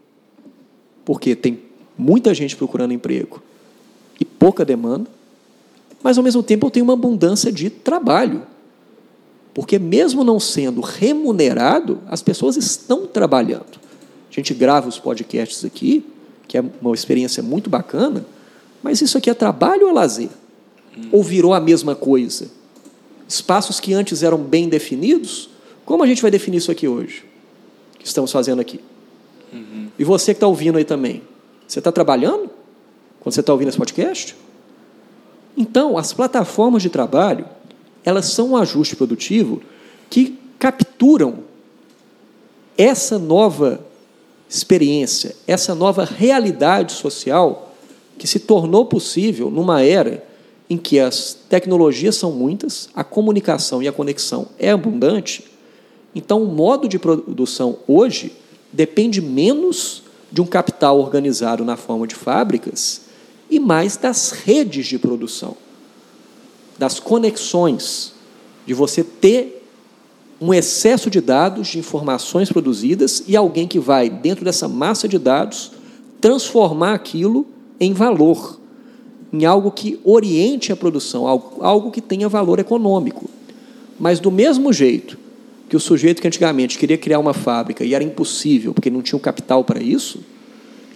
porque 1.06 1.36
tem 1.36 1.67
muita 1.98 2.34
gente 2.34 2.56
procurando 2.56 2.94
emprego 2.94 3.42
e 4.20 4.26
pouca 4.26 4.64
demanda, 4.64 5.10
mas 6.04 6.18
ao 6.18 6.24
mesmo 6.24 6.44
tempo 6.44 6.68
eu 6.68 6.72
tenho 6.72 6.86
uma 6.86 6.94
abundância 6.94 7.52
de 7.52 7.70
trabalho. 7.70 8.44
Porque 9.54 9.80
mesmo 9.80 10.24
não 10.24 10.40
sendo 10.40 10.82
remunerado, 10.82 12.00
as 12.08 12.22
pessoas 12.22 12.56
estão 12.56 13.08
trabalhando. 13.08 13.80
A 14.30 14.34
gente 14.34 14.54
grava 14.54 14.88
os 14.88 15.00
podcasts 15.00 15.66
aqui, 15.66 16.06
que 16.48 16.58
é 16.58 16.64
uma 16.82 16.94
experiência 16.94 17.42
muito 17.42 17.70
bacana, 17.70 18.26
mas 18.84 19.02
isso 19.02 19.18
aqui 19.18 19.30
é 19.30 19.34
trabalho 19.34 19.88
ou 19.88 19.94
lazer? 19.94 20.30
Hum. 20.96 21.10
Ou 21.12 21.24
virou 21.24 21.54
a 21.54 21.60
mesma 21.60 21.96
coisa? 21.96 22.52
Espaços 23.28 23.80
que 23.80 23.94
antes 23.94 24.22
eram 24.22 24.38
bem 24.38 24.70
definidos, 24.70 25.50
como 25.84 26.04
a 26.04 26.08
gente 26.08 26.22
vai 26.22 26.30
definir 26.30 26.58
isso 26.58 26.72
aqui 26.72 26.88
hoje? 26.88 27.26
Que 27.98 28.06
estamos 28.06 28.32
fazendo 28.32 28.60
aqui. 28.60 28.80
Uhum. 29.52 29.88
E 29.98 30.04
você 30.04 30.34
que 30.34 30.38
está 30.38 30.48
ouvindo 30.48 30.78
aí 30.78 30.86
também, 30.86 31.24
você 31.68 31.80
está 31.80 31.92
trabalhando 31.92 32.50
quando 33.20 33.34
você 33.34 33.42
está 33.42 33.52
ouvindo 33.52 33.70
esse 33.70 33.78
podcast? 33.78 34.36
Então, 35.56 35.98
as 35.98 36.14
plataformas 36.14 36.82
de 36.82 36.90
trabalho, 36.90 37.46
elas 38.06 38.28
são 38.28 38.52
um 38.52 38.58
ajuste 38.58 38.96
produtivo 38.96 39.62
que 40.10 40.40
capturam 40.58 41.40
essa 42.78 43.18
nova 43.18 43.86
experiência, 44.50 45.36
essa 45.46 45.76
nova 45.76 46.06
realidade 46.06 46.94
social 46.94 47.74
que 48.18 48.28
se 48.28 48.40
tornou 48.40 48.86
possível 48.86 49.50
numa 49.52 49.82
era 49.82 50.26
em 50.70 50.78
que 50.78 51.00
as 51.00 51.34
tecnologias 51.50 52.16
são 52.16 52.32
muitas, 52.32 52.90
a 52.94 53.04
comunicação 53.04 53.82
e 53.82 53.88
a 53.88 53.92
conexão 53.92 54.48
é 54.60 54.72
abundante, 54.72 55.44
então 56.14 56.44
o 56.44 56.48
modo 56.48 56.88
de 56.88 56.98
produção 56.98 57.78
hoje 57.88 58.34
depende 58.72 59.22
menos 59.22 60.04
de 60.32 60.42
um 60.42 60.46
capital 60.46 61.00
organizado 61.00 61.64
na 61.64 61.78
forma 61.78 62.06
de 62.06 62.16
fábricas 62.16 63.02
e 63.50 63.60
mais 63.60 63.96
das 63.96 64.32
redes 64.32 64.88
de 64.88 65.00
produção, 65.00 65.56
das 66.78 67.00
conexões, 67.00 68.14
de 68.66 68.74
você 68.74 69.04
ter 69.04 69.66
um 70.40 70.54
excesso 70.54 71.10
de 71.10 71.20
dados, 71.20 71.70
de 71.70 71.80
informações 71.80 72.52
produzidas 72.52 73.24
e 73.28 73.36
alguém 73.36 73.68
que 73.68 73.80
vai, 73.80 74.10
dentro 74.10 74.46
dessa 74.46 74.68
massa 74.68 75.08
de 75.08 75.18
dados, 75.18 75.72
transformar 76.22 76.94
aquilo 76.94 77.48
em 77.80 77.94
valor, 77.94 78.60
em 79.32 79.46
algo 79.46 79.72
que 79.72 80.00
oriente 80.04 80.72
a 80.72 80.76
produção, 80.76 81.28
algo, 81.28 81.64
algo 81.64 81.92
que 81.92 82.02
tenha 82.02 82.30
valor 82.30 82.60
econômico. 82.60 83.30
Mas, 84.00 84.20
do 84.20 84.30
mesmo 84.30 84.72
jeito 84.72 85.18
que 85.70 85.76
o 85.76 85.80
sujeito 85.80 86.22
que 86.22 86.28
antigamente 86.28 86.78
queria 86.78 86.98
criar 86.98 87.20
uma 87.20 87.34
fábrica 87.34 87.84
e 87.84 87.94
era 87.94 88.04
impossível 88.04 88.74
porque 88.74 88.90
não 88.90 89.02
tinha 89.02 89.18
o 89.18 89.22
capital 89.22 89.64
para 89.64 89.82
isso, 89.82 90.24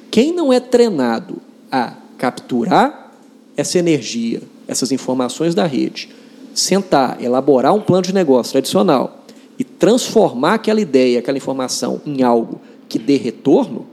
quem 0.09 0.34
não 0.34 0.51
é 0.51 0.59
treinado 0.59 1.38
a 1.72 1.93
capturar 2.17 3.11
essa 3.55 3.78
energia, 3.78 4.41
essas 4.67 4.91
informações 4.91 5.53
da 5.53 5.65
rede, 5.65 6.09
sentar, 6.53 7.22
elaborar 7.22 7.74
um 7.74 7.82
plano 7.82 8.03
de 8.03 8.13
negócio 8.13 8.51
tradicional 8.51 9.26
e 9.57 9.63
transformar 9.63 10.55
aquela 10.55 10.82
ideia, 10.82 11.19
aquela 11.19 11.38
informação 11.38 12.01
em 12.05 12.24
algo 12.24 12.61
que 12.88 12.97
dê 12.99 13.15
retorno, 13.15 13.86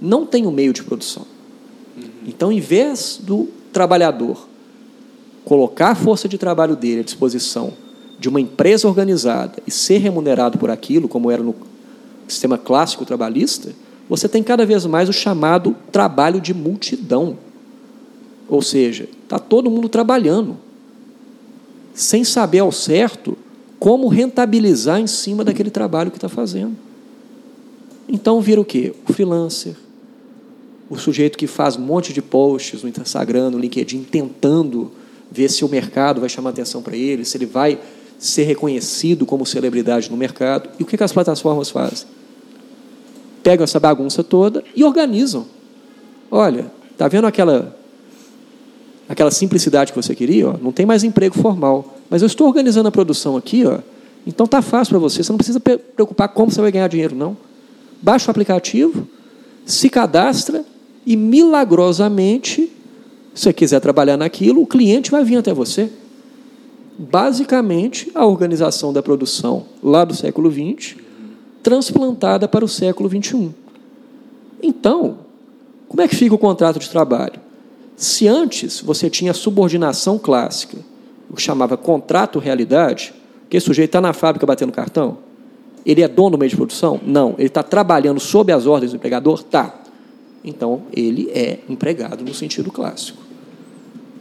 não 0.00 0.26
tem 0.26 0.46
um 0.46 0.50
meio 0.50 0.72
de 0.72 0.82
produção. 0.82 1.26
Então, 2.26 2.50
em 2.50 2.60
vez 2.60 3.20
do 3.22 3.48
trabalhador 3.72 4.48
colocar 5.44 5.90
a 5.90 5.94
força 5.94 6.28
de 6.28 6.38
trabalho 6.38 6.76
dele 6.76 7.00
à 7.00 7.04
disposição 7.04 7.72
de 8.22 8.28
uma 8.28 8.40
empresa 8.40 8.86
organizada 8.86 9.60
e 9.66 9.70
ser 9.72 9.98
remunerado 9.98 10.56
por 10.56 10.70
aquilo, 10.70 11.08
como 11.08 11.28
era 11.28 11.42
no 11.42 11.56
sistema 12.28 12.56
clássico 12.56 13.04
trabalhista, 13.04 13.72
você 14.08 14.28
tem 14.28 14.44
cada 14.44 14.64
vez 14.64 14.86
mais 14.86 15.08
o 15.08 15.12
chamado 15.12 15.74
trabalho 15.90 16.40
de 16.40 16.54
multidão. 16.54 17.36
Ou 18.48 18.62
seja, 18.62 19.08
está 19.24 19.40
todo 19.40 19.68
mundo 19.68 19.88
trabalhando, 19.88 20.56
sem 21.92 22.22
saber 22.22 22.60
ao 22.60 22.70
certo 22.70 23.36
como 23.80 24.06
rentabilizar 24.06 25.00
em 25.00 25.08
cima 25.08 25.42
daquele 25.42 25.70
trabalho 25.70 26.12
que 26.12 26.16
está 26.16 26.28
fazendo. 26.28 26.76
Então 28.08 28.40
vira 28.40 28.60
o 28.60 28.64
quê? 28.64 28.94
O 29.08 29.12
freelancer, 29.12 29.74
o 30.88 30.96
sujeito 30.96 31.36
que 31.36 31.48
faz 31.48 31.76
um 31.76 31.82
monte 31.82 32.12
de 32.12 32.22
posts 32.22 32.84
no 32.84 32.88
Instagram, 32.88 33.50
no 33.50 33.58
LinkedIn, 33.58 34.04
tentando 34.04 34.92
ver 35.28 35.50
se 35.50 35.64
o 35.64 35.68
mercado 35.68 36.20
vai 36.20 36.28
chamar 36.28 36.50
atenção 36.50 36.82
para 36.82 36.96
ele, 36.96 37.24
se 37.24 37.36
ele 37.36 37.46
vai 37.46 37.80
ser 38.22 38.44
reconhecido 38.44 39.26
como 39.26 39.44
celebridade 39.44 40.08
no 40.08 40.16
mercado. 40.16 40.70
E 40.78 40.82
o 40.84 40.86
que, 40.86 41.02
as 41.02 41.12
plataformas 41.12 41.70
fazem? 41.70 42.06
Pegam 43.42 43.64
essa 43.64 43.80
bagunça 43.80 44.22
toda 44.22 44.62
e 44.76 44.84
organizam. 44.84 45.44
Olha, 46.30 46.70
tá 46.96 47.08
vendo 47.08 47.26
aquela 47.26 47.76
aquela 49.08 49.32
simplicidade 49.32 49.92
que 49.92 50.00
você 50.00 50.14
queria? 50.14 50.50
Ó? 50.50 50.54
Não 50.62 50.70
tem 50.70 50.86
mais 50.86 51.02
emprego 51.02 51.34
formal, 51.34 51.98
mas 52.08 52.22
eu 52.22 52.26
estou 52.26 52.46
organizando 52.46 52.88
a 52.88 52.92
produção 52.92 53.36
aqui, 53.36 53.66
ó. 53.66 53.80
Então 54.24 54.46
tá 54.46 54.62
fácil 54.62 54.92
para 54.92 55.00
você. 55.00 55.24
Você 55.24 55.32
não 55.32 55.36
precisa 55.36 55.58
preocupar 55.58 56.28
como 56.28 56.52
você 56.52 56.60
vai 56.60 56.70
ganhar 56.70 56.86
dinheiro, 56.86 57.16
não. 57.16 57.36
Baixa 58.00 58.28
o 58.28 58.30
aplicativo, 58.30 59.06
se 59.66 59.90
cadastra 59.90 60.64
e 61.04 61.16
milagrosamente, 61.16 62.70
se 63.34 63.42
você 63.42 63.52
quiser 63.52 63.80
trabalhar 63.80 64.16
naquilo, 64.16 64.62
o 64.62 64.66
cliente 64.66 65.10
vai 65.10 65.24
vir 65.24 65.38
até 65.38 65.52
você. 65.52 65.90
Basicamente, 66.98 68.10
a 68.14 68.26
organização 68.26 68.92
da 68.92 69.02
produção 69.02 69.64
lá 69.82 70.04
do 70.04 70.14
século 70.14 70.50
XX, 70.50 70.96
transplantada 71.62 72.46
para 72.46 72.64
o 72.64 72.68
século 72.68 73.08
XXI. 73.08 73.50
Então, 74.62 75.18
como 75.88 76.02
é 76.02 76.08
que 76.08 76.16
fica 76.16 76.34
o 76.34 76.38
contrato 76.38 76.78
de 76.78 76.88
trabalho? 76.88 77.40
Se 77.96 78.26
antes 78.26 78.80
você 78.80 79.08
tinha 79.08 79.32
subordinação 79.32 80.18
clássica, 80.18 80.78
o 81.30 81.36
que 81.36 81.42
chamava 81.42 81.76
contrato 81.76 82.38
realidade, 82.38 83.14
que 83.48 83.56
esse 83.56 83.66
sujeito 83.66 83.88
está 83.88 84.00
na 84.00 84.12
fábrica 84.12 84.46
batendo 84.46 84.72
cartão, 84.72 85.18
ele 85.84 86.02
é 86.02 86.08
dono 86.08 86.30
do 86.30 86.38
meio 86.38 86.50
de 86.50 86.56
produção? 86.56 87.00
Não. 87.04 87.34
Ele 87.38 87.48
está 87.48 87.62
trabalhando 87.62 88.20
sob 88.20 88.52
as 88.52 88.66
ordens 88.66 88.92
do 88.92 88.96
empregador? 88.96 89.42
Tá. 89.42 89.74
Então, 90.44 90.82
ele 90.92 91.30
é 91.30 91.58
empregado 91.68 92.24
no 92.24 92.34
sentido 92.34 92.70
clássico. 92.70 93.18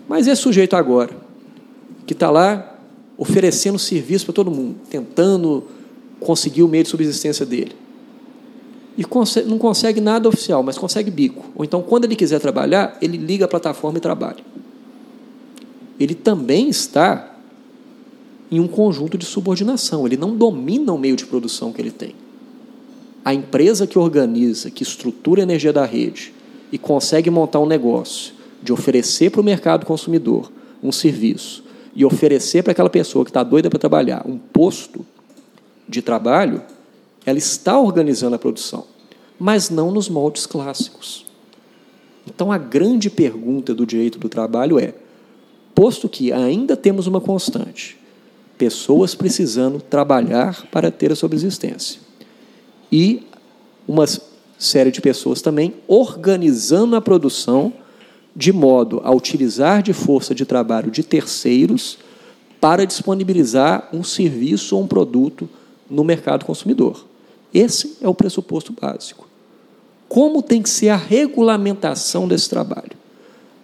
Mas 0.08 0.28
esse 0.28 0.42
sujeito 0.42 0.76
agora, 0.76 1.12
que 2.06 2.14
está 2.14 2.30
lá 2.30 2.78
oferecendo 3.18 3.78
serviço 3.78 4.26
para 4.26 4.34
todo 4.34 4.50
mundo, 4.50 4.76
tentando 4.90 5.64
conseguir 6.20 6.64
o 6.64 6.68
meio 6.68 6.84
de 6.84 6.90
subsistência 6.90 7.46
dele, 7.46 7.74
e 8.98 9.04
consegue, 9.04 9.48
não 9.48 9.58
consegue 9.58 10.02
nada 10.02 10.28
oficial, 10.28 10.62
mas 10.64 10.78
consegue 10.78 11.10
bico. 11.10 11.46
Ou 11.56 11.64
então, 11.64 11.82
quando 11.82 12.06
ele 12.06 12.16
quiser 12.16 12.40
trabalhar, 12.40 12.98
ele 13.02 13.18
liga 13.18 13.46
a 13.46 13.48
plataforma 13.48 13.98
e 13.98 14.02
trabalha. 14.02 14.44
Ele 16.00 16.14
também 16.14 16.70
está 16.70 17.36
em 18.52 18.60
um 18.60 18.68
conjunto 18.68 19.18
de 19.18 19.26
subordinação, 19.26 20.06
ele 20.06 20.18
não 20.18 20.36
domina 20.36 20.92
o 20.92 20.98
meio 20.98 21.16
de 21.16 21.26
produção 21.26 21.72
que 21.72 21.82
ele 21.82 21.92
tem 21.92 22.16
a 23.24 23.34
empresa 23.34 23.86
que 23.86 23.98
organiza, 23.98 24.70
que 24.72 24.84
estrutura 24.84 25.42
a 25.42 25.44
energia 25.44 25.72
da 25.72 25.86
rede 25.86 26.34
e 26.72 26.78
consegue 26.78 27.30
montar 27.30 27.60
um 27.60 27.66
negócio 27.66 28.34
de 28.62 28.74
oferecer 28.74 29.30
para 29.30 29.42
o 29.42 29.44
mercado 29.44 29.86
consumidor 29.86 30.52
um 30.82 30.92
serviço 30.92 31.64
e 31.94 32.06
oferecer 32.06 32.64
para 32.64 32.72
aquela 32.72 32.90
pessoa 32.90 33.26
que 33.26 33.32
está 33.32 33.44
doida 33.44 33.70
para 33.70 33.80
trabalhar 33.80 34.26
um 34.26 34.38
posto 34.38 35.06
de 35.88 36.02
trabalho, 36.02 36.62
ela 37.26 37.38
está 37.38 37.80
organizando 37.80 38.36
a 38.36 38.40
produção, 38.40 38.86
mas 39.38 39.70
não 39.70 39.92
nos 39.92 40.08
moldes 40.08 40.46
clássicos. 40.46 41.26
Então, 42.26 42.52
a 42.52 42.58
grande 42.58 43.10
pergunta 43.10 43.74
do 43.74 43.86
direito 43.86 44.18
do 44.18 44.30
trabalho 44.30 44.80
é: 44.80 44.94
posto 45.76 46.08
que 46.08 46.32
ainda 46.32 46.78
temos 46.78 47.08
uma 47.08 47.20
constante, 47.20 47.98
pessoas 48.58 49.14
precisando 49.14 49.82
trabalhar 49.82 50.68
para 50.72 50.92
ter 50.92 51.12
a 51.12 51.16
subsistência, 51.16 52.00
e 52.92 53.24
uma 53.88 54.06
série 54.58 54.92
de 54.92 55.02
pessoas 55.02 55.42
também 55.42 55.74
organizando 55.88 56.96
a 56.96 57.02
produção 57.02 57.74
de 58.36 58.52
modo 58.52 59.02
a 59.04 59.12
utilizar 59.12 59.82
de 59.82 59.94
força 59.94 60.34
de 60.34 60.46
trabalho 60.46 60.90
de 60.90 61.04
terceiros 61.04 61.98
para 62.60 62.86
disponibilizar 62.86 63.90
um 63.92 64.04
serviço 64.04 64.76
ou 64.76 64.84
um 64.84 64.88
produto 64.88 65.50
no 65.90 66.04
mercado 66.04 66.46
consumidor. 66.46 67.06
Esse 67.54 67.98
é 68.02 68.08
o 68.08 68.14
pressuposto 68.14 68.74
básico. 68.80 69.28
Como 70.08 70.42
tem 70.42 70.62
que 70.62 70.70
ser 70.70 70.90
a 70.90 70.96
regulamentação 70.96 72.28
desse 72.28 72.50
trabalho? 72.50 72.92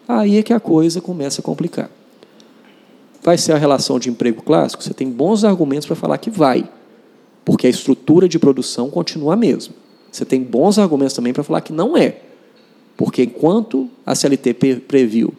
Aí 0.08 0.38
é 0.38 0.44
que 0.44 0.54
a 0.54 0.60
coisa 0.60 1.00
começa 1.00 1.42
a 1.42 1.44
complicar. 1.44 1.90
Vai 3.22 3.38
ser 3.38 3.52
a 3.52 3.58
relação 3.58 4.00
de 4.00 4.10
emprego 4.10 4.42
clássico? 4.42 4.84
Você 4.84 4.94
tem 4.94 5.10
bons 5.10 5.44
argumentos 5.44 5.86
para 5.86 5.96
falar 5.96 6.18
que 6.18 6.30
vai 6.30 6.70
porque 7.48 7.66
a 7.66 7.70
estrutura 7.70 8.28
de 8.28 8.38
produção 8.38 8.90
continua 8.90 9.32
a 9.32 9.38
mesma. 9.38 9.74
Você 10.12 10.26
tem 10.26 10.44
bons 10.44 10.78
argumentos 10.78 11.14
também 11.14 11.32
para 11.32 11.46
falar 11.46 11.62
que 11.62 11.72
não 11.72 11.96
é, 11.96 12.20
porque 12.98 13.24
enquanto 13.24 13.88
a 14.04 14.16
CLT 14.16 14.54
previu 14.88 15.34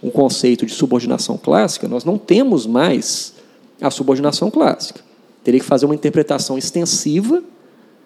um 0.00 0.10
conceito 0.10 0.64
de 0.64 0.72
subordinação 0.72 1.36
clássica, 1.36 1.88
nós 1.88 2.04
não 2.04 2.16
temos 2.16 2.66
mais 2.66 3.34
a 3.80 3.90
subordinação 3.90 4.50
clássica. 4.50 5.00
Teria 5.42 5.58
que 5.58 5.66
fazer 5.66 5.86
uma 5.86 5.94
interpretação 5.94 6.56
extensiva 6.56 7.42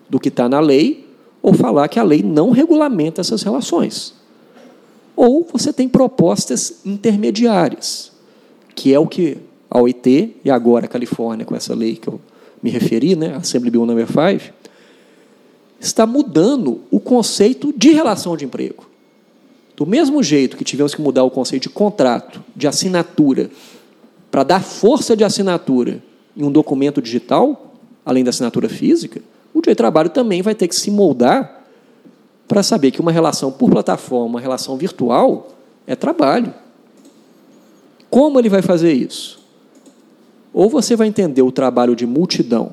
do 0.09 0.19
que 0.19 0.29
está 0.29 0.49
na 0.49 0.59
lei 0.59 1.07
ou 1.43 1.53
falar 1.53 1.87
que 1.89 1.99
a 1.99 2.03
lei 2.03 2.23
não 2.23 2.51
regulamenta 2.51 3.21
essas 3.21 3.43
relações. 3.43 4.15
Ou 5.15 5.47
você 5.53 5.73
tem 5.73 5.89
propostas 5.89 6.81
intermediárias, 6.85 8.13
que 8.75 8.95
é 8.95 8.99
o 8.99 9.07
que 9.07 9.39
a 9.71 9.81
OIT 9.81 10.37
e 10.45 10.51
agora 10.51 10.87
a 10.87 10.89
Califórnia, 10.89 11.45
com 11.45 11.55
essa 11.55 11.75
lei 11.75 11.97
que 11.97 12.09
eu 12.09 12.21
me 12.63 12.71
referi, 12.71 13.15
né, 13.15 13.35
Assembly 13.35 13.71
Bill 13.71 13.85
Number 13.85 14.07
5, 14.07 14.53
está 15.81 16.07
mudando 16.07 16.81
o 16.91 16.99
conceito 16.99 17.73
de 17.77 17.91
relação 17.91 18.37
de 18.37 18.45
emprego. 18.45 18.89
Do 19.77 19.87
mesmo 19.87 20.23
jeito 20.23 20.57
que 20.57 20.65
tivemos 20.65 20.95
que 20.95 21.01
mudar 21.01 21.23
o 21.23 21.31
conceito 21.31 21.65
de 21.65 21.69
contrato, 21.69 22.43
de 22.55 22.67
assinatura, 22.67 23.51
para 24.31 24.43
dar 24.43 24.63
força 24.63 25.17
de 25.17 25.23
assinatura 25.23 26.03
em 26.37 26.45
um 26.45 26.51
documento 26.51 27.01
digital, 27.01 27.75
além 28.05 28.25
da 28.25 28.31
assinatura 28.31 28.69
física, 28.69 29.21
o 29.55 29.61
direito 29.61 29.77
de 29.77 29.83
trabalho 29.83 30.11
também 30.11 30.43
vai 30.43 30.55
ter 30.55 30.69
que 30.69 30.75
se 30.75 30.91
moldar 30.91 31.65
para 32.47 32.63
saber 32.63 32.91
que 32.91 33.01
uma 33.01 33.13
relação 33.13 33.53
por 33.53 33.71
plataforma, 33.71 34.27
uma 34.27 34.41
relação 34.41 34.77
virtual, 34.77 35.49
é 35.87 35.95
trabalho. 35.95 36.53
Como 38.11 38.39
ele 38.39 38.49
vai 38.49 38.63
fazer 38.63 38.93
isso? 38.93 39.39
Ou 40.53 40.69
você 40.69 40.97
vai 40.97 41.07
entender 41.07 41.43
o 41.43 41.53
trabalho 41.53 41.95
de 41.95 42.07
multidão 42.07 42.73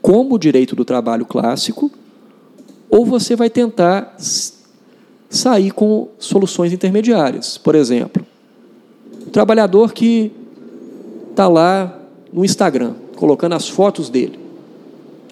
como 0.00 0.34
o 0.34 0.38
direito 0.38 0.74
do 0.74 0.84
trabalho 0.84 1.24
clássico, 1.24 1.90
ou 2.92 3.06
você 3.06 3.34
vai 3.34 3.48
tentar 3.48 4.14
sair 5.30 5.70
com 5.70 6.08
soluções 6.18 6.72
intermediárias. 6.72 7.56
Por 7.56 7.74
exemplo, 7.74 8.24
o 9.26 9.30
trabalhador 9.30 9.94
que 9.94 10.30
está 11.30 11.48
lá 11.48 11.98
no 12.30 12.44
Instagram, 12.44 12.94
colocando 13.16 13.54
as 13.54 13.66
fotos 13.68 14.10
dele, 14.10 14.38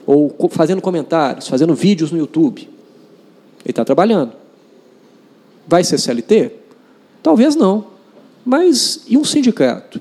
ou 0.07 0.35
fazendo 0.49 0.81
comentários, 0.81 1.47
fazendo 1.47 1.75
vídeos 1.75 2.11
no 2.11 2.19
YouTube. 2.19 2.63
Ele 2.63 3.71
está 3.71 3.85
trabalhando. 3.85 4.33
Vai 5.69 5.85
ser 5.85 5.99
CLT? 5.99 6.53
Talvez 7.23 7.55
não. 7.55 7.85
Mas 8.45 9.03
e 9.07 9.19
um 9.19 9.25
sindicato? 9.25 10.01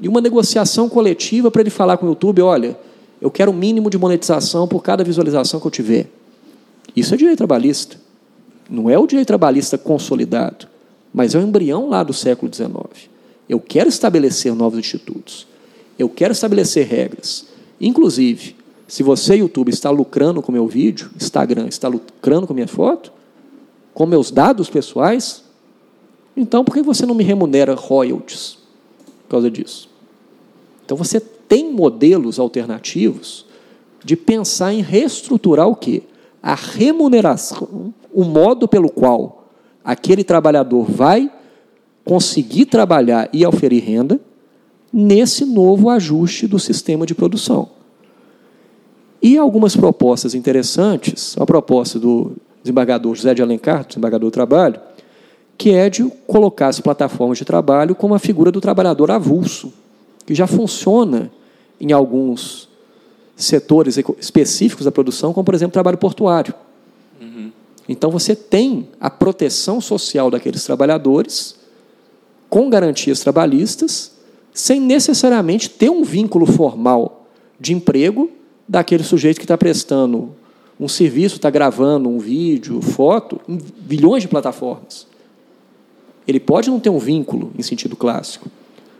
e 0.00 0.08
uma 0.08 0.20
negociação 0.20 0.88
coletiva 0.88 1.50
para 1.50 1.62
ele 1.62 1.70
falar 1.70 1.96
com 1.96 2.06
o 2.06 2.08
YouTube: 2.10 2.42
olha, 2.42 2.76
eu 3.20 3.30
quero 3.30 3.50
o 3.50 3.54
um 3.54 3.56
mínimo 3.56 3.90
de 3.90 3.98
monetização 3.98 4.66
por 4.66 4.82
cada 4.82 5.04
visualização 5.04 5.60
que 5.60 5.66
eu 5.66 5.70
tiver. 5.70 6.10
Isso 6.94 7.14
é 7.14 7.16
direito 7.16 7.38
trabalhista. 7.38 7.98
Não 8.68 8.88
é 8.88 8.98
o 8.98 9.06
direito 9.06 9.28
trabalhista 9.28 9.76
consolidado, 9.76 10.66
mas 11.12 11.34
é 11.34 11.38
o 11.38 11.42
embrião 11.42 11.88
lá 11.88 12.02
do 12.02 12.12
século 12.12 12.52
XIX. 12.52 13.10
Eu 13.48 13.60
quero 13.60 13.88
estabelecer 13.88 14.54
novos 14.54 14.78
institutos. 14.78 15.46
Eu 15.98 16.08
quero 16.08 16.32
estabelecer 16.32 16.86
regras. 16.86 17.46
Inclusive, 17.80 18.56
se 18.88 19.02
você, 19.02 19.36
YouTube, 19.36 19.70
está 19.70 19.90
lucrando 19.90 20.40
com 20.40 20.52
meu 20.52 20.66
vídeo, 20.66 21.10
Instagram 21.16 21.66
está 21.68 21.88
lucrando 21.88 22.46
com 22.46 22.54
minha 22.54 22.68
foto, 22.68 23.12
com 23.92 24.06
meus 24.06 24.30
dados 24.30 24.68
pessoais, 24.68 25.44
então 26.36 26.64
por 26.64 26.74
que 26.74 26.82
você 26.82 27.06
não 27.06 27.14
me 27.14 27.22
remunera 27.22 27.74
royalties? 27.74 28.64
por 29.24 29.30
causa 29.30 29.50
disso. 29.50 29.88
Então 30.84 30.96
você 30.96 31.18
tem 31.18 31.70
modelos 31.70 32.38
alternativos 32.38 33.44
de 34.04 34.16
pensar 34.16 34.72
em 34.72 34.82
reestruturar 34.82 35.66
o 35.66 35.74
quê? 35.74 36.02
A 36.46 36.54
remuneração, 36.54 37.94
o 38.12 38.22
modo 38.22 38.68
pelo 38.68 38.90
qual 38.90 39.48
aquele 39.82 40.22
trabalhador 40.22 40.84
vai 40.84 41.32
conseguir 42.04 42.66
trabalhar 42.66 43.30
e 43.32 43.46
oferir 43.46 43.82
renda 43.82 44.20
nesse 44.92 45.46
novo 45.46 45.88
ajuste 45.88 46.46
do 46.46 46.58
sistema 46.58 47.06
de 47.06 47.14
produção. 47.14 47.70
E 49.22 49.38
algumas 49.38 49.74
propostas 49.74 50.34
interessantes, 50.34 51.34
a 51.38 51.46
proposta 51.46 51.98
do 51.98 52.32
desembargador 52.62 53.14
José 53.14 53.32
de 53.32 53.40
Alencar, 53.40 53.86
desembargador 53.86 54.28
do 54.28 54.34
Trabalho, 54.34 54.78
que 55.56 55.70
é 55.70 55.88
de 55.88 56.04
colocar 56.26 56.68
as 56.68 56.78
plataformas 56.78 57.38
de 57.38 57.46
trabalho 57.46 57.94
como 57.94 58.12
a 58.12 58.18
figura 58.18 58.52
do 58.52 58.60
trabalhador 58.60 59.10
avulso, 59.10 59.72
que 60.26 60.34
já 60.34 60.46
funciona 60.46 61.30
em 61.80 61.90
alguns 61.90 62.68
setores 63.36 63.98
específicos 64.18 64.84
da 64.84 64.92
produção, 64.92 65.32
como, 65.32 65.44
por 65.44 65.54
exemplo, 65.54 65.70
o 65.70 65.72
trabalho 65.72 65.98
portuário. 65.98 66.54
Uhum. 67.20 67.50
Então 67.88 68.10
você 68.10 68.34
tem 68.34 68.88
a 69.00 69.10
proteção 69.10 69.80
social 69.80 70.30
daqueles 70.30 70.64
trabalhadores 70.64 71.56
com 72.48 72.70
garantias 72.70 73.20
trabalhistas, 73.20 74.12
sem 74.52 74.80
necessariamente 74.80 75.68
ter 75.68 75.90
um 75.90 76.04
vínculo 76.04 76.46
formal 76.46 77.26
de 77.58 77.72
emprego 77.72 78.30
daquele 78.68 79.02
sujeito 79.02 79.38
que 79.38 79.44
está 79.44 79.58
prestando 79.58 80.34
um 80.78 80.88
serviço, 80.88 81.36
está 81.36 81.50
gravando 81.50 82.08
um 82.08 82.18
vídeo, 82.18 82.80
foto, 82.80 83.40
em 83.48 83.58
bilhões 83.80 84.22
de 84.22 84.28
plataformas. 84.28 85.06
Ele 86.26 86.40
pode 86.40 86.70
não 86.70 86.80
ter 86.80 86.90
um 86.90 86.98
vínculo 86.98 87.52
em 87.58 87.62
sentido 87.62 87.96
clássico, 87.96 88.48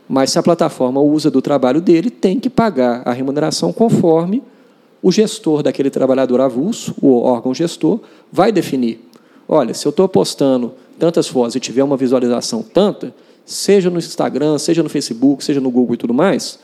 mas 0.08 0.30
se 0.30 0.38
a 0.38 0.42
plataforma 0.42 1.00
usa 1.00 1.30
do 1.30 1.40
trabalho 1.40 1.80
dele, 1.80 2.10
tem 2.10 2.38
que 2.38 2.50
pagar 2.50 3.02
a 3.04 3.12
remuneração 3.12 3.72
conforme 3.72 4.42
o 5.02 5.12
gestor 5.12 5.62
daquele 5.62 5.90
trabalhador 5.90 6.40
avulso, 6.40 6.94
o 7.00 7.20
órgão 7.20 7.54
gestor, 7.54 8.00
vai 8.32 8.50
definir. 8.50 9.00
Olha, 9.46 9.74
se 9.74 9.86
eu 9.86 9.90
estou 9.90 10.08
postando 10.08 10.72
tantas 10.98 11.28
fotos 11.28 11.54
e 11.54 11.60
tiver 11.60 11.84
uma 11.84 11.96
visualização 11.96 12.62
tanta, 12.62 13.14
seja 13.44 13.90
no 13.90 13.98
Instagram, 13.98 14.58
seja 14.58 14.82
no 14.82 14.88
Facebook, 14.88 15.44
seja 15.44 15.60
no 15.60 15.70
Google 15.70 15.94
e 15.94 15.98
tudo 15.98 16.14
mais, 16.14 16.58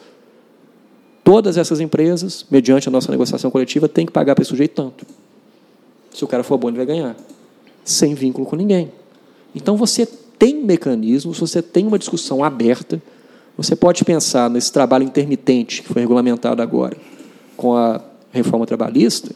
todas 1.23 1.57
essas 1.59 1.81
empresas, 1.81 2.47
mediante 2.51 2.89
a 2.89 2.91
nossa 2.91 3.11
negociação 3.11 3.51
coletiva, 3.51 3.89
têm 3.89 4.07
que 4.07 4.13
pagar 4.13 4.35
para 4.35 4.43
esse 4.43 4.49
sujeito 4.49 4.75
tanto. 4.75 5.07
Se 6.13 6.25
o 6.25 6.27
cara 6.27 6.43
for 6.43 6.57
bom, 6.59 6.69
ele 6.69 6.79
vai 6.79 6.87
ganhar. 6.87 7.17
Sem 7.85 8.15
vínculo 8.15 8.47
com 8.47 8.57
ninguém. 8.57 8.91
Então 9.55 9.77
você 9.77 10.07
tem 10.39 10.65
mecanismos, 10.65 11.39
você 11.39 11.61
tem 11.61 11.87
uma 11.87 11.99
discussão 11.99 12.43
aberta, 12.43 13.03
você 13.63 13.77
pode 13.77 14.03
pensar 14.07 14.49
nesse 14.49 14.73
trabalho 14.73 15.05
intermitente 15.05 15.83
que 15.83 15.89
foi 15.89 16.01
regulamentado 16.01 16.63
agora 16.63 16.97
com 17.59 17.77
a 17.77 18.01
reforma 18.33 18.65
trabalhista, 18.65 19.35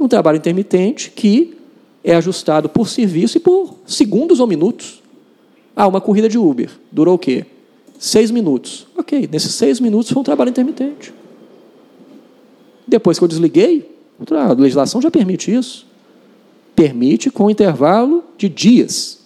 um 0.00 0.08
trabalho 0.08 0.38
intermitente 0.38 1.10
que 1.10 1.54
é 2.02 2.14
ajustado 2.14 2.66
por 2.66 2.88
serviço 2.88 3.36
e 3.36 3.40
por 3.40 3.74
segundos 3.86 4.40
ou 4.40 4.46
minutos. 4.46 5.02
Ah, 5.76 5.86
uma 5.86 6.00
corrida 6.00 6.30
de 6.30 6.38
Uber. 6.38 6.70
Durou 6.90 7.16
o 7.16 7.18
quê? 7.18 7.44
Seis 7.98 8.30
minutos. 8.30 8.86
Ok, 8.96 9.28
nesses 9.30 9.54
seis 9.54 9.78
minutos 9.80 10.10
foi 10.10 10.20
um 10.20 10.24
trabalho 10.24 10.48
intermitente. 10.48 11.12
Depois 12.88 13.18
que 13.18 13.24
eu 13.24 13.28
desliguei, 13.28 13.86
a 14.30 14.52
legislação 14.54 15.02
já 15.02 15.10
permite 15.10 15.54
isso. 15.54 15.86
Permite 16.74 17.30
com 17.30 17.50
intervalo 17.50 18.24
de 18.38 18.48
dias. 18.48 19.20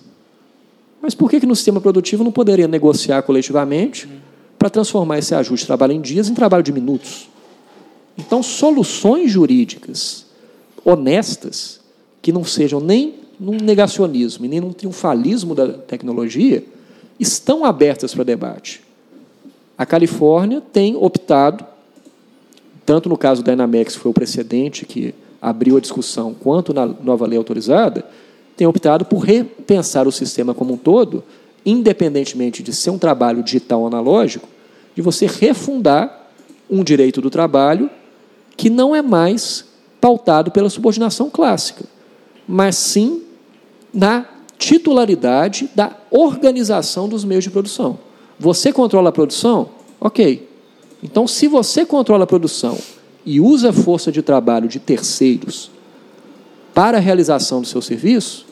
Mas 1.06 1.14
por 1.14 1.30
que, 1.30 1.38
que 1.38 1.46
no 1.46 1.54
sistema 1.54 1.80
produtivo 1.80 2.24
não 2.24 2.32
poderia 2.32 2.66
negociar 2.66 3.22
coletivamente 3.22 4.08
para 4.58 4.68
transformar 4.68 5.20
esse 5.20 5.36
ajuste 5.36 5.62
de 5.62 5.68
trabalho 5.68 5.92
em 5.92 6.00
dias 6.00 6.28
em 6.28 6.34
trabalho 6.34 6.64
de 6.64 6.72
minutos? 6.72 7.28
Então, 8.18 8.42
soluções 8.42 9.30
jurídicas 9.30 10.26
honestas, 10.84 11.80
que 12.20 12.32
não 12.32 12.42
sejam 12.42 12.80
nem 12.80 13.14
num 13.38 13.56
negacionismo 13.56 14.46
e 14.46 14.48
nem 14.48 14.60
num 14.60 14.72
triunfalismo 14.72 15.54
da 15.54 15.74
tecnologia, 15.74 16.64
estão 17.20 17.64
abertas 17.64 18.12
para 18.12 18.24
debate. 18.24 18.82
A 19.78 19.86
Califórnia 19.86 20.60
tem 20.60 20.96
optado, 20.96 21.64
tanto 22.84 23.08
no 23.08 23.16
caso 23.16 23.44
da 23.44 23.52
Dynamex, 23.52 23.94
que 23.94 24.00
foi 24.00 24.10
o 24.10 24.14
precedente 24.14 24.84
que 24.84 25.14
abriu 25.40 25.76
a 25.76 25.80
discussão, 25.80 26.34
quanto 26.34 26.74
na 26.74 26.84
nova 26.84 27.28
lei 27.28 27.38
autorizada, 27.38 28.04
tem 28.56 28.66
optado 28.66 29.04
por 29.04 29.18
repensar 29.18 30.08
o 30.08 30.12
sistema 30.12 30.54
como 30.54 30.74
um 30.74 30.76
todo, 30.76 31.22
independentemente 31.64 32.62
de 32.62 32.72
ser 32.72 32.90
um 32.90 32.98
trabalho 32.98 33.42
digital 33.42 33.80
ou 33.80 33.86
analógico, 33.86 34.48
de 34.94 35.02
você 35.02 35.26
refundar 35.26 36.30
um 36.70 36.82
direito 36.82 37.20
do 37.20 37.28
trabalho 37.28 37.90
que 38.56 38.70
não 38.70 38.96
é 38.96 39.02
mais 39.02 39.66
pautado 40.00 40.50
pela 40.50 40.70
subordinação 40.70 41.28
clássica, 41.28 41.84
mas 42.48 42.76
sim 42.76 43.22
na 43.92 44.26
titularidade 44.58 45.68
da 45.74 45.96
organização 46.10 47.08
dos 47.08 47.24
meios 47.24 47.44
de 47.44 47.50
produção. 47.50 47.98
Você 48.38 48.72
controla 48.72 49.10
a 49.10 49.12
produção? 49.12 49.68
Ok. 50.00 50.48
Então, 51.02 51.26
se 51.26 51.46
você 51.46 51.84
controla 51.84 52.24
a 52.24 52.26
produção 52.26 52.78
e 53.24 53.40
usa 53.40 53.70
a 53.70 53.72
força 53.72 54.10
de 54.10 54.22
trabalho 54.22 54.68
de 54.68 54.78
terceiros 54.78 55.70
para 56.76 56.98
a 56.98 57.00
realização 57.00 57.62
do 57.62 57.66
seu 57.66 57.80
serviço, 57.80 58.44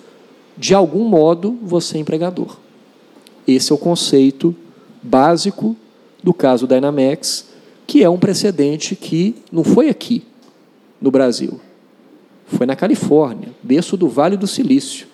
de 0.56 0.74
algum 0.74 1.04
modo 1.06 1.58
você 1.62 1.98
é 1.98 2.00
empregador. 2.00 2.56
Esse 3.46 3.70
é 3.70 3.74
o 3.74 3.78
conceito 3.78 4.56
básico 5.02 5.76
do 6.22 6.32
caso 6.32 6.66
da 6.66 6.76
Dynamex, 6.76 7.48
que 7.86 8.02
é 8.02 8.08
um 8.08 8.16
precedente 8.16 8.96
que 8.96 9.34
não 9.52 9.62
foi 9.62 9.90
aqui 9.90 10.24
no 11.02 11.10
Brasil. 11.10 11.60
Foi 12.46 12.64
na 12.64 12.74
Califórnia, 12.74 13.50
berço 13.62 13.94
do 13.94 14.08
Vale 14.08 14.38
do 14.38 14.46
Silício. 14.46 15.06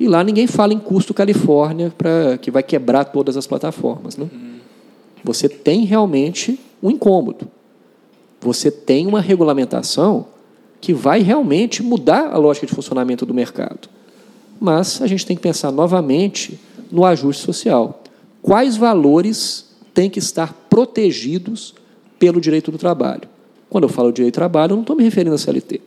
E 0.00 0.08
lá 0.08 0.24
ninguém 0.24 0.48
fala 0.48 0.74
em 0.74 0.80
custo 0.80 1.14
Califórnia 1.14 1.94
para 1.96 2.38
que 2.38 2.50
vai 2.50 2.64
quebrar 2.64 3.04
todas 3.04 3.36
as 3.36 3.46
plataformas. 3.46 4.16
Né? 4.16 4.28
Você 5.22 5.48
tem 5.48 5.84
realmente 5.84 6.58
um 6.82 6.90
incômodo. 6.90 7.46
Você 8.40 8.68
tem 8.68 9.06
uma 9.06 9.20
regulamentação 9.20 10.26
que 10.80 10.92
vai 10.92 11.20
realmente 11.20 11.82
mudar 11.82 12.30
a 12.32 12.36
lógica 12.36 12.66
de 12.66 12.74
funcionamento 12.74 13.24
do 13.24 13.34
mercado. 13.34 13.88
Mas 14.60 15.00
a 15.02 15.06
gente 15.06 15.26
tem 15.26 15.36
que 15.36 15.42
pensar 15.42 15.70
novamente 15.70 16.58
no 16.90 17.04
ajuste 17.04 17.42
social. 17.42 18.02
Quais 18.42 18.76
valores 18.76 19.66
têm 19.92 20.08
que 20.08 20.18
estar 20.18 20.52
protegidos 20.68 21.74
pelo 22.18 22.40
direito 22.40 22.70
do 22.70 22.78
trabalho? 22.78 23.28
Quando 23.68 23.84
eu 23.84 23.88
falo 23.88 24.12
direito 24.12 24.34
do 24.34 24.36
trabalho, 24.36 24.72
eu 24.72 24.76
não 24.76 24.82
estou 24.82 24.96
me 24.96 25.02
referindo 25.02 25.34
à 25.34 25.38
CLT, 25.38 25.80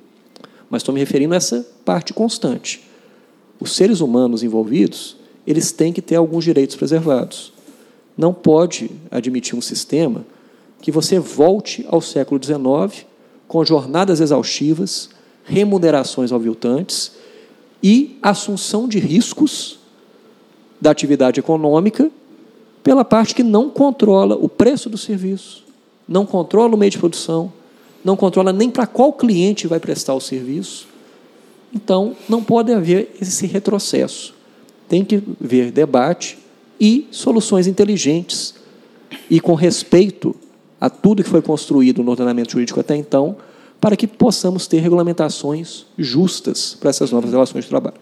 mas 0.69 0.81
estou 0.81 0.93
me 0.93 0.99
referindo 0.99 1.33
a 1.33 1.37
essa 1.37 1.65
parte 1.85 2.13
constante 2.13 2.89
os 3.59 3.75
seres 3.75 3.99
humanos 3.99 4.41
envolvidos, 4.41 5.17
eles 5.45 5.71
têm 5.71 5.91
que 5.91 6.01
ter 6.01 6.15
alguns 6.15 6.43
direitos 6.43 6.75
preservados. 6.75 7.51
Não 8.17 8.33
pode 8.33 8.89
admitir 9.11 9.55
um 9.55 9.61
sistema 9.61 10.25
que 10.81 10.91
você 10.91 11.19
volte 11.19 11.85
ao 11.89 12.01
século 12.01 12.39
XIX 12.41 13.05
com 13.49 13.65
jornadas 13.65 14.21
exaustivas, 14.21 15.09
remunerações 15.43 16.31
aviltantes 16.31 17.11
e 17.83 18.17
assunção 18.21 18.87
de 18.87 18.97
riscos 18.99 19.77
da 20.79 20.91
atividade 20.91 21.41
econômica 21.41 22.09
pela 22.81 23.03
parte 23.03 23.35
que 23.35 23.43
não 23.43 23.69
controla 23.69 24.37
o 24.37 24.47
preço 24.47 24.89
do 24.89 24.97
serviço, 24.97 25.65
não 26.07 26.25
controla 26.25 26.73
o 26.73 26.77
meio 26.77 26.91
de 26.91 26.97
produção, 26.97 27.51
não 28.05 28.15
controla 28.15 28.53
nem 28.53 28.69
para 28.69 28.87
qual 28.87 29.11
cliente 29.11 29.67
vai 29.67 29.81
prestar 29.81 30.13
o 30.13 30.21
serviço 30.21 30.87
então, 31.73 32.15
não 32.27 32.43
pode 32.43 32.71
haver 32.73 33.15
esse 33.21 33.45
retrocesso. 33.45 34.33
Tem 34.87 35.05
que 35.05 35.21
haver 35.43 35.71
debate 35.71 36.37
e 36.79 37.07
soluções 37.11 37.67
inteligentes 37.67 38.55
e 39.29 39.39
com 39.39 39.53
respeito 39.53 40.35
a 40.79 40.89
tudo 40.89 41.23
que 41.23 41.29
foi 41.29 41.41
construído 41.41 42.03
no 42.03 42.11
ordenamento 42.11 42.51
jurídico 42.51 42.79
até 42.79 42.95
então, 42.95 43.35
para 43.79 43.95
que 43.95 44.07
possamos 44.07 44.67
ter 44.67 44.79
regulamentações 44.79 45.85
justas 45.97 46.77
para 46.79 46.89
essas 46.89 47.11
novas 47.11 47.31
relações 47.31 47.65
de 47.65 47.69
trabalho. 47.69 47.97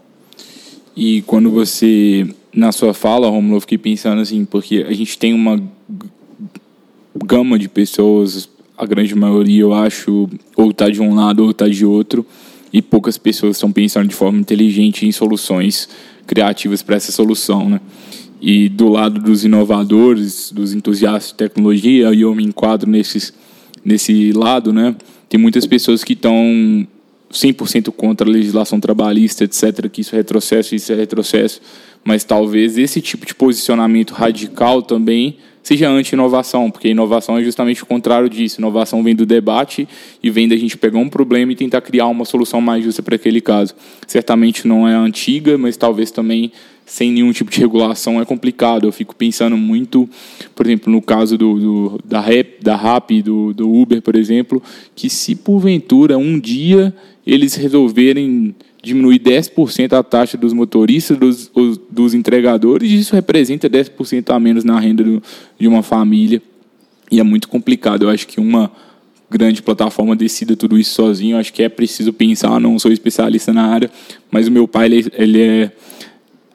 E 0.95 1.21
quando 1.23 1.51
você, 1.51 2.27
na 2.53 2.71
sua 2.71 2.93
fala, 2.93 3.29
Romulo, 3.29 3.57
eu 3.57 3.61
fiquei 3.61 3.77
pensando 3.77 4.19
assim, 4.19 4.43
porque 4.45 4.85
a 4.87 4.93
gente 4.93 5.17
tem 5.17 5.33
uma 5.33 5.61
gama 7.23 7.59
de 7.59 7.69
pessoas, 7.69 8.49
a 8.77 8.85
grande 8.85 9.13
maioria, 9.13 9.61
eu 9.61 9.73
acho, 9.73 10.27
ou 10.55 10.71
está 10.71 10.89
de 10.89 11.01
um 11.01 11.13
lado 11.13 11.43
ou 11.43 11.51
está 11.51 11.67
de 11.67 11.85
outro, 11.85 12.25
e 12.73 12.81
poucas 12.81 13.17
pessoas 13.17 13.57
estão 13.57 13.71
pensando 13.71 14.07
de 14.07 14.15
forma 14.15 14.39
inteligente 14.39 15.05
em 15.05 15.11
soluções 15.11 15.87
criativas 16.25 16.81
para 16.81 16.95
essa 16.95 17.11
solução, 17.11 17.69
né? 17.69 17.79
E 18.39 18.69
do 18.69 18.89
lado 18.89 19.19
dos 19.19 19.43
inovadores, 19.43 20.51
dos 20.51 20.73
entusiastas 20.73 21.31
de 21.31 21.35
tecnologia, 21.35 22.13
e 22.13 22.21
eu 22.21 22.33
me 22.35 22.43
enquadro 22.43 22.89
nesses, 22.89 23.33
nesse 23.83 24.31
lado, 24.31 24.71
né? 24.71 24.95
Tem 25.27 25.39
muitas 25.39 25.65
pessoas 25.65 26.03
que 26.03 26.13
estão 26.13 26.87
100% 27.31 27.91
contra 27.91 28.27
a 28.27 28.31
legislação 28.31 28.79
trabalhista, 28.79 29.43
etc., 29.43 29.89
que 29.89 30.01
isso 30.01 30.15
é 30.15 30.19
retrocesso, 30.19 30.75
isso 30.75 30.91
é 30.91 30.95
retrocesso, 30.95 31.61
mas 32.03 32.23
talvez 32.23 32.77
esse 32.77 33.01
tipo 33.01 33.25
de 33.25 33.35
posicionamento 33.35 34.11
radical 34.11 34.81
também 34.81 35.37
seja 35.67 35.89
anti-inovação, 35.89 36.71
porque 36.71 36.87
inovação 36.87 37.37
é 37.37 37.43
justamente 37.43 37.83
o 37.83 37.85
contrário 37.85 38.29
disso. 38.29 38.61
Inovação 38.61 39.03
vem 39.03 39.13
do 39.13 39.25
debate 39.25 39.85
e 40.23 40.29
vem 40.29 40.47
da 40.47 40.55
gente 40.55 40.77
pegar 40.77 40.97
um 40.97 41.09
problema 41.09 41.51
e 41.51 41.55
tentar 41.57 41.81
criar 41.81 42.07
uma 42.07 42.23
solução 42.23 42.61
mais 42.61 42.85
justa 42.85 43.03
para 43.03 43.17
aquele 43.17 43.41
caso. 43.41 43.75
Certamente 44.07 44.65
não 44.65 44.87
é 44.87 44.93
antiga, 44.93 45.57
mas 45.57 45.75
talvez 45.75 46.09
também 46.09 46.53
sem 46.85 47.11
nenhum 47.11 47.33
tipo 47.33 47.51
de 47.51 47.59
regulação 47.59 48.21
é 48.21 48.23
complicado. 48.23 48.87
Eu 48.87 48.93
fico 48.93 49.13
pensando 49.13 49.57
muito, 49.57 50.09
por 50.55 50.65
exemplo, 50.65 50.89
no 50.89 51.01
caso 51.01 51.37
do, 51.37 51.59
do 51.59 51.99
da 52.05 52.21
Rap, 52.21 52.63
da 52.63 52.77
Rap, 52.77 53.21
do, 53.21 53.53
do 53.53 53.69
Uber, 53.69 54.01
por 54.01 54.15
exemplo, 54.15 54.63
que 54.95 55.09
se 55.09 55.35
porventura 55.35 56.17
um 56.17 56.39
dia 56.39 56.95
eles 57.25 57.55
resolverem 57.55 58.55
diminuir 58.87 59.19
10% 59.19 59.93
a 59.93 60.03
taxa 60.03 60.37
dos 60.37 60.53
motoristas, 60.53 61.17
dos, 61.17 61.51
dos 61.89 62.13
entregadores, 62.13 62.89
e 62.89 62.99
isso 62.99 63.15
representa 63.15 63.69
10% 63.69 64.33
a 64.33 64.39
menos 64.39 64.63
na 64.63 64.79
renda 64.79 65.03
do, 65.03 65.21
de 65.59 65.67
uma 65.67 65.83
família. 65.83 66.41
E 67.11 67.19
é 67.19 67.23
muito 67.23 67.47
complicado. 67.47 68.03
Eu 68.03 68.09
acho 68.09 68.27
que 68.27 68.39
uma 68.39 68.71
grande 69.29 69.61
plataforma 69.61 70.15
decida 70.15 70.55
tudo 70.55 70.77
isso 70.77 70.93
sozinho. 70.93 71.37
Acho 71.37 71.53
que 71.53 71.63
é 71.63 71.69
preciso 71.69 72.11
pensar. 72.13 72.59
Não 72.59 72.77
sou 72.79 72.91
especialista 72.91 73.53
na 73.53 73.67
área, 73.67 73.89
mas 74.31 74.47
o 74.47 74.51
meu 74.51 74.67
pai 74.67 74.85
ele, 74.87 75.11
ele 75.13 75.41
é 75.41 75.71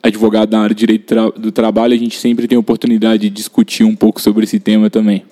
advogado 0.01 0.51
na 0.51 0.61
área 0.61 0.75
de 0.75 0.79
direito 0.79 1.31
do 1.37 1.51
trabalho. 1.51 1.93
A 1.93 1.97
gente 1.97 2.17
sempre 2.17 2.47
tem 2.47 2.57
oportunidade 2.57 3.23
de 3.23 3.29
discutir 3.29 3.83
um 3.83 3.95
pouco 3.95 4.21
sobre 4.21 4.43
esse 4.43 4.59
tema 4.59 4.89
também. 4.89 5.23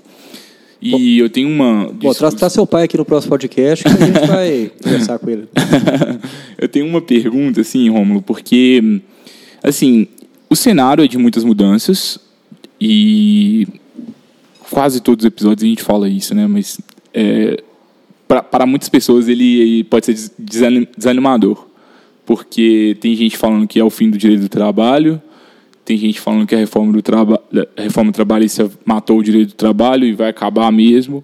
E 0.82 0.92
Bom, 0.92 1.00
eu 1.00 1.30
tenho 1.30 1.48
uma. 1.48 1.92
Bom, 1.94 2.12
traz, 2.12 2.34
traz 2.34 2.54
seu 2.54 2.66
pai 2.66 2.86
aqui 2.86 2.98
no 2.98 3.06
próximo 3.06 3.30
podcast 3.30 3.86
que 3.86 4.04
a 4.04 4.06
gente 4.08 4.26
vai 4.26 4.72
conversar 4.82 5.20
com 5.20 5.30
ele. 5.30 5.48
tenho 6.72 6.88
uma 6.88 7.02
pergunta, 7.02 7.62
assim, 7.62 7.90
Rômulo, 7.90 8.22
porque, 8.22 9.02
assim, 9.62 10.08
o 10.50 10.56
cenário 10.56 11.04
é 11.04 11.08
de 11.08 11.18
muitas 11.18 11.44
mudanças 11.44 12.20
e 12.80 13.68
quase 14.70 15.02
todos 15.02 15.24
os 15.24 15.28
episódios 15.28 15.64
a 15.64 15.68
gente 15.68 15.84
fala 15.84 16.10
isso, 16.10 16.34
né? 16.34 16.48
Mas 16.48 16.80
é, 17.14 17.62
para 18.28 18.66
muitas 18.66 18.90
pessoas 18.90 19.28
ele 19.28 19.84
pode 19.86 20.06
ser 20.06 20.32
desanimador, 20.40 21.68
porque 22.26 22.98
tem 23.00 23.16
gente 23.16 23.38
falando 23.38 23.68
que 23.68 23.80
é 23.80 23.84
o 23.84 23.90
fim 23.90 24.10
do 24.10 24.18
direito 24.18 24.42
do 24.42 24.50
trabalho, 24.50 25.22
tem 25.84 25.98
gente 25.98 26.20
falando 26.20 26.48
que 26.48 26.56
a 26.56 26.58
reforma, 26.58 26.94
do 26.94 27.02
traba 27.02 27.42
a 27.76 27.82
reforma 27.82 28.12
trabalhista 28.12 28.72
matou 28.86 29.20
o 29.20 29.24
direito 29.24 29.50
do 29.50 29.56
trabalho 29.56 30.06
e 30.06 30.14
vai 30.14 30.30
acabar 30.30 30.72
mesmo. 30.72 31.24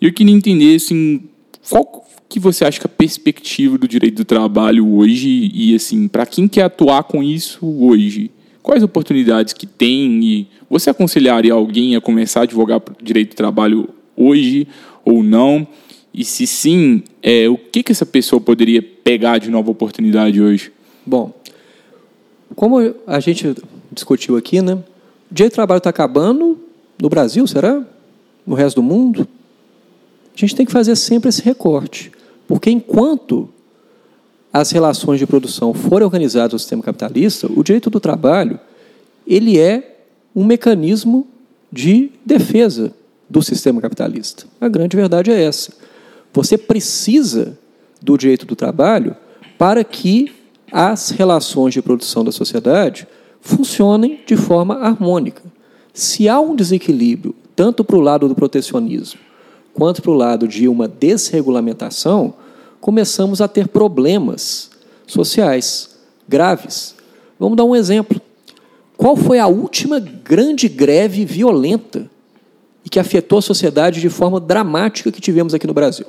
E 0.00 0.06
eu 0.06 0.12
queria 0.12 0.34
entender 0.34 0.74
assim, 0.74 1.22
qual 1.68 2.05
que 2.28 2.40
você 2.40 2.64
acha 2.64 2.80
que 2.80 2.86
a 2.86 2.90
perspectiva 2.90 3.78
do 3.78 3.86
direito 3.86 4.16
do 4.16 4.24
trabalho 4.24 4.86
hoje 4.94 5.50
e 5.54 5.74
assim, 5.74 6.08
para 6.08 6.26
quem 6.26 6.48
quer 6.48 6.62
atuar 6.62 7.04
com 7.04 7.22
isso 7.22 7.66
hoje, 7.66 8.30
quais 8.62 8.82
oportunidades 8.82 9.52
que 9.52 9.66
tem 9.66 10.24
e 10.24 10.48
você 10.68 10.90
aconselharia 10.90 11.52
alguém 11.52 11.94
a 11.94 12.00
começar 12.00 12.40
a 12.40 12.42
advogar 12.42 12.82
direito 13.00 13.30
do 13.30 13.36
trabalho 13.36 13.88
hoje 14.16 14.66
ou 15.04 15.22
não? 15.22 15.66
E 16.12 16.24
se 16.24 16.46
sim, 16.46 17.02
é, 17.22 17.48
o 17.48 17.56
que, 17.56 17.82
que 17.82 17.92
essa 17.92 18.06
pessoa 18.06 18.40
poderia 18.40 18.82
pegar 18.82 19.38
de 19.38 19.50
nova 19.50 19.70
oportunidade 19.70 20.40
hoje? 20.40 20.72
Bom, 21.04 21.32
como 22.54 22.94
a 23.06 23.20
gente 23.20 23.54
discutiu 23.92 24.36
aqui, 24.36 24.62
né? 24.62 24.74
O 25.30 25.34
direito 25.34 25.52
do 25.52 25.56
trabalho 25.56 25.78
está 25.78 25.90
acabando 25.90 26.58
no 27.00 27.08
Brasil, 27.08 27.46
será? 27.46 27.84
No 28.46 28.54
resto 28.54 28.76
do 28.76 28.82
mundo? 28.82 29.28
A 30.36 30.38
gente 30.38 30.54
tem 30.54 30.66
que 30.66 30.72
fazer 30.72 30.94
sempre 30.96 31.30
esse 31.30 31.40
recorte. 31.40 32.12
Porque 32.46 32.70
enquanto 32.70 33.48
as 34.52 34.70
relações 34.70 35.18
de 35.18 35.26
produção 35.26 35.72
forem 35.72 36.04
organizadas 36.04 36.52
no 36.52 36.58
sistema 36.58 36.82
capitalista, 36.82 37.50
o 37.50 37.64
direito 37.64 37.88
do 37.88 37.98
trabalho 37.98 38.60
ele 39.26 39.58
é 39.58 39.96
um 40.34 40.44
mecanismo 40.44 41.26
de 41.72 42.12
defesa 42.24 42.94
do 43.28 43.42
sistema 43.42 43.80
capitalista. 43.80 44.46
A 44.60 44.68
grande 44.68 44.94
verdade 44.94 45.30
é 45.30 45.42
essa. 45.42 45.72
Você 46.32 46.56
precisa 46.56 47.58
do 48.00 48.16
direito 48.16 48.46
do 48.46 48.54
trabalho 48.54 49.16
para 49.58 49.82
que 49.82 50.32
as 50.70 51.10
relações 51.10 51.72
de 51.72 51.82
produção 51.82 52.22
da 52.22 52.30
sociedade 52.30 53.08
funcionem 53.40 54.20
de 54.26 54.36
forma 54.36 54.76
harmônica. 54.76 55.42
Se 55.94 56.28
há 56.28 56.38
um 56.38 56.54
desequilíbrio, 56.54 57.34
tanto 57.54 57.82
para 57.82 57.96
o 57.96 58.00
lado 58.00 58.28
do 58.28 58.34
protecionismo 58.34 59.25
quanto 59.76 60.00
para 60.00 60.10
o 60.10 60.14
lado 60.14 60.48
de 60.48 60.66
uma 60.66 60.88
desregulamentação, 60.88 62.32
começamos 62.80 63.42
a 63.42 63.46
ter 63.46 63.68
problemas 63.68 64.70
sociais 65.06 65.98
graves. 66.26 66.94
Vamos 67.38 67.58
dar 67.58 67.64
um 67.64 67.76
exemplo. 67.76 68.18
Qual 68.96 69.14
foi 69.14 69.38
a 69.38 69.46
última 69.46 70.00
grande 70.00 70.66
greve 70.66 71.26
violenta 71.26 72.10
e 72.82 72.88
que 72.88 72.98
afetou 72.98 73.38
a 73.38 73.42
sociedade 73.42 74.00
de 74.00 74.08
forma 74.08 74.40
dramática 74.40 75.12
que 75.12 75.20
tivemos 75.20 75.52
aqui 75.52 75.66
no 75.66 75.74
Brasil? 75.74 76.06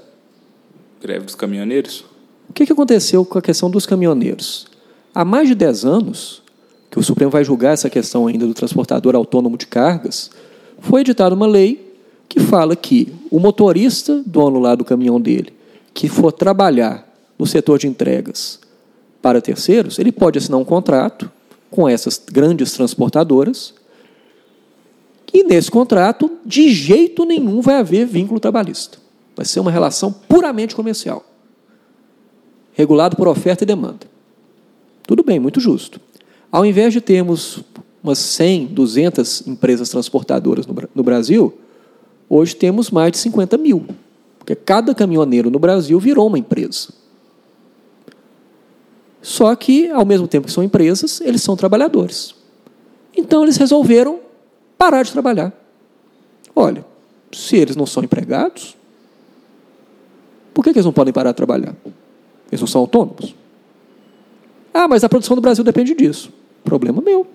Greve 1.02 1.26
dos 1.26 1.36
caminhoneiros. 1.36 2.06
O 2.50 2.54
que 2.54 2.72
aconteceu 2.72 3.26
com 3.26 3.38
a 3.38 3.42
questão 3.42 3.70
dos 3.70 3.86
caminhoneiros? 3.86 4.68
Há 5.14 5.26
mais 5.26 5.50
de 5.50 5.56
10 5.56 5.84
anos, 5.84 6.42
que 6.90 6.98
o 6.98 7.04
Supremo 7.04 7.30
vai 7.30 7.44
julgar 7.44 7.74
essa 7.74 7.90
questão 7.90 8.28
ainda 8.28 8.48
do 8.48 8.54
transportador 8.54 9.14
autônomo 9.14 9.58
de 9.58 9.68
cargas, 9.68 10.32
foi 10.80 11.02
editada 11.02 11.36
uma 11.36 11.48
lei 11.48 11.87
que 12.28 12.40
fala 12.40 12.76
que 12.76 13.14
o 13.32 13.40
motorista, 13.40 14.22
dono 14.26 14.60
lá 14.60 14.76
do 14.76 14.86
caminhão 14.86 15.20
dele, 15.20 15.54
que 15.94 16.08
for 16.08 16.32
trabalhar 16.32 17.08
no 17.38 17.46
setor 17.46 17.80
de 17.80 17.88
entregas 17.88 18.60
para 19.22 19.42
terceiros, 19.42 20.00
ele 20.00 20.12
pode 20.12 20.38
assinar 20.38 20.60
um 20.60 20.66
contrato 20.66 21.32
com 21.70 21.88
essas 21.88 22.22
grandes 22.32 22.72
transportadoras 22.74 23.74
e 25.34 25.44
nesse 25.44 25.70
contrato, 25.70 26.32
de 26.46 26.70
jeito 26.70 27.26
nenhum, 27.26 27.62
vai 27.62 27.76
haver 27.76 28.06
vínculo 28.06 28.40
trabalhista. 28.40 28.98
Vai 29.36 29.46
ser 29.46 29.60
uma 29.60 29.72
relação 29.72 30.12
puramente 30.12 30.76
comercial, 30.76 31.24
regulado 32.74 33.16
por 33.16 33.28
oferta 33.28 33.64
e 33.64 33.68
demanda. 33.68 34.08
Tudo 35.06 35.24
bem, 35.24 35.40
muito 35.40 35.60
justo. 35.60 36.02
Ao 36.52 36.66
invés 36.66 36.94
de 36.94 37.02
termos 37.02 37.64
umas 38.04 38.18
100, 38.20 38.68
200 38.68 39.48
empresas 39.48 39.90
transportadoras 39.90 40.66
no 40.96 41.04
Brasil, 41.04 41.54
hoje 42.30 42.56
temos 42.56 42.90
mais 42.90 43.12
de 43.12 43.18
50 43.18 43.58
mil. 43.58 43.86
Porque 44.38 44.56
cada 44.56 44.96
caminhoneiro 44.96 45.50
no 45.50 45.60
Brasil 45.60 46.00
virou 46.00 46.28
uma 46.28 46.40
empresa. 46.40 46.90
Só 49.22 49.56
que, 49.56 49.90
ao 49.90 50.06
mesmo 50.06 50.28
tempo 50.28 50.48
que 50.48 50.54
são 50.54 50.64
empresas, 50.64 51.20
eles 51.22 51.42
são 51.42 51.58
trabalhadores. 51.58 52.34
Então, 53.16 53.44
eles 53.44 53.58
resolveram 53.58 54.20
parar 54.78 55.04
de 55.04 55.12
trabalhar. 55.12 55.52
Olha, 56.56 56.86
se 57.32 57.58
eles 57.58 57.76
não 57.76 57.86
são 57.86 58.04
empregados, 58.04 58.78
por 60.54 60.64
que, 60.64 60.70
eles 60.70 60.86
não 60.86 60.94
podem 60.94 61.14
parar 61.14 61.32
de 61.32 61.38
trabalhar? 61.38 61.76
Eles 62.50 62.62
não 62.62 62.68
são 62.68 62.82
autônomos? 62.82 63.36
Ah, 64.74 64.88
mas 64.88 65.04
a 65.04 65.10
produção 65.10 65.36
do 65.36 65.42
Brasil 65.42 65.64
depende 65.64 65.94
disso. 65.94 66.32
Problema 66.64 67.02
meu. 67.02 67.28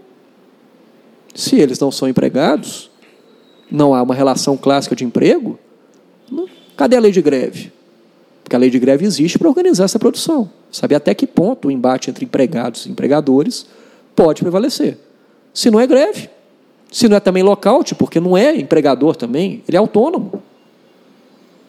Se 1.34 1.56
eles 1.56 1.78
não 1.78 1.90
são 1.90 2.08
empregados, 2.08 2.90
não 3.72 3.94
há 3.94 4.02
uma 4.02 4.14
relação 4.14 4.56
clássica 4.56 4.94
de 4.94 5.04
emprego, 5.04 5.58
Cadê 6.76 6.96
a 6.96 7.00
lei 7.00 7.12
de 7.12 7.22
greve? 7.22 7.72
Porque 8.42 8.56
a 8.56 8.58
lei 8.58 8.70
de 8.70 8.78
greve 8.78 9.04
existe 9.04 9.38
para 9.38 9.48
organizar 9.48 9.84
essa 9.84 9.98
produção. 9.98 10.50
Saber 10.70 10.94
até 10.94 11.14
que 11.14 11.26
ponto 11.26 11.68
o 11.68 11.70
embate 11.70 12.10
entre 12.10 12.24
empregados 12.24 12.86
e 12.86 12.90
empregadores 12.90 13.66
pode 14.16 14.42
prevalecer. 14.42 14.98
Se 15.54 15.70
não 15.70 15.78
é 15.78 15.86
greve, 15.86 16.28
se 16.90 17.08
não 17.08 17.16
é 17.16 17.20
também 17.20 17.42
lockout, 17.42 17.94
porque 17.94 18.18
não 18.18 18.36
é 18.36 18.56
empregador 18.56 19.16
também, 19.16 19.62
ele 19.68 19.76
é 19.76 19.78
autônomo. 19.78 20.42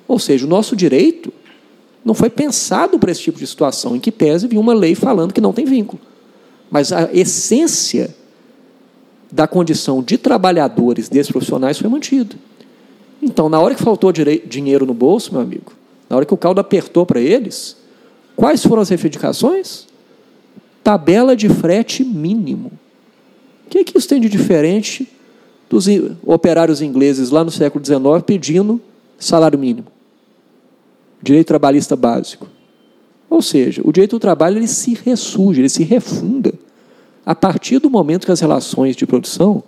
Ou 0.08 0.20
seja, 0.20 0.45
o 0.45 0.49
nosso 0.49 0.76
direito 0.76 1.32
não 2.04 2.14
foi 2.14 2.30
pensado 2.30 2.97
para 2.97 3.12
esse 3.12 3.22
tipo 3.22 3.39
de 3.39 3.47
situação, 3.47 3.95
em 3.95 3.99
que 3.99 4.12
pese 4.12 4.47
vir 4.47 4.58
uma 4.58 4.74
lei 4.74 4.95
falando 4.95 5.34
que 5.34 5.41
não 5.41 5.54
tem 5.54 5.66
vínculo. 5.66 6.01
Mas 6.72 6.91
a 6.91 7.10
essência 7.14 8.16
da 9.34 9.47
condição 9.47 10.03
de 10.03 10.15
trabalhadores 10.15 11.09
desses 11.09 11.31
profissionais 11.31 11.79
foi 11.79 11.89
mantida. 11.89 12.36
Então, 13.19 13.49
na 13.49 13.59
hora 13.59 13.73
que 13.73 13.81
faltou 13.81 14.11
dinheiro 14.11 14.86
no 14.86 14.93
bolso, 14.93 15.31
meu 15.31 15.41
amigo, 15.41 15.73
na 16.07 16.15
hora 16.15 16.25
que 16.25 16.34
o 16.34 16.38
caldo 16.38 16.61
apertou 16.61 17.03
para 17.03 17.19
eles, 17.19 17.75
quais 18.36 18.63
foram 18.63 18.84
as 18.84 18.89
reivindicações? 18.89 19.88
Tabela 20.84 21.36
de 21.36 21.49
frete 21.49 22.03
mínimo. 22.03 22.71
O 23.65 23.69
que, 23.71 23.79
é 23.79 23.84
que 23.84 23.97
isso 23.97 24.07
tem 24.07 24.21
de 24.21 24.29
diferente 24.29 25.09
dos 25.67 25.88
operários 26.23 26.79
ingleses 26.79 27.31
lá 27.31 27.43
no 27.43 27.49
século 27.49 27.84
XIX 27.84 28.23
pedindo 28.23 28.79
salário 29.17 29.57
mínimo? 29.57 29.88
Direito 31.23 31.47
trabalhista 31.47 31.95
básico. 31.95 32.47
Ou 33.31 33.41
seja, 33.41 33.81
o 33.84 33.91
direito 33.91 34.11
do 34.11 34.19
trabalho 34.19 34.59
ele 34.59 34.67
se 34.67 34.93
ressurge, 34.93 35.61
ele 35.61 35.69
se 35.69 35.84
refunda 35.84 36.53
a 37.26 37.34
partir 37.34 37.80
do 37.80 37.89
momento 37.89 38.26
que 38.26 38.32
as 38.32 38.39
relações 38.39 38.95
de 38.95 39.05
produção 39.05 39.63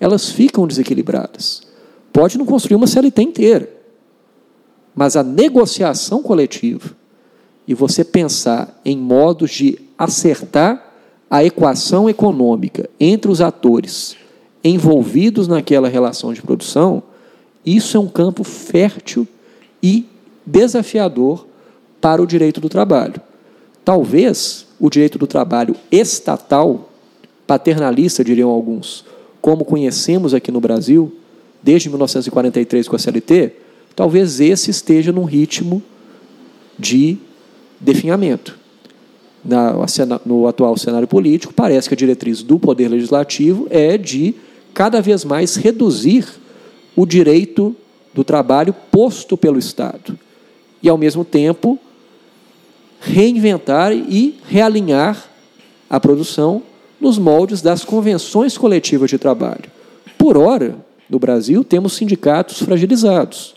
elas 0.00 0.30
ficam 0.30 0.66
desequilibradas. 0.66 1.62
Pode 2.12 2.38
não 2.38 2.46
construir 2.46 2.76
uma 2.76 2.86
CLT 2.86 3.22
inteira, 3.22 3.70
mas 4.94 5.16
a 5.16 5.22
negociação 5.22 6.22
coletiva 6.22 6.90
e 7.66 7.74
você 7.74 8.04
pensar 8.04 8.80
em 8.84 8.96
modos 8.96 9.50
de 9.50 9.78
acertar 9.96 10.92
a 11.30 11.44
equação 11.44 12.08
econômica 12.08 12.88
entre 12.98 13.30
os 13.30 13.40
atores 13.40 14.16
envolvidos 14.64 15.46
naquela 15.46 15.88
relação 15.88 16.32
de 16.32 16.42
produção, 16.42 17.02
isso 17.64 17.96
é 17.96 18.00
um 18.00 18.08
campo 18.08 18.42
fértil 18.42 19.26
e 19.82 20.06
desafiador 20.44 21.46
para 22.00 22.22
o 22.22 22.26
direito 22.26 22.60
do 22.60 22.68
trabalho. 22.68 23.20
Talvez 23.84 24.66
o 24.80 24.88
direito 24.88 25.18
do 25.18 25.26
trabalho 25.26 25.76
estatal, 25.90 26.87
paternalista, 27.48 28.22
diriam 28.22 28.50
alguns, 28.50 29.06
como 29.40 29.64
conhecemos 29.64 30.34
aqui 30.34 30.52
no 30.52 30.60
Brasil, 30.60 31.10
desde 31.62 31.88
1943 31.88 32.86
com 32.86 32.94
a 32.94 32.98
CLT, 32.98 33.52
talvez 33.96 34.38
esse 34.38 34.70
esteja 34.70 35.10
num 35.10 35.24
ritmo 35.24 35.82
de 36.78 37.16
definhamento. 37.80 38.56
Na, 39.42 39.72
no 40.26 40.46
atual 40.46 40.76
cenário 40.76 41.08
político, 41.08 41.54
parece 41.54 41.88
que 41.88 41.94
a 41.94 41.96
diretriz 41.96 42.42
do 42.42 42.58
Poder 42.58 42.88
Legislativo 42.88 43.66
é 43.70 43.96
de 43.96 44.34
cada 44.74 45.00
vez 45.00 45.24
mais 45.24 45.56
reduzir 45.56 46.26
o 46.94 47.06
direito 47.06 47.74
do 48.12 48.22
trabalho 48.22 48.74
posto 48.90 49.38
pelo 49.38 49.58
Estado. 49.58 50.18
E, 50.82 50.88
ao 50.88 50.98
mesmo 50.98 51.24
tempo, 51.24 51.78
reinventar 53.00 53.92
e 53.92 54.38
realinhar 54.46 55.24
a 55.88 55.98
produção 55.98 56.62
nos 57.00 57.18
moldes 57.18 57.62
das 57.62 57.84
convenções 57.84 58.58
coletivas 58.58 59.10
de 59.10 59.18
trabalho. 59.18 59.70
Por 60.16 60.36
ora, 60.36 60.76
no 61.08 61.18
Brasil, 61.18 61.64
temos 61.64 61.94
sindicatos 61.94 62.60
fragilizados 62.60 63.54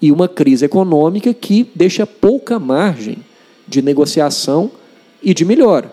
e 0.00 0.10
uma 0.10 0.28
crise 0.28 0.64
econômica 0.64 1.32
que 1.32 1.70
deixa 1.74 2.06
pouca 2.06 2.58
margem 2.58 3.18
de 3.66 3.82
negociação 3.82 4.70
e 5.22 5.32
de 5.32 5.44
melhora. 5.44 5.92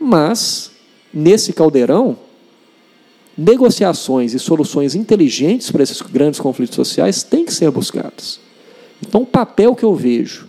Mas, 0.00 0.70
nesse 1.12 1.52
caldeirão, 1.52 2.16
negociações 3.36 4.32
e 4.32 4.38
soluções 4.38 4.94
inteligentes 4.94 5.70
para 5.70 5.82
esses 5.82 6.00
grandes 6.00 6.40
conflitos 6.40 6.76
sociais 6.76 7.22
têm 7.22 7.44
que 7.44 7.52
ser 7.52 7.70
buscadas. 7.70 8.40
Então, 9.06 9.22
o 9.22 9.26
papel 9.26 9.74
que 9.74 9.84
eu 9.84 9.94
vejo 9.94 10.48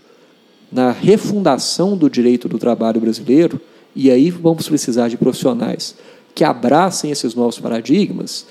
na 0.71 0.91
refundação 0.91 1.97
do 1.97 2.09
direito 2.09 2.47
do 2.47 2.57
trabalho 2.57 2.99
brasileiro, 2.99 3.59
e 3.95 4.11
aí 4.11 4.29
vamos 4.29 4.67
precisar 4.67 5.07
de 5.07 5.17
profissionais 5.17 5.95
que 6.33 6.43
abracem 6.43 7.11
esses 7.11 7.33
novos 7.33 7.57
paradigmas, 7.57 8.45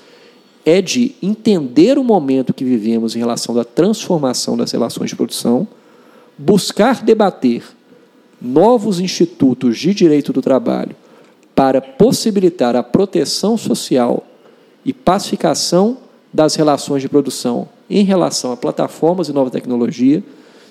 é 0.65 0.81
de 0.81 1.13
entender 1.21 1.99
o 1.99 2.03
momento 2.03 2.53
que 2.53 2.65
vivemos 2.65 3.15
em 3.15 3.19
relação 3.19 3.57
à 3.59 3.63
transformação 3.63 4.57
das 4.57 4.71
relações 4.71 5.11
de 5.11 5.15
produção, 5.15 5.67
buscar 6.35 7.03
debater 7.03 7.63
novos 8.41 8.99
institutos 8.99 9.77
de 9.77 9.93
direito 9.93 10.33
do 10.33 10.41
trabalho 10.41 10.95
para 11.53 11.79
possibilitar 11.79 12.75
a 12.75 12.81
proteção 12.81 13.57
social 13.57 14.25
e 14.83 14.91
pacificação 14.91 15.97
das 16.33 16.55
relações 16.55 17.01
de 17.01 17.07
produção 17.07 17.69
em 17.89 18.03
relação 18.03 18.51
a 18.51 18.57
plataformas 18.57 19.29
e 19.29 19.33
nova 19.33 19.51
tecnologia, 19.51 20.23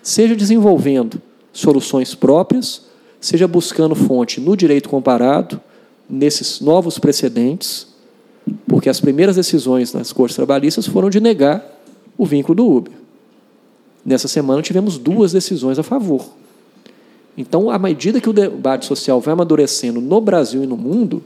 seja 0.02 0.34
desenvolvendo 0.36 1.22
soluções 1.52 2.14
próprias, 2.14 2.82
seja 3.24 3.48
buscando 3.48 3.94
fonte 3.94 4.38
no 4.38 4.54
direito 4.54 4.86
comparado, 4.86 5.58
nesses 6.08 6.60
novos 6.60 6.98
precedentes, 6.98 7.86
porque 8.68 8.90
as 8.90 9.00
primeiras 9.00 9.36
decisões 9.36 9.94
nas 9.94 10.12
cortes 10.12 10.36
trabalhistas 10.36 10.86
foram 10.86 11.08
de 11.08 11.20
negar 11.20 11.64
o 12.18 12.26
vínculo 12.26 12.54
do 12.54 12.70
Uber. 12.70 12.92
Nessa 14.04 14.28
semana 14.28 14.60
tivemos 14.60 14.98
duas 14.98 15.32
decisões 15.32 15.78
a 15.78 15.82
favor. 15.82 16.26
Então, 17.34 17.70
à 17.70 17.78
medida 17.78 18.20
que 18.20 18.28
o 18.28 18.32
debate 18.32 18.84
social 18.84 19.18
vai 19.22 19.32
amadurecendo 19.32 20.02
no 20.02 20.20
Brasil 20.20 20.62
e 20.62 20.66
no 20.66 20.76
mundo, 20.76 21.24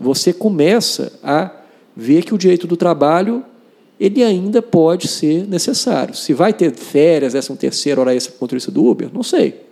você 0.00 0.32
começa 0.32 1.12
a 1.22 1.52
ver 1.96 2.24
que 2.24 2.34
o 2.34 2.38
direito 2.38 2.66
do 2.66 2.76
trabalho 2.76 3.44
ele 4.00 4.24
ainda 4.24 4.60
pode 4.60 5.06
ser 5.06 5.46
necessário. 5.46 6.16
Se 6.16 6.34
vai 6.34 6.52
ter 6.52 6.74
férias, 6.74 7.36
essa 7.36 7.52
um 7.52 7.56
terceira 7.56 8.00
hora 8.00 8.12
extra 8.12 8.34
para 8.36 8.58
o 8.58 8.72
do 8.72 8.84
Uber, 8.84 9.08
não 9.14 9.22
sei. 9.22 9.70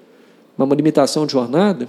Uma 0.57 0.75
limitação 0.75 1.27
de 1.27 1.33
jornada, 1.33 1.89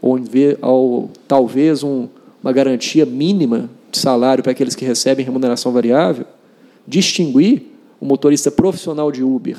ou, 0.00 0.18
ou 0.62 1.10
talvez 1.26 1.82
um, 1.82 2.08
uma 2.42 2.52
garantia 2.52 3.04
mínima 3.04 3.68
de 3.90 3.98
salário 3.98 4.42
para 4.42 4.52
aqueles 4.52 4.74
que 4.74 4.84
recebem 4.84 5.24
remuneração 5.24 5.72
variável, 5.72 6.24
distinguir 6.86 7.62
o 8.00 8.06
motorista 8.06 8.50
profissional 8.50 9.10
de 9.12 9.22
Uber 9.22 9.56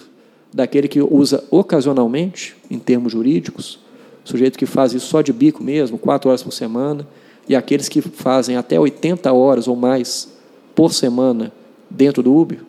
daquele 0.53 0.87
que 0.87 1.01
usa 1.01 1.43
ocasionalmente, 1.49 2.55
em 2.69 2.77
termos 2.77 3.11
jurídicos, 3.11 3.79
sujeito 4.23 4.57
que 4.57 4.65
faz 4.65 4.93
isso 4.93 5.07
só 5.07 5.21
de 5.21 5.31
bico 5.31 5.63
mesmo, 5.63 5.97
quatro 5.97 6.29
horas 6.29 6.43
por 6.43 6.51
semana, 6.51 7.07
e 7.47 7.55
aqueles 7.55 7.87
que 7.87 8.01
fazem 8.01 8.55
até 8.57 8.79
80 8.79 9.31
horas 9.31 9.67
ou 9.67 9.75
mais 9.75 10.29
por 10.75 10.93
semana 10.93 11.51
dentro 11.89 12.21
do 12.21 12.35
Uber. 12.35 12.59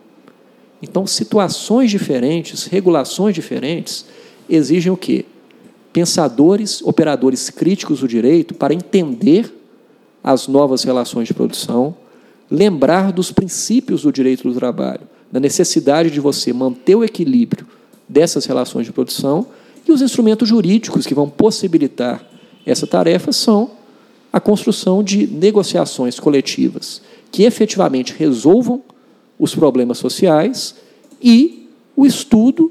Então, 0.81 1.07
situações 1.07 1.91
diferentes, 1.91 2.67
regulações 2.67 3.35
diferentes, 3.35 4.05
exigem 4.55 4.93
o 4.93 4.97
quê? 4.97 5.25
Pensadores, 5.93 6.83
operadores 6.83 7.51
críticos 7.51 8.01
do 8.01 8.09
direito 8.09 8.55
para 8.55 8.75
entender 8.75 9.53
as 10.23 10.47
novas 10.47 10.85
relações 10.85 11.27
de 11.27 11.35
produção, 11.35 11.97
lembrar 12.51 13.13
dos 13.13 13.33
princípios 13.33 14.03
do 14.03 14.13
direito 14.13 14.49
do 14.49 14.55
trabalho, 14.55 15.03
da 15.31 15.41
necessidade 15.41 16.11
de 16.11 16.21
você 16.21 16.53
manter 16.53 16.95
o 16.95 17.05
equilíbrio 17.05 17.67
dessas 18.09 18.45
relações 18.45 18.87
de 18.87 18.93
produção 18.93 19.47
e 19.87 19.93
os 19.93 20.03
instrumentos 20.03 20.49
jurídicos 20.49 21.07
que 21.07 21.15
vão 21.15 21.29
possibilitar 21.29 22.25
essa 22.65 22.87
tarefa 22.87 23.33
são 23.33 23.71
a 24.33 24.41
construção 24.41 25.03
de 25.03 25.27
negociações 25.27 26.19
coletivas 26.21 27.03
que 27.31 27.45
efetivamente 27.45 28.15
resolvam 28.17 28.83
os 29.39 29.55
problemas 29.55 29.99
sociais 29.99 30.75
e 31.21 31.69
o 31.97 32.07
estudo 32.07 32.71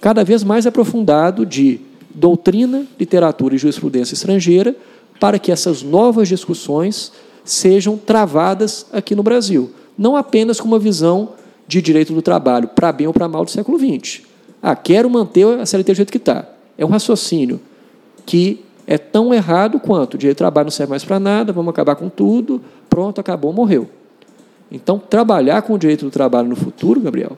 cada 0.00 0.24
vez 0.24 0.44
mais 0.44 0.66
aprofundado 0.66 1.44
de 1.44 1.80
doutrina, 2.14 2.86
literatura 2.98 3.54
e 3.54 3.58
jurisprudência 3.58 4.14
estrangeira 4.14 4.74
para 5.20 5.38
que 5.38 5.52
essas 5.52 5.82
novas 5.82 6.28
discussões 6.28 7.12
sejam 7.44 7.96
travadas 7.96 8.86
aqui 8.92 9.14
no 9.14 9.22
Brasil, 9.22 9.70
não 9.96 10.16
apenas 10.16 10.60
com 10.60 10.66
uma 10.66 10.78
visão 10.78 11.30
de 11.66 11.80
direito 11.80 12.12
do 12.12 12.22
trabalho, 12.22 12.68
para 12.68 12.92
bem 12.92 13.06
ou 13.06 13.12
para 13.12 13.28
mal 13.28 13.44
do 13.44 13.50
século 13.50 13.78
XX. 13.78 14.22
Ah, 14.62 14.76
quero 14.76 15.08
manter 15.10 15.46
a 15.58 15.66
CLT 15.66 15.92
do 15.92 15.96
jeito 15.96 16.12
que 16.12 16.18
está. 16.18 16.48
É 16.76 16.84
um 16.84 16.88
raciocínio 16.88 17.60
que 18.24 18.64
é 18.86 18.98
tão 18.98 19.34
errado 19.34 19.80
quanto 19.80 20.14
o 20.14 20.18
direito 20.18 20.36
do 20.36 20.38
trabalho 20.38 20.66
não 20.66 20.70
serve 20.70 20.90
mais 20.90 21.04
para 21.04 21.18
nada, 21.18 21.52
vamos 21.52 21.70
acabar 21.70 21.96
com 21.96 22.08
tudo, 22.08 22.60
pronto, 22.88 23.20
acabou, 23.20 23.52
morreu. 23.52 23.88
Então, 24.70 24.98
trabalhar 24.98 25.62
com 25.62 25.74
o 25.74 25.78
direito 25.78 26.04
do 26.04 26.10
trabalho 26.10 26.48
no 26.48 26.56
futuro, 26.56 27.00
Gabriel, 27.00 27.36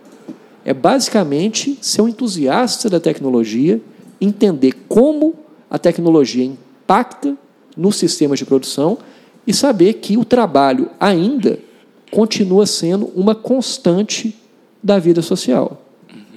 é 0.68 0.74
basicamente 0.74 1.78
ser 1.80 2.02
um 2.02 2.08
entusiasta 2.08 2.90
da 2.90 3.00
tecnologia, 3.00 3.80
entender 4.20 4.74
como 4.86 5.34
a 5.70 5.78
tecnologia 5.78 6.44
impacta 6.44 7.34
nos 7.74 7.96
sistemas 7.96 8.38
de 8.38 8.44
produção 8.44 8.98
e 9.46 9.54
saber 9.54 9.94
que 9.94 10.18
o 10.18 10.26
trabalho 10.26 10.90
ainda 11.00 11.58
continua 12.10 12.66
sendo 12.66 13.06
uma 13.16 13.34
constante 13.34 14.36
da 14.82 14.98
vida 14.98 15.22
social. 15.22 15.80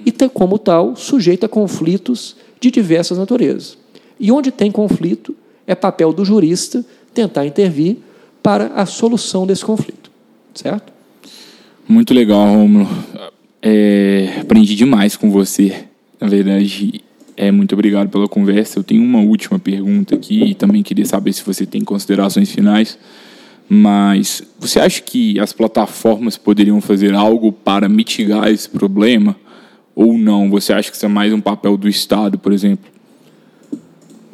E, 0.06 0.10
como 0.30 0.58
tal, 0.58 0.96
sujeito 0.96 1.44
a 1.44 1.48
conflitos 1.48 2.34
de 2.58 2.70
diversas 2.70 3.18
naturezas. 3.18 3.76
E 4.18 4.32
onde 4.32 4.50
tem 4.50 4.72
conflito, 4.72 5.36
é 5.66 5.74
papel 5.74 6.10
do 6.10 6.24
jurista 6.24 6.82
tentar 7.12 7.44
intervir 7.44 7.98
para 8.42 8.68
a 8.68 8.86
solução 8.86 9.46
desse 9.46 9.62
conflito. 9.62 10.10
Certo? 10.54 10.90
Muito 11.86 12.14
legal, 12.14 12.46
Romulo. 12.46 12.88
É, 13.62 14.40
aprendi 14.40 14.74
demais 14.74 15.16
com 15.16 15.30
você. 15.30 15.84
Na 16.20 16.26
verdade, 16.26 17.00
é, 17.36 17.50
muito 17.52 17.72
obrigado 17.74 18.08
pela 18.08 18.26
conversa. 18.26 18.78
Eu 18.78 18.82
tenho 18.82 19.02
uma 19.02 19.20
última 19.20 19.58
pergunta 19.58 20.16
aqui 20.16 20.42
e 20.42 20.54
também 20.54 20.82
queria 20.82 21.06
saber 21.06 21.32
se 21.32 21.44
você 21.44 21.64
tem 21.64 21.82
considerações 21.82 22.50
finais. 22.50 22.98
Mas 23.68 24.42
você 24.58 24.80
acha 24.80 25.00
que 25.00 25.38
as 25.38 25.52
plataformas 25.52 26.36
poderiam 26.36 26.80
fazer 26.80 27.14
algo 27.14 27.52
para 27.52 27.88
mitigar 27.88 28.48
esse 28.48 28.68
problema? 28.68 29.36
Ou 29.94 30.18
não? 30.18 30.50
Você 30.50 30.72
acha 30.72 30.90
que 30.90 30.96
isso 30.96 31.06
é 31.06 31.08
mais 31.08 31.32
um 31.32 31.40
papel 31.40 31.76
do 31.76 31.88
Estado, 31.88 32.38
por 32.38 32.52
exemplo? 32.52 32.90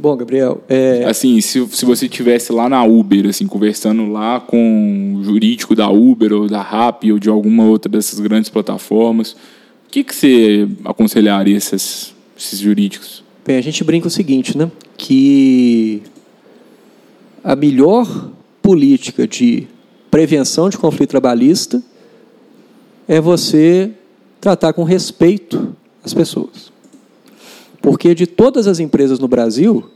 Bom, 0.00 0.16
Gabriel, 0.16 0.62
é... 0.68 1.04
assim, 1.06 1.40
se, 1.40 1.66
se 1.66 1.84
você 1.84 2.08
tivesse 2.08 2.52
lá 2.52 2.68
na 2.68 2.84
Uber, 2.84 3.26
assim, 3.26 3.48
conversando 3.48 4.06
lá 4.06 4.38
com 4.38 5.16
o 5.16 5.24
jurídico 5.24 5.74
da 5.74 5.90
Uber 5.90 6.32
ou 6.32 6.46
da 6.46 6.62
Rappi 6.62 7.10
ou 7.10 7.18
de 7.18 7.28
alguma 7.28 7.64
outra 7.64 7.90
dessas 7.90 8.20
grandes 8.20 8.48
plataformas, 8.48 9.32
o 9.32 9.90
que, 9.90 10.04
que 10.04 10.14
você 10.14 10.68
aconselharia 10.84 11.56
esses, 11.56 12.14
esses 12.38 12.60
jurídicos? 12.60 13.24
Bem, 13.44 13.56
a 13.56 13.60
gente 13.60 13.82
brinca 13.82 14.06
o 14.06 14.10
seguinte, 14.10 14.56
né? 14.56 14.70
Que 14.96 16.02
a 17.42 17.56
melhor 17.56 18.30
política 18.62 19.26
de 19.26 19.66
prevenção 20.10 20.68
de 20.68 20.78
conflito 20.78 21.10
trabalhista 21.10 21.82
é 23.08 23.20
você 23.20 23.90
tratar 24.40 24.72
com 24.74 24.84
respeito 24.84 25.74
as 26.04 26.14
pessoas. 26.14 26.70
Porque 27.80 28.14
de 28.14 28.26
todas 28.26 28.66
as 28.66 28.78
empresas 28.78 29.18
no 29.18 29.28
Brasil, 29.28 29.90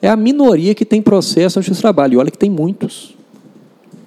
é 0.00 0.08
a 0.08 0.16
minoria 0.16 0.74
que 0.74 0.84
tem 0.84 1.02
processo 1.02 1.60
de 1.60 1.70
trabalho. 1.72 2.14
E 2.14 2.16
olha 2.16 2.30
que 2.30 2.38
tem 2.38 2.50
muitos. 2.50 3.14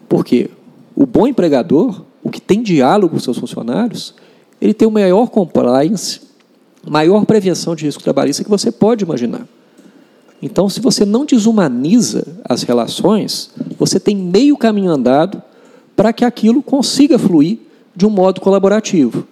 Porque 0.08 0.50
o 0.96 1.06
bom 1.06 1.28
empregador, 1.28 2.04
o 2.24 2.30
que 2.30 2.42
tem 2.42 2.62
diálogo 2.62 3.14
com 3.14 3.20
seus 3.20 3.38
funcionários, 3.38 4.14
ele 4.62 4.74
tem 4.74 4.88
o 4.88 4.92
maior 4.92 5.28
compliance, 5.30 6.22
maior 6.88 7.26
prevenção 7.26 7.76
de 7.76 7.86
risco 7.86 8.04
trabalhista 8.04 8.44
que 8.44 8.50
você 8.50 8.72
pode 8.72 9.04
imaginar. 9.04 9.48
Então, 10.42 10.68
se 10.68 10.80
você 10.80 11.06
não 11.06 11.24
desumaniza 11.24 12.26
as 12.44 12.64
relações, 12.64 13.52
você 13.78 14.00
tem 14.00 14.16
meio 14.16 14.58
caminho 14.58 14.92
andado 14.92 15.42
para 15.96 16.12
que 16.12 16.26
aquilo 16.26 16.64
consiga 16.64 17.20
fluir 17.20 17.60
de 17.96 18.06
um 18.06 18.10
modo 18.10 18.42
colaborativo. 18.42 19.28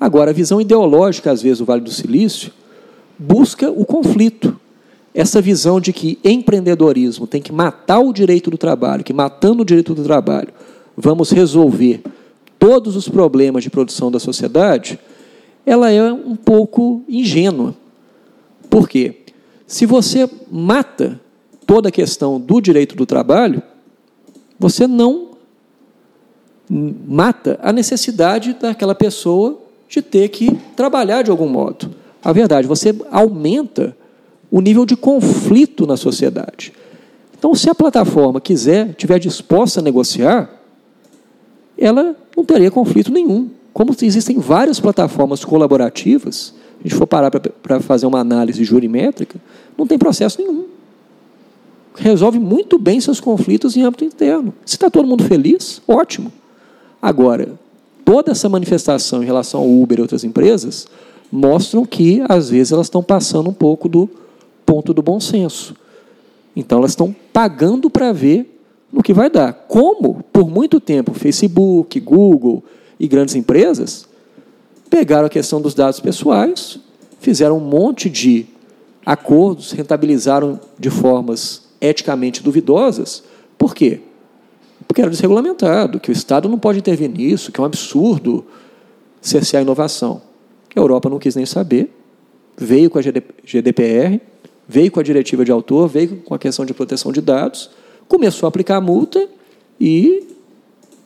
Agora, 0.00 0.30
a 0.30 0.34
visão 0.34 0.60
ideológica, 0.60 1.30
às 1.30 1.42
vezes, 1.42 1.58
do 1.58 1.64
Vale 1.64 1.82
do 1.82 1.90
Silício, 1.90 2.50
busca 3.18 3.70
o 3.70 3.84
conflito. 3.84 4.58
Essa 5.14 5.40
visão 5.40 5.80
de 5.80 5.92
que 5.92 6.18
empreendedorismo 6.24 7.26
tem 7.26 7.40
que 7.40 7.52
matar 7.52 8.00
o 8.00 8.12
direito 8.12 8.50
do 8.50 8.58
trabalho, 8.58 9.04
que 9.04 9.12
matando 9.12 9.62
o 9.62 9.64
direito 9.64 9.94
do 9.94 10.02
trabalho, 10.02 10.48
vamos 10.96 11.30
resolver 11.30 12.02
todos 12.58 12.96
os 12.96 13.08
problemas 13.08 13.62
de 13.62 13.70
produção 13.70 14.10
da 14.10 14.18
sociedade, 14.18 14.98
ela 15.66 15.90
é 15.90 16.12
um 16.12 16.34
pouco 16.34 17.02
ingênua. 17.08 17.74
Por 18.68 18.88
quê? 18.88 19.20
Se 19.66 19.86
você 19.86 20.28
mata 20.50 21.20
toda 21.66 21.88
a 21.88 21.92
questão 21.92 22.40
do 22.40 22.60
direito 22.60 22.96
do 22.96 23.06
trabalho, 23.06 23.62
você 24.58 24.86
não 24.86 25.30
mata 26.68 27.58
a 27.62 27.72
necessidade 27.72 28.54
daquela 28.54 28.94
pessoa 28.94 29.60
de 29.88 30.00
ter 30.00 30.28
que 30.28 30.56
trabalhar 30.76 31.22
de 31.22 31.30
algum 31.30 31.48
modo. 31.48 31.94
A 32.24 32.32
verdade, 32.32 32.66
você 32.66 32.94
aumenta 33.10 33.94
o 34.50 34.60
nível 34.60 34.86
de 34.86 34.96
conflito 34.96 35.86
na 35.86 35.96
sociedade. 35.96 36.72
Então, 37.36 37.54
se 37.54 37.68
a 37.68 37.74
plataforma 37.74 38.40
quiser, 38.40 38.94
tiver 38.94 39.18
disposta 39.18 39.80
a 39.80 39.82
negociar, 39.82 40.48
ela 41.76 42.16
não 42.34 42.44
teria 42.44 42.70
conflito 42.70 43.12
nenhum. 43.12 43.50
Como 43.72 43.94
existem 44.00 44.38
várias 44.38 44.80
plataformas 44.80 45.44
colaborativas, 45.44 46.54
a 46.80 46.88
gente 46.88 46.96
for 46.96 47.06
parar 47.06 47.30
para 47.30 47.80
fazer 47.80 48.06
uma 48.06 48.20
análise 48.20 48.64
jurimétrica, 48.64 49.38
não 49.76 49.86
tem 49.86 49.98
processo 49.98 50.40
nenhum. 50.40 50.64
Resolve 51.94 52.38
muito 52.38 52.78
bem 52.78 53.00
seus 53.00 53.20
conflitos 53.20 53.76
em 53.76 53.82
âmbito 53.82 54.04
interno. 54.04 54.54
Se 54.64 54.76
está 54.76 54.88
todo 54.88 55.06
mundo 55.06 55.24
feliz, 55.24 55.82
ótimo. 55.86 56.32
Agora, 57.02 57.52
toda 58.04 58.32
essa 58.32 58.48
manifestação 58.48 59.22
em 59.22 59.26
relação 59.26 59.60
ao 59.60 59.68
Uber 59.68 59.98
e 59.98 60.02
outras 60.02 60.24
empresas 60.24 60.86
mostram 61.30 61.84
que, 61.84 62.22
às 62.28 62.50
vezes, 62.50 62.72
elas 62.72 62.86
estão 62.86 63.02
passando 63.02 63.50
um 63.50 63.54
pouco 63.54 63.88
do 63.88 64.08
ponto 64.64 64.94
do 64.94 65.02
bom 65.02 65.20
senso. 65.20 65.74
Então, 66.56 66.78
elas 66.78 66.92
estão 66.92 67.14
pagando 67.32 67.90
para 67.90 68.12
ver 68.12 68.60
no 68.92 69.02
que 69.02 69.12
vai 69.12 69.28
dar. 69.28 69.52
Como, 69.52 70.24
por 70.32 70.48
muito 70.48 70.78
tempo, 70.78 71.12
Facebook, 71.12 71.98
Google 72.00 72.62
e 72.98 73.08
grandes 73.08 73.34
empresas 73.34 74.06
pegaram 74.88 75.26
a 75.26 75.30
questão 75.30 75.60
dos 75.60 75.74
dados 75.74 75.98
pessoais, 75.98 76.78
fizeram 77.20 77.58
um 77.58 77.60
monte 77.60 78.08
de 78.08 78.46
acordos, 79.04 79.72
rentabilizaram 79.72 80.60
de 80.78 80.90
formas 80.90 81.62
eticamente 81.80 82.42
duvidosas. 82.42 83.24
Por 83.58 83.74
quê? 83.74 84.00
Porque 84.86 85.00
era 85.00 85.10
desregulamentado, 85.10 85.98
que 85.98 86.10
o 86.10 86.12
Estado 86.12 86.48
não 86.48 86.58
pode 86.58 86.78
intervir 86.78 87.10
nisso, 87.10 87.50
que 87.50 87.60
é 87.60 87.62
um 87.62 87.66
absurdo 87.66 88.44
cercear 89.20 89.60
a 89.60 89.64
inovação. 89.64 90.22
A 90.74 90.80
Europa 90.80 91.08
não 91.08 91.18
quis 91.18 91.36
nem 91.36 91.46
saber, 91.46 91.90
veio 92.56 92.90
com 92.90 92.98
a 92.98 93.02
GDPR, 93.02 94.20
veio 94.68 94.90
com 94.90 95.00
a 95.00 95.02
diretiva 95.02 95.44
de 95.44 95.52
autor, 95.52 95.88
veio 95.88 96.16
com 96.18 96.34
a 96.34 96.38
questão 96.38 96.64
de 96.64 96.74
proteção 96.74 97.12
de 97.12 97.20
dados, 97.20 97.70
começou 98.08 98.46
a 98.46 98.48
aplicar 98.48 98.76
a 98.76 98.80
multa 98.80 99.28
e 99.80 100.26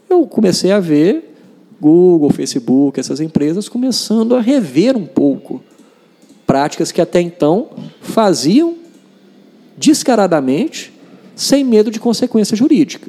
eu 0.08 0.26
comecei 0.26 0.72
a 0.72 0.80
ver 0.80 1.34
Google, 1.80 2.30
Facebook, 2.30 2.98
essas 2.98 3.20
empresas 3.20 3.68
começando 3.68 4.34
a 4.34 4.40
rever 4.40 4.96
um 4.96 5.06
pouco 5.06 5.62
práticas 6.46 6.90
que 6.90 7.00
até 7.00 7.20
então 7.20 7.68
faziam 8.00 8.74
descaradamente, 9.76 10.92
sem 11.36 11.62
medo 11.62 11.90
de 11.90 12.00
consequência 12.00 12.56
jurídica. 12.56 13.08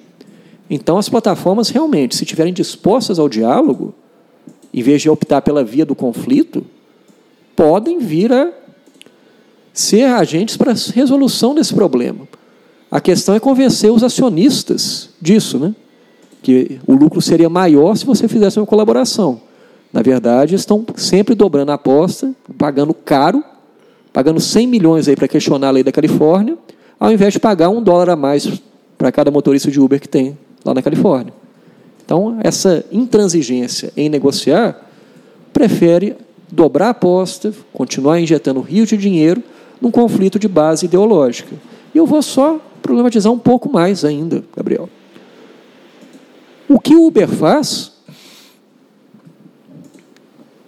Então, 0.70 0.98
as 0.98 1.10
plataformas 1.10 1.70
realmente, 1.70 2.16
se 2.16 2.24
estiverem 2.24 2.54
dispostas 2.54 3.18
ao 3.18 3.28
diálogo, 3.28 3.96
em 4.74 4.82
vez 4.82 5.02
de 5.02 5.10
optar 5.10 5.42
pela 5.42 5.64
via 5.64 5.86
do 5.86 5.96
conflito, 5.96 6.66
podem 7.56 8.00
vir 8.00 8.32
a 8.32 8.52
ser 9.74 10.04
agentes 10.04 10.58
para 10.58 10.72
a 10.72 10.76
resolução 10.94 11.56
desse 11.56 11.74
problema. 11.74 12.28
A 12.92 13.00
questão 13.00 13.36
é 13.36 13.40
convencer 13.40 13.92
os 13.92 14.04
acionistas 14.04 15.10
disso, 15.22 15.60
né? 15.60 15.76
que 16.42 16.80
o 16.88 16.94
lucro 16.94 17.22
seria 17.22 17.50
maior 17.50 17.96
se 17.96 18.06
você 18.06 18.28
fizesse 18.28 18.60
uma 18.60 18.66
colaboração. 18.66 19.42
Na 19.92 20.02
verdade, 20.02 20.56
estão 20.56 20.86
sempre 20.96 21.36
dobrando 21.36 21.72
a 21.72 21.76
aposta, 21.76 22.34
pagando 22.58 22.94
caro, 22.94 23.44
pagando 24.14 24.40
100 24.40 24.68
milhões 24.68 25.08
aí 25.08 25.16
para 25.16 25.28
questionar 25.28 25.68
a 25.68 25.72
lei 25.72 25.84
da 25.84 25.92
Califórnia, 25.92 26.58
ao 27.00 27.12
invés 27.12 27.34
de 27.34 27.40
pagar 27.40 27.70
um 27.70 27.82
dólar 27.82 28.12
a 28.12 28.16
mais 28.16 28.62
para 28.98 29.12
cada 29.12 29.32
motorista 29.32 29.72
de 29.72 29.80
Uber 29.80 30.00
que 30.00 30.08
tem 30.08 30.38
lá 30.64 30.74
na 30.74 30.82
Califórnia. 30.82 31.34
Então, 32.10 32.40
essa 32.44 32.84
intransigência 32.92 33.94
em 33.96 34.10
negociar 34.10 34.84
prefere 35.54 36.18
dobrar 36.52 36.88
a 36.88 36.90
aposta, 36.90 37.54
continuar 37.72 38.20
injetando 38.20 38.62
rios 38.62 38.90
de 38.90 38.98
dinheiro 38.98 39.44
num 39.80 39.92
conflito 39.92 40.40
de 40.40 40.48
base 40.48 40.88
ideológica. 40.88 41.56
E 41.94 42.00
eu 42.00 42.08
vou 42.08 42.24
só 42.24 42.60
problematizar 42.82 43.32
um 43.32 43.38
pouco 43.38 43.72
mais 43.72 44.04
ainda, 44.04 44.44
Gabriel. 44.58 44.90
O 46.68 46.80
que 46.80 46.96
o 46.96 47.06
Uber 47.06 47.28
faz, 47.28 47.92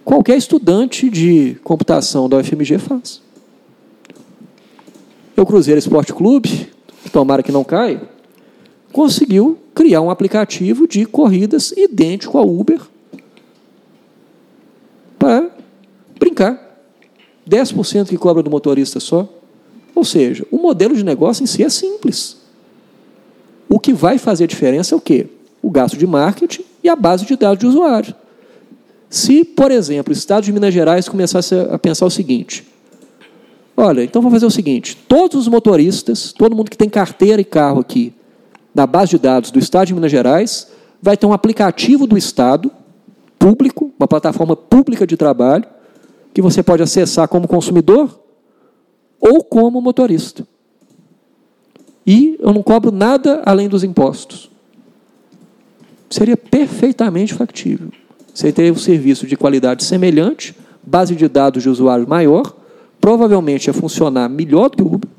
qualquer 0.04 0.36
estudante 0.36 1.10
de 1.10 1.56
computação 1.64 2.28
da 2.28 2.36
UFMG 2.36 2.78
faz. 2.78 3.20
O 5.36 5.44
Cruzeiro 5.44 5.80
Esporte 5.80 6.14
Clube, 6.14 6.68
tomara 7.12 7.42
que 7.42 7.50
não 7.50 7.64
caia, 7.64 8.00
conseguiu 8.92 9.58
criar 9.82 10.00
um 10.00 10.10
aplicativo 10.10 10.86
de 10.86 11.04
corridas 11.04 11.72
idêntico 11.76 12.38
ao 12.38 12.48
Uber 12.48 12.80
para 15.18 15.50
brincar. 16.20 16.70
10% 17.50 18.08
que 18.08 18.16
cobra 18.16 18.44
do 18.44 18.50
motorista 18.50 19.00
só. 19.00 19.28
Ou 19.92 20.04
seja, 20.04 20.46
o 20.52 20.58
modelo 20.58 20.94
de 20.94 21.04
negócio 21.04 21.42
em 21.42 21.46
si 21.46 21.64
é 21.64 21.68
simples. 21.68 22.36
O 23.68 23.80
que 23.80 23.92
vai 23.92 24.18
fazer 24.18 24.46
diferença 24.46 24.94
é 24.94 24.96
o 24.96 25.00
quê? 25.00 25.26
O 25.60 25.68
gasto 25.68 25.96
de 25.96 26.06
marketing 26.06 26.62
e 26.84 26.88
a 26.88 26.94
base 26.94 27.26
de 27.26 27.34
dados 27.34 27.58
de 27.58 27.66
usuário. 27.66 28.14
Se, 29.10 29.44
por 29.44 29.72
exemplo, 29.72 30.12
o 30.12 30.16
Estado 30.16 30.44
de 30.44 30.52
Minas 30.52 30.72
Gerais 30.72 31.08
começasse 31.08 31.56
a 31.56 31.76
pensar 31.76 32.06
o 32.06 32.10
seguinte: 32.10 32.64
olha, 33.76 34.04
então 34.04 34.22
vamos 34.22 34.36
fazer 34.36 34.46
o 34.46 34.50
seguinte: 34.50 34.96
todos 35.08 35.40
os 35.40 35.48
motoristas, 35.48 36.32
todo 36.32 36.54
mundo 36.54 36.70
que 36.70 36.78
tem 36.78 36.88
carteira 36.88 37.42
e 37.42 37.44
carro 37.44 37.80
aqui, 37.80 38.12
na 38.74 38.86
base 38.86 39.10
de 39.10 39.18
dados 39.18 39.50
do 39.50 39.58
Estado 39.58 39.88
de 39.88 39.94
Minas 39.94 40.10
Gerais, 40.10 40.68
vai 41.00 41.16
ter 41.16 41.26
um 41.26 41.32
aplicativo 41.32 42.06
do 42.06 42.16
Estado, 42.16 42.70
público, 43.38 43.92
uma 43.98 44.06
plataforma 44.06 44.54
pública 44.54 45.06
de 45.06 45.16
trabalho, 45.16 45.64
que 46.32 46.40
você 46.40 46.62
pode 46.62 46.82
acessar 46.82 47.28
como 47.28 47.48
consumidor 47.48 48.20
ou 49.20 49.44
como 49.44 49.80
motorista. 49.80 50.46
E 52.06 52.36
eu 52.40 52.52
não 52.52 52.62
cobro 52.62 52.90
nada 52.90 53.42
além 53.44 53.68
dos 53.68 53.84
impostos. 53.84 54.50
Seria 56.08 56.36
perfeitamente 56.36 57.34
factível. 57.34 57.90
Você 58.34 58.52
teria 58.52 58.72
um 58.72 58.78
serviço 58.78 59.26
de 59.26 59.36
qualidade 59.36 59.84
semelhante, 59.84 60.56
base 60.82 61.14
de 61.14 61.28
dados 61.28 61.62
de 61.62 61.68
usuário 61.68 62.08
maior, 62.08 62.54
provavelmente 63.00 63.66
ia 63.66 63.74
funcionar 63.74 64.28
melhor 64.28 64.70
do 64.70 64.76
que 64.76 64.82
o 64.82 64.94
Uber, 64.94 65.10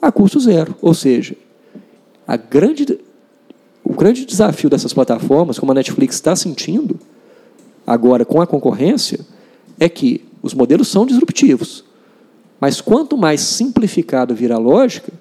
a 0.00 0.12
custo 0.12 0.40
zero. 0.40 0.74
Ou 0.80 0.94
seja, 0.94 1.36
grande, 2.50 2.98
o 3.84 3.94
grande 3.94 4.24
desafio 4.24 4.70
dessas 4.70 4.92
plataformas, 4.92 5.58
como 5.58 5.72
a 5.72 5.74
Netflix 5.74 6.14
está 6.16 6.36
sentindo, 6.36 6.98
agora 7.86 8.24
com 8.24 8.40
a 8.40 8.46
concorrência, 8.46 9.20
é 9.78 9.88
que 9.88 10.24
os 10.42 10.54
modelos 10.54 10.88
são 10.88 11.06
disruptivos. 11.06 11.84
Mas 12.60 12.80
quanto 12.80 13.16
mais 13.16 13.40
simplificado 13.40 14.34
vira 14.34 14.56
a 14.56 14.58
lógica, 14.58 15.12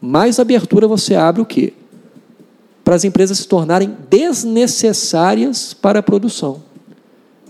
mais 0.00 0.38
abertura 0.38 0.86
você 0.88 1.14
abre 1.14 1.42
o 1.42 1.46
quê? 1.46 1.72
Para 2.84 2.94
as 2.94 3.04
empresas 3.04 3.38
se 3.38 3.48
tornarem 3.48 3.94
desnecessárias 4.08 5.74
para 5.74 5.98
a 5.98 6.02
produção. 6.02 6.62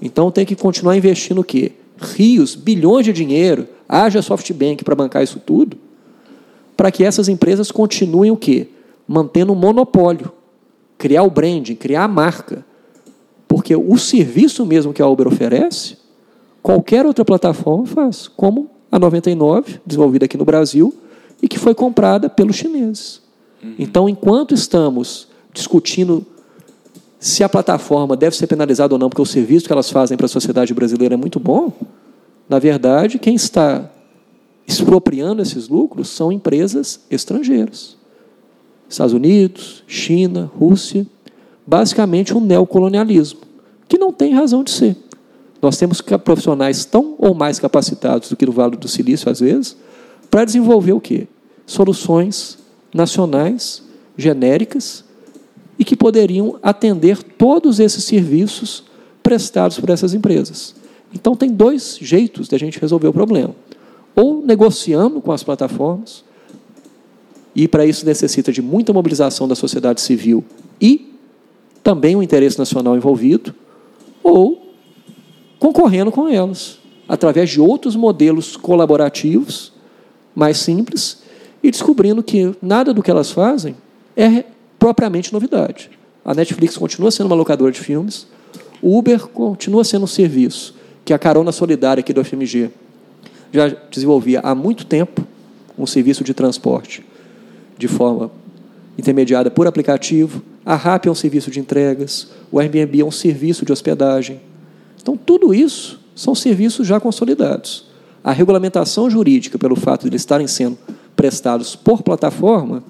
Então 0.02 0.30
tem 0.30 0.44
que 0.44 0.56
continuar 0.56 0.96
investindo 0.96 1.40
o 1.40 1.44
quê? 1.44 1.72
Rios, 1.96 2.54
bilhões 2.54 3.04
de 3.04 3.12
dinheiro, 3.12 3.68
haja 3.88 4.22
SoftBank 4.22 4.84
para 4.84 4.94
bancar 4.94 5.22
isso 5.22 5.40
tudo, 5.40 5.76
para 6.78 6.92
que 6.92 7.02
essas 7.02 7.28
empresas 7.28 7.72
continuem 7.72 8.30
o 8.30 8.36
quê? 8.36 8.68
Mantendo 9.08 9.52
o 9.52 9.56
monopólio, 9.56 10.30
criar 10.96 11.24
o 11.24 11.30
branding, 11.30 11.74
criar 11.74 12.04
a 12.04 12.08
marca. 12.08 12.64
Porque 13.48 13.74
o 13.74 13.98
serviço 13.98 14.64
mesmo 14.64 14.92
que 14.92 15.02
a 15.02 15.06
Uber 15.08 15.26
oferece, 15.26 15.96
qualquer 16.62 17.04
outra 17.04 17.24
plataforma 17.24 17.84
faz, 17.84 18.28
como 18.28 18.70
a 18.92 18.98
99, 18.98 19.80
desenvolvida 19.84 20.26
aqui 20.26 20.38
no 20.38 20.44
Brasil, 20.44 20.94
e 21.42 21.48
que 21.48 21.58
foi 21.58 21.74
comprada 21.74 22.30
pelos 22.30 22.54
chineses. 22.54 23.22
Uhum. 23.60 23.74
Então, 23.76 24.08
enquanto 24.08 24.54
estamos 24.54 25.26
discutindo 25.52 26.24
se 27.18 27.42
a 27.42 27.48
plataforma 27.48 28.16
deve 28.16 28.36
ser 28.36 28.46
penalizada 28.46 28.94
ou 28.94 29.00
não, 29.00 29.08
porque 29.08 29.22
o 29.22 29.26
serviço 29.26 29.66
que 29.66 29.72
elas 29.72 29.90
fazem 29.90 30.16
para 30.16 30.26
a 30.26 30.28
sociedade 30.28 30.72
brasileira 30.72 31.14
é 31.14 31.18
muito 31.18 31.40
bom, 31.40 31.72
na 32.48 32.60
verdade, 32.60 33.18
quem 33.18 33.34
está 33.34 33.90
expropriando 34.68 35.40
esses 35.40 35.66
lucros 35.66 36.10
são 36.10 36.30
empresas 36.30 37.00
estrangeiras. 37.10 37.96
Estados 38.86 39.14
Unidos, 39.14 39.82
China, 39.86 40.50
Rússia, 40.58 41.06
basicamente 41.66 42.36
um 42.36 42.40
neocolonialismo, 42.40 43.40
que 43.88 43.96
não 43.96 44.12
tem 44.12 44.34
razão 44.34 44.62
de 44.62 44.70
ser. 44.70 44.94
Nós 45.62 45.78
temos 45.78 46.02
profissionais 46.02 46.84
tão 46.84 47.14
ou 47.18 47.34
mais 47.34 47.58
capacitados 47.58 48.28
do 48.28 48.36
que 48.36 48.44
no 48.44 48.52
Vale 48.52 48.76
do 48.76 48.86
Silício, 48.86 49.30
às 49.30 49.40
vezes, 49.40 49.74
para 50.30 50.44
desenvolver 50.44 50.92
o 50.92 51.00
quê? 51.00 51.26
Soluções 51.66 52.58
nacionais, 52.92 53.82
genéricas, 54.16 55.02
e 55.78 55.84
que 55.84 55.96
poderiam 55.96 56.58
atender 56.62 57.22
todos 57.22 57.80
esses 57.80 58.04
serviços 58.04 58.84
prestados 59.22 59.78
por 59.78 59.90
essas 59.90 60.12
empresas. 60.12 60.74
Então, 61.14 61.34
tem 61.34 61.50
dois 61.50 61.98
jeitos 62.00 62.48
de 62.48 62.54
a 62.54 62.58
gente 62.58 62.78
resolver 62.78 63.08
o 63.08 63.12
problema. 63.12 63.54
Ou 64.18 64.42
negociando 64.44 65.20
com 65.20 65.30
as 65.30 65.44
plataformas, 65.44 66.24
e 67.54 67.68
para 67.68 67.86
isso 67.86 68.04
necessita 68.04 68.50
de 68.50 68.60
muita 68.60 68.92
mobilização 68.92 69.46
da 69.46 69.54
sociedade 69.54 70.00
civil 70.00 70.44
e 70.80 71.14
também 71.84 72.16
o 72.16 72.22
interesse 72.22 72.58
nacional 72.58 72.96
envolvido, 72.96 73.54
ou 74.22 74.74
concorrendo 75.58 76.10
com 76.10 76.28
elas, 76.28 76.78
através 77.08 77.48
de 77.48 77.60
outros 77.60 77.94
modelos 77.94 78.56
colaborativos 78.56 79.72
mais 80.34 80.58
simples 80.58 81.22
e 81.62 81.70
descobrindo 81.70 82.22
que 82.22 82.54
nada 82.60 82.92
do 82.92 83.02
que 83.02 83.10
elas 83.10 83.30
fazem 83.30 83.76
é 84.16 84.44
propriamente 84.78 85.32
novidade. 85.32 85.90
A 86.24 86.34
Netflix 86.34 86.76
continua 86.76 87.12
sendo 87.12 87.26
uma 87.26 87.36
locadora 87.36 87.70
de 87.70 87.78
filmes, 87.78 88.26
o 88.82 88.98
Uber 88.98 89.28
continua 89.28 89.84
sendo 89.84 90.04
um 90.04 90.08
serviço 90.08 90.74
que 91.04 91.12
a 91.12 91.18
carona 91.18 91.52
solidária 91.52 92.00
aqui 92.00 92.12
do 92.12 92.24
FMG 92.24 92.70
já 93.52 93.68
desenvolvia 93.90 94.40
há 94.40 94.54
muito 94.54 94.84
tempo 94.84 95.26
um 95.78 95.86
serviço 95.86 96.24
de 96.24 96.34
transporte 96.34 97.04
de 97.78 97.86
forma 97.86 98.30
intermediada 98.98 99.50
por 99.50 99.66
aplicativo, 99.66 100.42
a 100.66 100.74
RAP 100.74 101.06
é 101.06 101.10
um 101.10 101.14
serviço 101.14 101.50
de 101.50 101.60
entregas, 101.60 102.28
o 102.50 102.58
Airbnb 102.58 103.00
é 103.00 103.04
um 103.04 103.10
serviço 103.10 103.64
de 103.64 103.72
hospedagem. 103.72 104.40
Então, 105.00 105.16
tudo 105.16 105.54
isso 105.54 106.00
são 106.14 106.34
serviços 106.34 106.86
já 106.86 106.98
consolidados. 106.98 107.86
A 108.24 108.32
regulamentação 108.32 109.08
jurídica, 109.08 109.56
pelo 109.56 109.76
fato 109.76 110.02
de 110.02 110.08
eles 110.08 110.22
estarem 110.22 110.48
sendo 110.48 110.76
prestados 111.14 111.76
por 111.76 112.02
plataforma, 112.02 112.82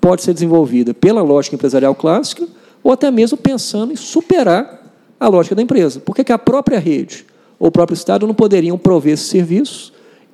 pode 0.00 0.22
ser 0.22 0.32
desenvolvida 0.32 0.94
pela 0.94 1.22
lógica 1.22 1.54
empresarial 1.54 1.94
clássica 1.94 2.48
ou 2.82 2.90
até 2.90 3.10
mesmo 3.10 3.36
pensando 3.36 3.92
em 3.92 3.96
superar 3.96 4.90
a 5.20 5.28
lógica 5.28 5.54
da 5.54 5.62
empresa. 5.62 6.00
Por 6.00 6.16
que 6.16 6.32
a 6.32 6.38
própria 6.38 6.78
rede 6.78 7.26
ou 7.58 7.68
o 7.68 7.70
próprio 7.70 7.94
Estado 7.94 8.26
não 8.26 8.34
poderiam 8.34 8.78
prover 8.78 9.12
esses 9.12 9.26
serviços, 9.26 9.92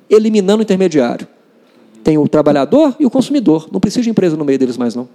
eliminando 0.09 0.59
o 0.59 0.63
intermediário? 0.63 1.27
Tem 2.03 2.17
o 2.17 2.27
trabalhador 2.27 2.95
e 2.99 3.05
o 3.05 3.09
consumidor. 3.09 3.67
Não 3.71 3.79
precisa 3.79 4.03
de 4.03 4.09
empresa 4.09 4.37
no 4.37 4.45
meio 4.45 4.57
deles 4.57 4.77
mais, 4.77 4.95
não. 4.95 5.07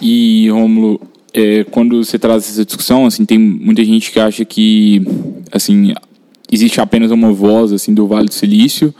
E, 0.00 0.48
Rômulo, 0.50 1.00
é, 1.32 1.64
quando 1.64 2.02
você 2.02 2.18
traz 2.18 2.48
essa 2.48 2.64
discussão, 2.64 3.06
assim, 3.06 3.24
tem 3.24 3.38
muita 3.38 3.84
gente 3.84 4.10
que 4.10 4.18
acha 4.18 4.44
que, 4.44 5.02
assim, 5.52 5.92
existe 6.50 6.80
apenas 6.80 7.10
uma 7.10 7.32
voz, 7.32 7.72
assim, 7.72 7.94
do 7.94 8.06
Vale 8.06 8.28
do 8.28 8.34
Silício, 8.34 8.94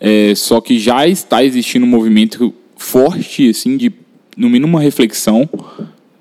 é, 0.00 0.34
só 0.34 0.60
que 0.60 0.78
já 0.78 1.06
está 1.06 1.44
existindo 1.44 1.86
um 1.86 1.88
movimento 1.88 2.52
forte, 2.76 3.48
assim, 3.48 3.76
de, 3.76 3.92
no 4.36 4.48
mínimo, 4.48 4.66
uma 4.66 4.80
reflexão 4.80 5.48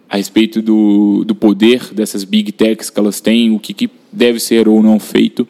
a 0.10 0.18
respeito 0.18 0.62
do, 0.62 1.24
do 1.26 1.34
poder 1.34 1.94
dessas 1.94 2.24
big 2.24 2.52
techs 2.52 2.90
que 2.90 3.00
elas 3.00 3.20
têm, 3.20 3.52
o 3.52 3.60
que, 3.60 3.74
que 3.74 3.90
deve 4.12 4.40
ser 4.40 4.68
ou 4.68 4.82
não 4.82 5.00
feito. 5.00 5.48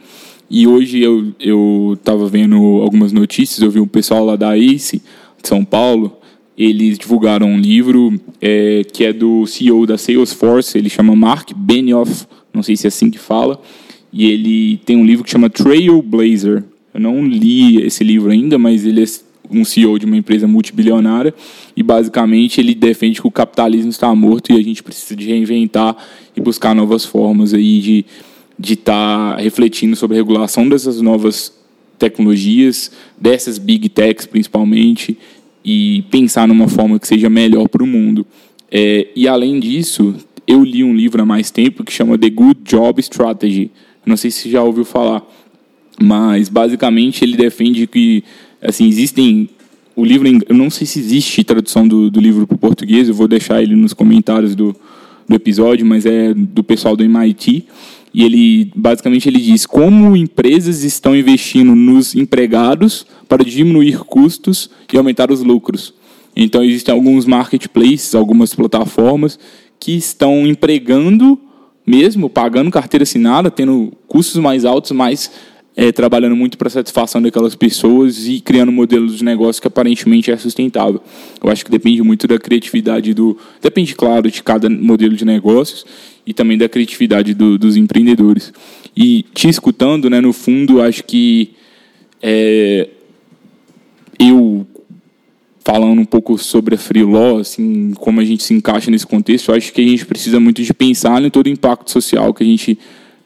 E 0.50 0.68
hoje 0.68 1.02
eu 1.02 1.94
estava 1.94 2.28
vendo 2.28 2.56
algumas 2.56 3.12
notícias, 3.12 3.62
eu 3.62 3.72
vi 3.72 3.80
um 3.80 3.88
pessoal 3.88 4.24
lá 4.24 4.36
da 4.36 4.56
ACE, 4.56 5.02
de 5.42 5.48
São 5.48 5.66
Paulo, 5.66 6.18
eles 6.58 6.98
divulgaram 6.98 7.48
um 7.48 7.60
livro 7.60 8.14
é, 8.42 8.84
que 8.92 9.04
é 9.04 9.12
do 9.12 9.46
CEO 9.46 9.86
da 9.86 9.98
Salesforce, 9.98 10.78
ele 10.78 10.90
chama 10.90 11.16
Mark 11.16 11.52
Benioff, 11.56 12.26
não 12.54 12.64
sei 12.64 12.78
se 12.78 12.88
é 12.88 12.90
assim 12.90 13.10
que 13.10 13.18
fala, 13.20 13.60
e 14.14 14.26
ele 14.32 14.78
tem 14.86 14.96
um 14.96 15.06
livro 15.06 15.26
que 15.26 15.32
chama 15.32 15.50
Trailblazer. 15.50 16.64
Eu 16.94 17.02
não 17.02 17.26
li 17.26 17.82
esse 17.82 18.04
livro 18.04 18.32
ainda, 18.32 18.58
mas 18.58 18.86
ele 18.86 19.04
é 19.04 19.06
um 19.52 19.66
CEO 19.66 20.00
de 20.00 20.06
uma 20.06 20.16
empresa 20.16 20.48
multibilionária 20.48 21.34
e 21.76 21.84
basicamente 21.84 22.62
ele 22.62 22.74
defende 22.74 23.20
que 23.20 23.28
o 23.28 23.32
capitalismo 23.32 23.90
está 23.90 24.14
morto 24.16 24.54
e 24.54 24.56
a 24.58 24.64
gente 24.64 24.82
precisa 24.82 25.16
de 25.16 25.28
reinventar 25.28 25.96
e 26.36 26.40
buscar 26.40 26.74
novas 26.74 27.04
formas 27.04 27.54
aí 27.54 27.80
de 27.82 28.06
de 28.58 28.74
estar 28.74 29.36
tá 29.36 29.42
refletindo 29.42 29.96
sobre 29.96 30.16
a 30.16 30.20
regulação 30.20 30.68
dessas 30.68 31.02
novas 31.02 31.54
tecnologias, 31.98 32.92
dessas 33.20 33.58
big 33.58 33.90
techs 33.90 34.26
principalmente, 34.26 35.18
e 35.64 36.04
pensar 36.12 36.48
numa 36.48 36.68
forma 36.68 37.00
que 37.00 37.08
seja 37.08 37.30
melhor 37.30 37.68
para 37.68 37.84
o 37.84 37.88
mundo. 37.88 38.26
É, 38.72 39.08
e 39.16 39.28
além 39.28 39.60
disso, 39.60 40.16
eu 40.48 40.64
li 40.64 40.84
um 40.84 40.94
livro 40.94 41.22
há 41.22 41.26
mais 41.26 41.50
tempo 41.50 41.84
que 41.84 41.92
chama 41.92 42.18
The 42.18 42.30
Good 42.30 42.60
Job 42.64 43.00
Strategy. 43.02 43.72
Não 44.06 44.16
sei 44.16 44.30
se 44.30 44.50
já 44.50 44.62
ouviu 44.62 44.86
falar, 44.86 45.24
mas 46.02 46.50
basicamente 46.50 47.24
ele 47.24 47.36
defende 47.36 47.88
que 47.88 48.24
assim 48.62 48.88
existem 48.88 49.50
o 49.96 50.04
livro, 50.04 50.28
eu 50.28 50.56
não 50.56 50.70
sei 50.70 50.86
se 50.86 51.00
existe 51.00 51.44
tradução 51.44 51.88
do, 51.88 52.12
do 52.12 52.20
livro 52.20 52.46
para 52.46 52.56
o 52.56 52.58
português, 52.58 53.08
eu 53.08 53.16
vou 53.16 53.30
deixar 53.30 53.64
ele 53.64 53.76
nos 53.76 53.94
comentários 53.94 54.54
do, 54.54 54.76
do 55.28 55.36
episódio, 55.36 55.86
mas 55.86 56.06
é 56.06 56.34
do 56.34 56.64
pessoal 56.64 56.98
do 56.98 57.04
MIT 57.04 57.66
e 58.16 58.24
ele 58.24 58.72
basicamente 58.74 59.28
ele 59.28 59.40
diz 59.40 59.66
como 59.66 60.16
empresas 60.16 60.86
estão 60.86 61.14
investindo 61.14 61.76
nos 61.76 62.16
empregados 62.16 63.06
para 63.28 63.44
diminuir 63.44 64.00
custos 64.06 64.70
e 64.94 64.98
aumentar 64.98 65.30
os 65.30 65.42
lucros. 65.42 65.94
Então 66.34 66.64
existem 66.64 66.94
alguns 66.94 67.26
marketplaces, 67.26 68.16
algumas 68.16 68.56
plataformas 68.56 69.38
que 69.78 69.92
estão 69.98 70.48
empregando 70.48 71.38
mesmo, 71.86 72.30
pagando 72.30 72.72
carteira 72.72 73.04
assinada, 73.04 73.52
tendo 73.52 73.92
custos 74.08 74.42
mais 74.42 74.64
altos, 74.64 74.92
mas 74.92 75.30
é, 75.76 75.92
trabalhando 75.92 76.36
muito 76.36 76.58
para 76.58 76.68
a 76.68 76.72
satisfação 76.72 77.22
daquelas 77.22 77.54
pessoas 77.54 78.28
e 78.28 78.40
criando 78.40 78.72
modelos 78.72 79.18
de 79.18 79.26
negócio 79.26 79.62
que 79.62 79.68
aparentemente 79.68 80.32
é 80.32 80.38
sustentável. 80.38 81.02
Eu 81.44 81.50
acho 81.50 81.66
que 81.66 81.72
depende 81.72 82.02
muito 82.02 82.28
da 82.28 82.40
criatividade 82.40 83.14
do. 83.14 83.38
Depende, 83.62 83.94
claro, 83.94 84.32
de 84.32 84.42
cada 84.42 84.70
modelo 84.70 85.16
de 85.16 85.26
negócios 85.26 85.86
e 86.26 86.34
também 86.34 86.58
da 86.58 86.70
criatividade 86.70 87.34
do, 87.34 87.58
dos 87.58 87.76
empreendedores. 87.76 88.54
E 88.96 89.24
te 89.34 89.50
escutando, 89.50 90.10
né, 90.10 90.22
no 90.22 90.32
fundo, 90.32 90.82
acho 90.82 91.04
que 91.04 91.52
é, 92.22 92.88
eu 94.18 94.66
falando 95.66 96.00
um 96.00 96.06
pouco 96.06 96.38
sobre 96.38 96.76
a 96.76 96.78
Freeló, 96.78 97.40
assim, 97.40 97.92
como 97.96 98.22
a 98.22 98.24
gente 98.24 98.44
se 98.44 98.54
encaixa 98.54 98.92
nesse 98.92 99.06
contexto, 99.06 99.52
acho 99.52 99.74
que 99.74 99.82
a 99.82 99.88
gente 99.88 100.06
precisa 100.06 100.40
muito 100.40 100.62
de 100.62 100.72
pensar 100.76 101.22
em 101.24 101.30
todo 101.32 101.48
o 101.48 101.50
impacto 101.50 101.90
social 101.90 102.32
que 102.36 102.44
a 102.44 102.46
gente 102.46 102.78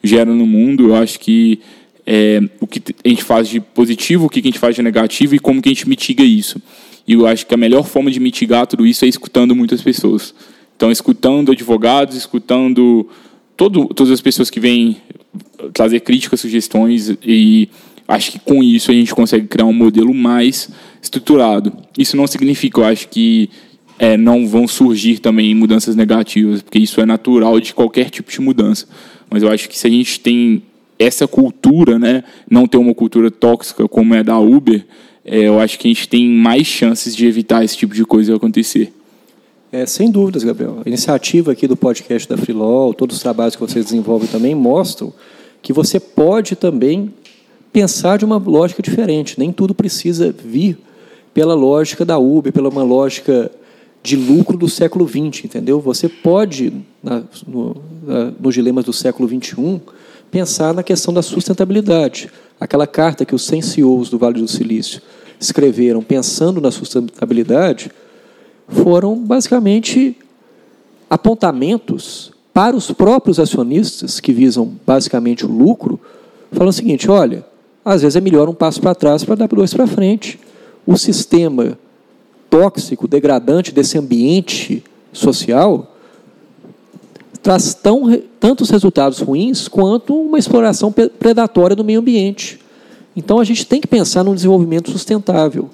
gera 0.02 0.34
no 0.34 0.48
mundo. 0.48 0.88
Eu 0.88 0.96
acho 0.96 1.20
que 1.20 1.60
é, 2.12 2.42
o 2.60 2.66
que 2.66 2.82
a 3.06 3.08
gente 3.08 3.24
faz 3.24 3.48
de 3.48 3.60
positivo, 3.60 4.26
o 4.26 4.30
que 4.30 4.40
a 4.40 4.42
gente 4.42 4.58
faz 4.58 4.76
de 4.76 4.82
negativo 4.82 5.36
e 5.36 5.40
como 5.40 5.62
que 5.62 5.70
a 5.70 5.72
gente 5.72 5.88
mitiga 5.88 6.24
isso. 6.24 6.60
E 7.08 7.14
eu 7.14 7.28
acho 7.28 7.46
que 7.46 7.54
a 7.54 7.58
melhor 7.58 7.86
forma 7.86 8.10
de 8.10 8.20
mitigar 8.20 8.66
tudo 8.66 8.84
isso 8.88 9.06
é 9.06 9.08
escutando 9.08 9.56
muitas 9.56 9.80
pessoas. 9.80 10.34
Então, 10.76 10.92
escutando 10.92 11.52
advogados, 11.52 12.18
escutando 12.18 13.08
todo, 13.56 13.86
todas 13.90 14.12
as 14.12 14.22
pessoas 14.22 14.50
que 14.50 14.60
vêm 14.60 14.98
trazer 15.72 16.00
críticas, 16.00 16.40
sugestões 16.40 17.16
e 17.24 17.70
acho 18.08 18.32
que 18.32 18.40
com 18.40 18.64
isso 18.64 18.90
a 18.90 18.94
gente 18.96 19.14
consegue 19.14 19.46
criar 19.46 19.66
um 19.66 19.74
modelo 19.74 20.12
mais 20.12 20.68
estruturado. 21.00 21.72
Isso 21.96 22.18
não 22.18 22.26
significa, 22.26 22.80
eu 22.80 22.86
acho 22.86 23.08
que 23.08 23.52
é, 24.00 24.18
não 24.18 24.48
vão 24.48 24.68
surgir 24.68 25.20
também 25.20 25.54
mudanças 25.54 25.96
negativas, 25.96 26.64
porque 26.64 26.80
isso 26.80 27.00
é 27.00 27.06
natural 27.06 27.60
de 27.60 27.72
qualquer 27.72 28.10
tipo 28.10 28.32
de 28.32 28.42
mudança. 28.42 28.88
Mas 29.30 29.44
eu 29.44 29.52
acho 29.52 29.70
que 29.70 29.78
se 29.78 29.86
a 29.86 29.92
gente 29.92 30.20
tem 30.20 30.64
essa 31.00 31.26
cultura, 31.26 31.98
né, 31.98 32.24
não 32.52 32.68
ter 32.68 32.78
uma 32.78 32.94
cultura 32.94 33.32
tóxica 33.32 33.88
como 33.88 34.14
é 34.14 34.22
da 34.22 34.38
Uber, 34.38 34.86
é, 35.24 35.48
eu 35.48 35.60
acho 35.60 35.80
que 35.80 35.88
a 35.88 35.94
gente 35.94 36.10
tem 36.10 36.30
mais 36.30 36.68
chances 36.68 37.16
de 37.16 37.26
evitar 37.26 37.64
esse 37.64 37.78
tipo 37.78 37.96
de 37.96 38.06
coisa 38.06 38.36
acontecer. 38.36 38.94
É, 39.72 39.86
sem 39.86 40.10
dúvidas, 40.10 40.44
Gabriel. 40.44 40.82
A 40.84 40.90
iniciativa 40.90 41.52
aqui 41.52 41.68
do 41.68 41.78
podcast 41.78 42.28
da 42.28 42.36
Freelol, 42.36 42.94
todos 42.94 43.18
os 43.18 43.22
trabalhos 43.22 43.56
que 43.56 43.62
vocês 43.62 43.86
desenvolvem 43.86 44.28
também 44.28 44.56
mostram 44.56 45.14
que 45.62 45.72
você 45.72 46.00
pode 46.00 46.56
também 46.56 47.14
pensar 47.72 48.18
de 48.18 48.26
uma 48.26 48.38
lógica 48.38 48.82
diferente. 48.82 49.38
Nem 49.38 49.52
tudo 49.52 49.76
precisa 49.76 50.34
vir 50.44 50.78
pela 51.34 51.54
lógica 51.54 52.04
da 52.04 52.18
Uber, 52.18 52.52
pela 52.52 52.70
uma 52.70 52.84
lógica 52.84 53.52
de 54.02 54.16
lucro 54.16 54.58
do 54.58 54.68
século 54.68 55.08
XX, 55.08 55.46
entendeu? 55.46 55.80
Você 55.80 56.10
pode, 56.10 56.74
na, 57.04 57.22
no, 57.46 57.76
na, 58.06 58.32
nos 58.40 58.56
dilemas 58.56 58.86
do 58.86 58.94
século 58.94 59.30
XXI, 59.30 59.82
pensar 60.30 60.74
na 60.74 60.84
questão 60.84 61.14
da 61.14 61.22
sustentabilidade. 61.22 62.30
Aquela 62.60 62.88
carta 62.88 63.26
que 63.26 63.36
os 63.36 63.46
100 63.46 63.62
CEOs 63.62 64.10
do 64.10 64.18
Vale 64.18 64.42
do 64.42 64.48
Silício 64.48 65.02
escreveram 65.40 66.02
pensando 66.02 66.60
na 66.60 66.72
sustentabilidade 66.72 67.92
foram 68.68 69.16
basicamente 69.16 70.18
apontamentos 71.10 72.32
para 72.54 72.76
os 72.76 72.92
próprios 72.92 73.40
acionistas, 73.40 74.20
que 74.20 74.34
visam 74.34 74.72
basicamente 74.86 75.46
o 75.46 75.50
lucro, 75.50 76.00
falando 76.52 76.70
o 76.70 76.74
seguinte: 76.74 77.10
olha, 77.10 77.46
às 77.84 78.02
vezes 78.02 78.16
é 78.16 78.22
melhor 78.22 78.50
um 78.50 78.54
passo 78.54 78.82
para 78.82 78.94
trás 78.94 79.24
para 79.24 79.36
dar 79.36 79.48
dois 79.48 79.74
para 79.74 79.88
frente. 79.88 80.40
O 80.86 80.98
sistema 80.98 81.78
tóxico, 82.50 83.08
degradante 83.08 83.72
desse 83.72 83.98
ambiente 83.98 84.84
social 85.14 85.96
traz 87.42 87.74
tão, 87.74 88.22
tantos 88.40 88.70
resultados 88.70 89.20
ruins 89.20 89.68
quanto 89.68 90.14
uma 90.14 90.38
exploração 90.38 90.92
predatória 90.92 91.76
do 91.76 91.84
meio 91.84 92.00
ambiente. 92.00 92.60
Então 93.16 93.40
a 93.40 93.44
gente 93.44 93.66
tem 93.66 93.82
que 93.82 93.88
pensar 93.88 94.24
no 94.24 94.36
desenvolvimento 94.36 94.92
sustentável. 94.92 95.70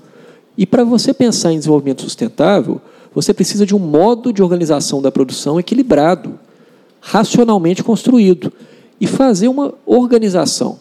E 0.57 0.65
para 0.65 0.83
você 0.83 1.13
pensar 1.13 1.51
em 1.51 1.57
desenvolvimento 1.57 2.01
sustentável, 2.01 2.81
você 3.13 3.33
precisa 3.33 3.65
de 3.65 3.75
um 3.75 3.79
modo 3.79 4.31
de 4.31 4.41
organização 4.41 5.01
da 5.01 5.11
produção 5.11 5.59
equilibrado, 5.59 6.39
racionalmente 6.99 7.83
construído. 7.83 8.51
E 8.99 9.07
fazer 9.07 9.47
uma 9.47 9.73
organização 9.85 10.79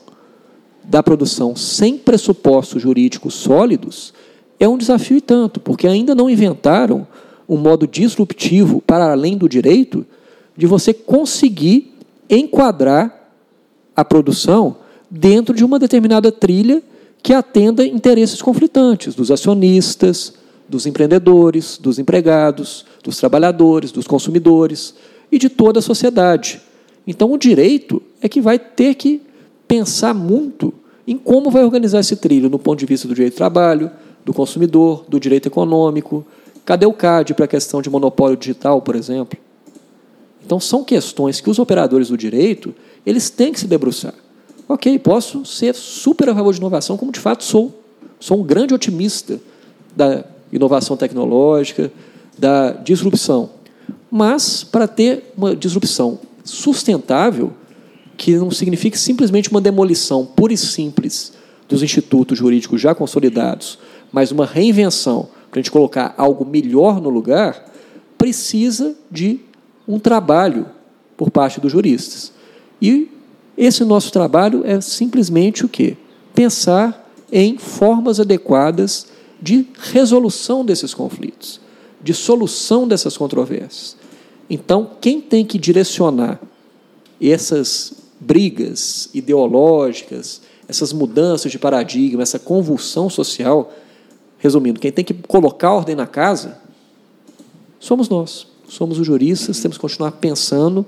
da 0.84 1.02
produção 1.02 1.56
sem 1.56 1.96
pressupostos 1.98 2.80
jurídicos 2.80 3.34
sólidos 3.34 4.12
é 4.60 4.68
um 4.68 4.78
desafio 4.78 5.16
e 5.16 5.20
tanto, 5.20 5.58
porque 5.58 5.86
ainda 5.86 6.14
não 6.14 6.30
inventaram 6.30 7.06
um 7.48 7.56
modo 7.56 7.86
disruptivo 7.86 8.80
para 8.80 9.10
além 9.10 9.36
do 9.36 9.48
direito 9.48 10.06
de 10.56 10.66
você 10.66 10.92
conseguir 10.92 11.94
enquadrar 12.28 13.30
a 13.94 14.04
produção 14.04 14.76
dentro 15.10 15.54
de 15.54 15.64
uma 15.64 15.78
determinada 15.78 16.32
trilha 16.32 16.82
que 17.22 17.32
atenda 17.32 17.86
interesses 17.86 18.42
conflitantes 18.42 19.14
dos 19.14 19.30
acionistas, 19.30 20.34
dos 20.68 20.86
empreendedores, 20.86 21.78
dos 21.78 21.98
empregados, 21.98 22.84
dos 23.02 23.16
trabalhadores, 23.16 23.92
dos 23.92 24.06
consumidores 24.06 24.94
e 25.30 25.38
de 25.38 25.48
toda 25.48 25.78
a 25.78 25.82
sociedade. 25.82 26.60
Então, 27.06 27.32
o 27.32 27.38
direito 27.38 28.02
é 28.20 28.28
que 28.28 28.40
vai 28.40 28.58
ter 28.58 28.94
que 28.94 29.20
pensar 29.68 30.14
muito 30.14 30.72
em 31.06 31.18
como 31.18 31.50
vai 31.50 31.64
organizar 31.64 32.00
esse 32.00 32.16
trilho 32.16 32.48
no 32.48 32.58
ponto 32.58 32.78
de 32.78 32.86
vista 32.86 33.06
do 33.06 33.14
direito 33.14 33.34
do 33.34 33.36
trabalho, 33.36 33.90
do 34.24 34.32
consumidor, 34.32 35.04
do 35.08 35.20
direito 35.20 35.48
econômico. 35.48 36.24
Cadê 36.64 36.86
o 36.86 36.92
CAD 36.92 37.34
para 37.34 37.44
a 37.44 37.48
questão 37.48 37.82
de 37.82 37.90
monopólio 37.90 38.36
digital, 38.36 38.80
por 38.80 38.96
exemplo? 38.96 39.38
Então, 40.44 40.60
são 40.60 40.84
questões 40.84 41.40
que 41.40 41.48
os 41.48 41.58
operadores 41.58 42.08
do 42.08 42.16
direito 42.16 42.74
eles 43.04 43.30
têm 43.30 43.52
que 43.52 43.60
se 43.60 43.66
debruçar. 43.66 44.14
Ok, 44.68 44.98
posso 44.98 45.44
ser 45.44 45.74
super 45.74 46.28
a 46.28 46.34
favor 46.34 46.52
de 46.52 46.58
inovação, 46.58 46.96
como 46.96 47.12
de 47.12 47.20
fato 47.20 47.44
sou. 47.44 47.82
Sou 48.18 48.40
um 48.40 48.42
grande 48.42 48.72
otimista 48.72 49.40
da 49.94 50.24
inovação 50.52 50.96
tecnológica, 50.96 51.92
da 52.38 52.72
disrupção. 52.72 53.50
Mas, 54.10 54.64
para 54.64 54.88
ter 54.88 55.32
uma 55.36 55.54
disrupção 55.54 56.18
sustentável, 56.44 57.52
que 58.16 58.36
não 58.36 58.50
signifique 58.50 58.98
simplesmente 58.98 59.50
uma 59.50 59.60
demolição 59.60 60.24
pura 60.24 60.52
e 60.52 60.56
simples 60.56 61.32
dos 61.68 61.82
institutos 61.82 62.38
jurídicos 62.38 62.80
já 62.80 62.94
consolidados, 62.94 63.78
mas 64.12 64.30
uma 64.30 64.46
reinvenção 64.46 65.28
para 65.50 65.60
a 65.60 65.62
gente 65.62 65.70
colocar 65.70 66.14
algo 66.16 66.44
melhor 66.44 67.00
no 67.00 67.08
lugar, 67.08 67.64
precisa 68.18 68.96
de 69.08 69.38
um 69.86 69.98
trabalho 69.98 70.66
por 71.16 71.30
parte 71.30 71.60
dos 71.60 71.72
juristas. 71.72 72.32
E 72.80 73.10
esse 73.56 73.84
nosso 73.84 74.10
trabalho 74.12 74.62
é 74.64 74.80
simplesmente 74.80 75.64
o 75.64 75.68
quê? 75.68 75.96
Pensar 76.34 77.08
em 77.30 77.58
formas 77.58 78.18
adequadas 78.18 79.06
de 79.40 79.66
resolução 79.92 80.64
desses 80.64 80.94
conflitos, 80.94 81.60
de 82.02 82.14
solução 82.14 82.88
dessas 82.88 83.16
controvérsias. 83.16 83.96
Então, 84.48 84.90
quem 85.00 85.20
tem 85.20 85.44
que 85.44 85.58
direcionar 85.58 86.40
essas 87.20 87.92
brigas 88.20 89.08
ideológicas, 89.14 90.42
essas 90.68 90.92
mudanças 90.92 91.52
de 91.52 91.58
paradigma, 91.58 92.22
essa 92.22 92.38
convulsão 92.38 93.08
social, 93.08 93.72
resumindo, 94.38 94.80
quem 94.80 94.92
tem 94.92 95.04
que 95.04 95.14
colocar 95.14 95.72
ordem 95.72 95.94
na 95.94 96.06
casa 96.06 96.58
somos 97.78 98.08
nós. 98.08 98.53
Somos 98.74 98.98
os 98.98 99.06
juristas, 99.06 99.60
temos 99.60 99.76
que 99.76 99.80
continuar 99.80 100.10
pensando 100.12 100.84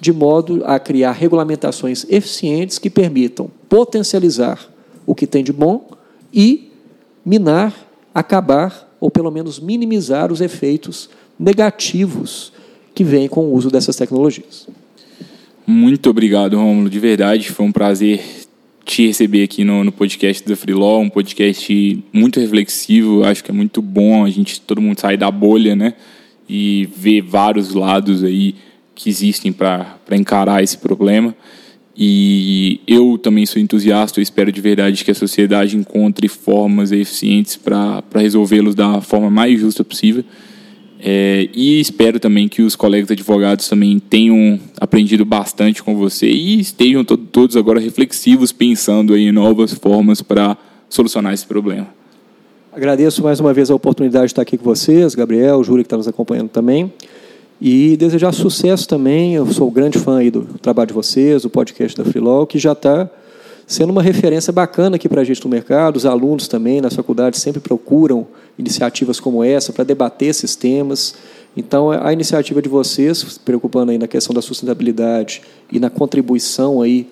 de 0.00 0.12
modo 0.12 0.62
a 0.64 0.80
criar 0.80 1.12
regulamentações 1.12 2.04
eficientes 2.08 2.76
que 2.76 2.90
permitam 2.90 3.48
potencializar 3.68 4.58
o 5.06 5.14
que 5.14 5.28
tem 5.28 5.44
de 5.44 5.52
bom 5.52 5.90
e 6.34 6.72
minar, 7.24 7.72
acabar 8.12 8.96
ou 8.98 9.12
pelo 9.12 9.30
menos 9.30 9.60
minimizar 9.60 10.32
os 10.32 10.40
efeitos 10.40 11.08
negativos 11.38 12.52
que 12.92 13.04
vêm 13.04 13.28
com 13.28 13.42
o 13.42 13.54
uso 13.54 13.70
dessas 13.70 13.94
tecnologias. 13.94 14.66
Muito 15.64 16.10
obrigado, 16.10 16.56
Romulo. 16.56 16.90
De 16.90 16.98
verdade, 16.98 17.48
foi 17.52 17.64
um 17.64 17.70
prazer 17.70 18.20
te 18.84 19.06
receber 19.06 19.44
aqui 19.44 19.62
no, 19.62 19.84
no 19.84 19.92
podcast 19.92 20.48
da 20.48 20.56
Freelaw, 20.56 21.00
um 21.00 21.08
podcast 21.08 22.04
muito 22.12 22.40
reflexivo. 22.40 23.22
Acho 23.22 23.44
que 23.44 23.52
é 23.52 23.54
muito 23.54 23.80
bom 23.80 24.24
a 24.24 24.30
gente, 24.30 24.60
todo 24.60 24.80
mundo 24.80 24.98
sair 24.98 25.16
da 25.16 25.30
bolha, 25.30 25.76
né? 25.76 25.94
E 26.52 26.88
ver 26.96 27.20
vários 27.20 27.74
lados 27.74 28.24
aí 28.24 28.56
que 28.92 29.08
existem 29.08 29.52
para 29.52 29.96
encarar 30.10 30.62
esse 30.64 30.76
problema. 30.76 31.34
E 31.96 32.80
eu 32.86 33.18
também 33.18 33.46
sou 33.46 33.60
entusiasta, 33.60 34.18
eu 34.18 34.22
espero 34.22 34.50
de 34.50 34.60
verdade 34.60 35.04
que 35.04 35.10
a 35.10 35.14
sociedade 35.14 35.76
encontre 35.76 36.28
formas 36.28 36.90
eficientes 36.92 37.56
para 37.56 38.02
resolvê-los 38.14 38.74
da 38.74 39.00
forma 39.00 39.30
mais 39.30 39.60
justa 39.60 39.84
possível. 39.84 40.24
É, 40.98 41.48
e 41.54 41.80
espero 41.80 42.18
também 42.18 42.48
que 42.48 42.62
os 42.62 42.76
colegas 42.76 43.10
advogados 43.10 43.68
também 43.68 43.98
tenham 43.98 44.60
aprendido 44.78 45.24
bastante 45.24 45.82
com 45.82 45.94
você 45.94 46.26
e 46.30 46.60
estejam 46.60 47.04
to 47.04 47.16
todos 47.16 47.56
agora 47.56 47.80
reflexivos, 47.80 48.50
pensando 48.52 49.16
em 49.16 49.30
novas 49.32 49.72
formas 49.72 50.20
para 50.20 50.58
solucionar 50.88 51.32
esse 51.32 51.46
problema. 51.46 51.99
Agradeço 52.72 53.20
mais 53.20 53.40
uma 53.40 53.52
vez 53.52 53.68
a 53.68 53.74
oportunidade 53.74 54.26
de 54.26 54.30
estar 54.30 54.42
aqui 54.42 54.56
com 54.56 54.62
vocês, 54.62 55.16
Gabriel, 55.16 55.64
Júlia 55.64 55.82
que 55.82 55.88
está 55.88 55.96
nos 55.96 56.06
acompanhando 56.06 56.50
também. 56.50 56.92
E 57.60 57.96
desejar 57.96 58.30
sucesso 58.30 58.86
também. 58.86 59.34
Eu 59.34 59.44
sou 59.52 59.68
grande 59.72 59.98
fã 59.98 60.18
aí 60.18 60.30
do 60.30 60.42
trabalho 60.62 60.86
de 60.86 60.94
vocês, 60.94 61.42
do 61.42 61.50
podcast 61.50 61.98
da 61.98 62.04
Freelaw, 62.04 62.46
que 62.46 62.60
já 62.60 62.70
está 62.70 63.10
sendo 63.66 63.90
uma 63.90 64.00
referência 64.00 64.52
bacana 64.52 64.94
aqui 64.94 65.08
para 65.08 65.20
a 65.20 65.24
gente 65.24 65.42
no 65.42 65.50
mercado. 65.50 65.96
Os 65.96 66.06
alunos 66.06 66.46
também 66.46 66.80
nas 66.80 66.94
faculdades 66.94 67.40
sempre 67.40 67.60
procuram 67.60 68.24
iniciativas 68.56 69.18
como 69.18 69.42
essa 69.42 69.72
para 69.72 69.82
debater 69.82 70.28
esses 70.28 70.54
temas. 70.54 71.16
Então, 71.56 71.90
a 71.90 72.12
iniciativa 72.12 72.62
de 72.62 72.68
vocês, 72.68 73.36
preocupando 73.36 73.90
aí 73.90 73.98
na 73.98 74.06
questão 74.06 74.32
da 74.32 74.40
sustentabilidade 74.40 75.42
e 75.72 75.80
na 75.80 75.90
contribuição 75.90 76.80
aí 76.80 77.08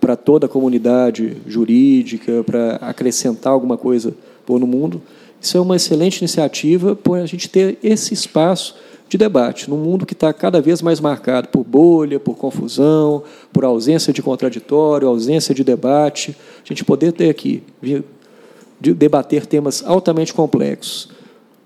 para 0.00 0.16
toda 0.16 0.46
a 0.46 0.48
comunidade 0.48 1.36
jurídica, 1.46 2.42
para 2.44 2.74
acrescentar 2.76 3.52
alguma 3.52 3.76
coisa 3.76 4.12
boa 4.46 4.60
no 4.60 4.66
mundo, 4.66 5.02
isso 5.40 5.56
é 5.56 5.60
uma 5.60 5.76
excelente 5.76 6.18
iniciativa 6.18 6.94
por 6.94 7.18
a 7.18 7.26
gente 7.26 7.48
ter 7.48 7.78
esse 7.82 8.14
espaço 8.14 8.74
de 9.08 9.16
debate, 9.16 9.70
num 9.70 9.76
mundo 9.76 10.04
que 10.04 10.14
está 10.14 10.32
cada 10.32 10.60
vez 10.60 10.82
mais 10.82 10.98
marcado 10.98 11.48
por 11.48 11.62
bolha, 11.62 12.18
por 12.18 12.36
confusão, 12.36 13.22
por 13.52 13.64
ausência 13.64 14.12
de 14.12 14.20
contraditório, 14.20 15.06
ausência 15.06 15.54
de 15.54 15.62
debate, 15.62 16.36
a 16.64 16.68
gente 16.68 16.84
poder 16.84 17.12
ter 17.12 17.30
aqui, 17.30 17.62
de 17.80 18.92
debater 18.92 19.46
temas 19.46 19.84
altamente 19.86 20.34
complexos, 20.34 21.08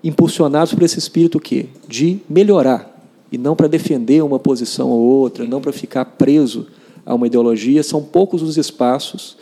impulsionados 0.03 0.73
por 0.73 0.83
esse 0.83 0.99
espírito 0.99 1.39
que 1.39 1.67
de 1.87 2.19
melhorar 2.29 2.89
e 3.31 3.37
não 3.37 3.55
para 3.55 3.67
defender 3.67 4.23
uma 4.23 4.37
posição 4.37 4.89
ou 4.89 4.99
outra, 4.99 5.45
não 5.45 5.61
para 5.61 5.71
ficar 5.71 6.05
preso 6.05 6.67
a 7.05 7.15
uma 7.15 7.25
ideologia, 7.25 7.81
são 7.81 8.03
poucos 8.03 8.43
os 8.43 8.57
espaços 8.57 9.37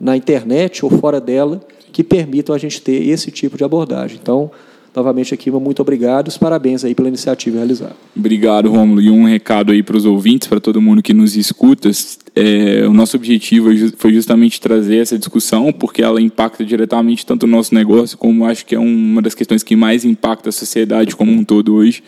na 0.00 0.16
internet 0.16 0.84
ou 0.84 0.90
fora 0.90 1.20
dela 1.20 1.60
que 1.96 2.04
permitam 2.04 2.54
a 2.54 2.58
gente 2.58 2.82
ter 2.82 3.08
esse 3.08 3.30
tipo 3.30 3.56
de 3.56 3.64
abordagem. 3.64 4.18
Então, 4.22 4.50
Novamente 4.94 5.34
aqui, 5.34 5.50
muito 5.50 5.82
obrigado. 5.82 6.28
Os 6.28 6.38
parabéns 6.38 6.82
aí 6.82 6.94
pela 6.94 7.08
iniciativa 7.08 7.58
realizada. 7.58 7.94
Obrigado, 8.16 8.70
Rômulo. 8.70 9.02
E 9.02 9.10
um 9.10 9.26
recado 9.26 9.70
aí 9.70 9.82
para 9.82 9.94
os 9.94 10.06
ouvintes, 10.06 10.48
para 10.48 10.58
todo 10.58 10.80
mundo 10.80 11.02
que 11.02 11.12
nos 11.12 11.36
escuta. 11.36 11.90
É, 12.34 12.82
o 12.88 12.94
nosso 12.94 13.14
objetivo 13.14 13.68
foi 13.98 14.14
justamente 14.14 14.58
trazer 14.58 14.96
essa 14.96 15.18
discussão, 15.18 15.70
porque 15.70 16.00
ela 16.00 16.18
impacta 16.18 16.64
diretamente 16.64 17.26
tanto 17.26 17.42
o 17.42 17.46
nosso 17.46 17.74
negócio, 17.74 18.16
como 18.16 18.46
acho 18.46 18.64
que 18.64 18.74
é 18.74 18.78
uma 18.78 19.20
das 19.20 19.34
questões 19.34 19.62
que 19.62 19.76
mais 19.76 20.02
impacta 20.02 20.48
a 20.48 20.52
sociedade 20.52 21.14
como 21.14 21.30
um 21.30 21.44
todo 21.44 21.74
hoje. 21.74 22.02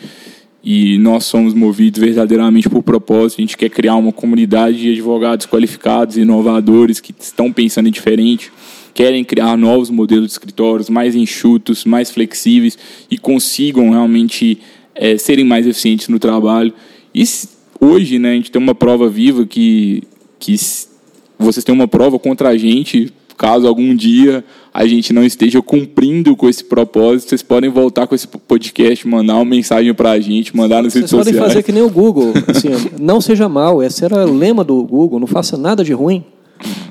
E 0.65 0.97
nós 0.97 1.25
somos 1.25 1.53
movidos 1.53 2.01
verdadeiramente 2.01 2.71
por 2.71 2.83
propósito. 2.83 3.41
A 3.41 3.43
gente 3.43 3.57
quer 3.59 3.69
criar 3.69 3.97
uma 3.97 4.13
comunidade 4.13 4.79
de 4.79 4.93
advogados 4.93 5.45
qualificados, 5.45 6.17
inovadores, 6.17 7.01
que 7.01 7.15
estão 7.21 7.53
pensando 7.53 7.91
diferente 7.91 8.51
querem 8.99 9.23
criar 9.23 9.57
novos 9.57 9.91
modelos 9.91 10.27
de 10.27 10.33
escritórios 10.33 10.91
mais 10.91 11.15
enxutos, 11.15 11.85
mais 11.85 12.11
flexíveis 12.11 12.77
e 13.09 13.17
consigam 13.17 13.91
realmente 13.91 14.59
é, 14.93 15.17
serem 15.17 15.45
mais 15.45 15.69
eficientes 15.69 16.09
no 16.09 16.19
trabalho. 16.19 16.73
E 17.15 17.23
hoje, 17.81 18.19
né, 18.19 18.33
a 18.33 18.35
gente 18.35 18.51
tem 18.51 18.61
uma 18.61 18.75
prova 18.75 19.09
viva 19.09 19.47
que, 19.47 20.03
que 20.41 20.57
vocês 21.39 21.63
têm 21.63 21.73
uma 21.73 21.87
prova 21.87 22.19
contra 22.19 22.49
a 22.49 22.59
gente. 22.59 23.13
Caso 23.37 23.69
algum 23.69 23.95
dia 23.95 24.45
a 24.75 24.85
gente 24.85 25.13
não 25.13 25.23
esteja 25.23 25.63
cumprindo 25.63 26.35
com 26.35 26.49
esse 26.49 26.65
propósito, 26.65 27.29
vocês 27.29 27.43
podem 27.43 27.71
voltar 27.71 28.09
com 28.09 28.17
esse 28.17 28.27
podcast, 28.27 29.07
mandar 29.07 29.37
uma 29.37 29.45
mensagem 29.45 29.95
para 29.95 30.11
a 30.11 30.19
gente, 30.19 30.57
mandar 30.57 30.83
nas 30.83 30.93
redes 30.93 31.09
sociais. 31.09 31.37
Vocês 31.37 31.37
podem 31.37 31.51
fazer 31.51 31.63
que 31.63 31.71
nem 31.71 31.85
o 31.85 31.89
Google. 31.89 32.33
Assim, 32.49 32.71
não 32.99 33.21
seja 33.21 33.49
mal, 33.49 33.81
esse 33.81 34.05
era 34.05 34.27
o 34.27 34.37
lema 34.37 34.65
do 34.65 34.83
Google, 34.83 35.21
não 35.21 35.29
faça 35.29 35.57
nada 35.57 35.85
de 35.85 35.93
ruim. 35.93 36.25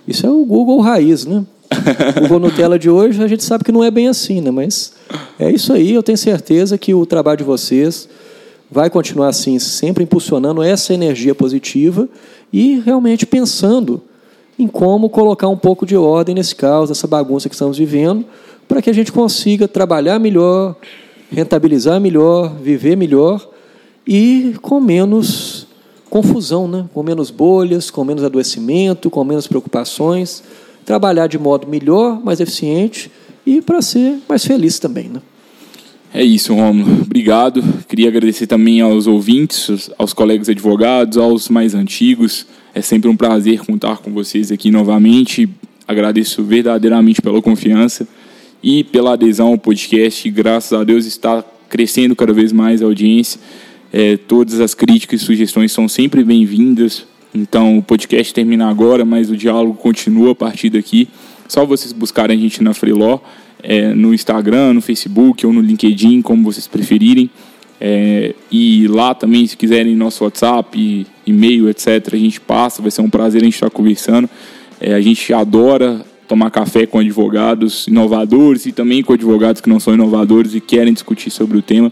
Isso 0.07 0.25
é 0.25 0.29
o 0.29 0.45
Google 0.45 0.79
raiz, 0.79 1.25
né? 1.25 1.43
o 2.17 2.21
Google 2.21 2.39
Nutella 2.39 2.79
de 2.79 2.89
hoje, 2.89 3.21
a 3.23 3.27
gente 3.27 3.43
sabe 3.43 3.63
que 3.63 3.71
não 3.71 3.83
é 3.83 3.91
bem 3.91 4.07
assim, 4.07 4.41
né? 4.41 4.51
Mas 4.51 4.93
é 5.39 5.51
isso 5.51 5.73
aí, 5.73 5.93
eu 5.93 6.03
tenho 6.03 6.17
certeza 6.17 6.77
que 6.77 6.93
o 6.93 7.05
trabalho 7.05 7.37
de 7.37 7.43
vocês 7.43 8.07
vai 8.69 8.89
continuar 8.89 9.29
assim, 9.29 9.59
sempre 9.59 10.03
impulsionando 10.03 10.61
essa 10.61 10.93
energia 10.93 11.33
positiva 11.33 12.07
e 12.51 12.79
realmente 12.79 13.25
pensando 13.25 14.01
em 14.59 14.67
como 14.67 15.09
colocar 15.09 15.47
um 15.47 15.57
pouco 15.57 15.85
de 15.85 15.95
ordem 15.95 16.35
nesse 16.35 16.55
caos, 16.55 16.89
nessa 16.89 17.07
bagunça 17.07 17.47
que 17.47 17.55
estamos 17.55 17.77
vivendo, 17.77 18.25
para 18.67 18.81
que 18.81 18.89
a 18.89 18.93
gente 18.93 19.11
consiga 19.11 19.67
trabalhar 19.67 20.19
melhor, 20.19 20.75
rentabilizar 21.31 22.01
melhor, 22.01 22.55
viver 22.55 22.97
melhor 22.97 23.47
e 24.05 24.55
com 24.61 24.79
menos 24.79 25.67
confusão, 26.09 26.67
né? 26.67 26.85
com 26.93 27.03
menos 27.03 27.29
bolhas, 27.29 27.91
com 27.91 28.03
menos 28.03 28.23
adoecimento, 28.23 29.09
com 29.09 29.23
menos 29.23 29.47
preocupações, 29.47 30.43
trabalhar 30.87 31.27
de 31.27 31.37
modo 31.37 31.67
melhor, 31.67 32.23
mais 32.23 32.39
eficiente 32.39 33.11
e 33.45 33.61
para 33.61 33.81
ser 33.81 34.19
mais 34.27 34.45
feliz 34.45 34.79
também. 34.79 35.09
Né? 35.09 35.19
É 36.13 36.23
isso, 36.23 36.55
Romulo. 36.55 37.01
Obrigado. 37.01 37.61
Queria 37.89 38.07
agradecer 38.07 38.47
também 38.47 38.79
aos 38.79 39.05
ouvintes, 39.05 39.91
aos 39.97 40.13
colegas 40.13 40.47
advogados, 40.47 41.17
aos 41.17 41.49
mais 41.49 41.75
antigos. 41.75 42.47
É 42.73 42.81
sempre 42.81 43.09
um 43.09 43.17
prazer 43.17 43.59
contar 43.65 43.97
com 43.97 44.13
vocês 44.13 44.49
aqui 44.49 44.71
novamente. 44.71 45.49
Agradeço 45.85 46.41
verdadeiramente 46.41 47.21
pela 47.21 47.41
confiança 47.41 48.07
e 48.63 48.85
pela 48.85 49.13
adesão 49.13 49.47
ao 49.47 49.57
podcast. 49.57 50.29
Graças 50.31 50.71
a 50.71 50.85
Deus 50.85 51.05
está 51.05 51.43
crescendo 51.67 52.15
cada 52.15 52.31
vez 52.31 52.53
mais 52.53 52.81
a 52.81 52.85
audiência. 52.85 53.41
É, 53.91 54.15
todas 54.15 54.61
as 54.61 54.73
críticas 54.73 55.21
e 55.21 55.25
sugestões 55.25 55.73
são 55.73 55.89
sempre 55.89 56.23
bem-vindas. 56.23 57.05
Então, 57.33 57.77
o 57.77 57.83
podcast 57.83 58.33
termina 58.33 58.69
agora, 58.69 59.05
mas 59.05 59.29
o 59.29 59.37
diálogo 59.37 59.75
continua 59.75 60.31
a 60.31 60.35
partir 60.35 60.69
daqui. 60.69 61.07
Só 61.47 61.65
vocês 61.65 61.93
buscarem 61.93 62.37
a 62.37 62.41
gente 62.41 62.63
na 62.63 62.73
Freeló 62.73 63.19
é, 63.61 63.93
no 63.93 64.13
Instagram, 64.13 64.73
no 64.73 64.81
Facebook 64.81 65.45
ou 65.45 65.53
no 65.53 65.61
LinkedIn, 65.61 66.21
como 66.21 66.43
vocês 66.43 66.67
preferirem. 66.67 67.29
É, 67.79 68.33
e 68.51 68.87
lá 68.87 69.13
também, 69.13 69.45
se 69.45 69.55
quiserem, 69.55 69.95
nosso 69.95 70.23
WhatsApp, 70.23 71.05
e-mail, 71.25 71.69
etc., 71.69 72.13
a 72.13 72.17
gente 72.17 72.39
passa. 72.39 72.81
Vai 72.81 72.91
ser 72.91 73.01
um 73.01 73.09
prazer 73.09 73.41
a 73.41 73.45
gente 73.45 73.55
estar 73.55 73.69
conversando. 73.69 74.29
É, 74.79 74.93
a 74.93 75.01
gente 75.01 75.33
adora 75.33 76.05
tomar 76.27 76.51
café 76.51 76.85
com 76.85 76.99
advogados 76.99 77.87
inovadores 77.87 78.65
e 78.65 78.71
também 78.71 79.01
com 79.01 79.13
advogados 79.13 79.61
que 79.61 79.69
não 79.69 79.79
são 79.79 79.93
inovadores 79.93 80.53
e 80.53 80.59
querem 80.59 80.93
discutir 80.93 81.29
sobre 81.29 81.57
o 81.57 81.61
tema. 81.61 81.91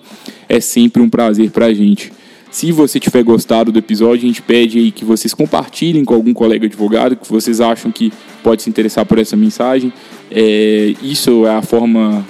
É 0.49 0.59
sempre 0.59 1.01
um 1.01 1.09
prazer 1.09 1.51
para 1.51 1.67
a 1.67 1.73
gente. 1.73 2.11
Se 2.55 2.71
você 2.71 3.01
tiver 3.01 3.21
gostado 3.21 3.69
do 3.69 3.79
episódio, 3.79 4.23
a 4.23 4.27
gente 4.27 4.41
pede 4.41 4.79
aí 4.79 4.89
que 4.89 5.03
vocês 5.03 5.33
compartilhem 5.33 6.05
com 6.05 6.13
algum 6.13 6.33
colega 6.33 6.65
advogado 6.67 7.17
que 7.17 7.29
vocês 7.29 7.59
acham 7.59 7.91
que 7.91 8.13
pode 8.41 8.63
se 8.63 8.69
interessar 8.69 9.05
por 9.05 9.19
essa 9.19 9.35
mensagem. 9.35 9.91
É, 10.31 10.93
isso 11.01 11.45
é 11.45 11.53
a 11.53 11.61
forma 11.61 12.25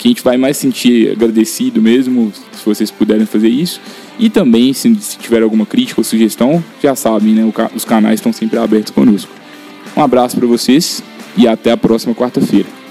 que 0.00 0.08
a 0.08 0.10
gente 0.10 0.20
vai 0.20 0.36
mais 0.36 0.56
sentir 0.56 1.12
agradecido 1.12 1.80
mesmo, 1.80 2.32
se 2.50 2.64
vocês 2.64 2.90
puderem 2.90 3.24
fazer 3.24 3.50
isso. 3.50 3.80
E 4.18 4.28
também, 4.28 4.72
se, 4.72 4.92
se 4.96 5.16
tiver 5.16 5.44
alguma 5.44 5.64
crítica 5.64 6.00
ou 6.00 6.04
sugestão, 6.04 6.62
já 6.82 6.96
sabem, 6.96 7.32
né? 7.32 7.52
os 7.72 7.84
canais 7.84 8.14
estão 8.14 8.32
sempre 8.32 8.58
abertos 8.58 8.92
conosco. 8.92 9.30
Um 9.96 10.02
abraço 10.02 10.36
para 10.36 10.46
vocês 10.48 11.04
e 11.36 11.46
até 11.46 11.70
a 11.70 11.76
próxima 11.76 12.16
quarta-feira. 12.16 12.81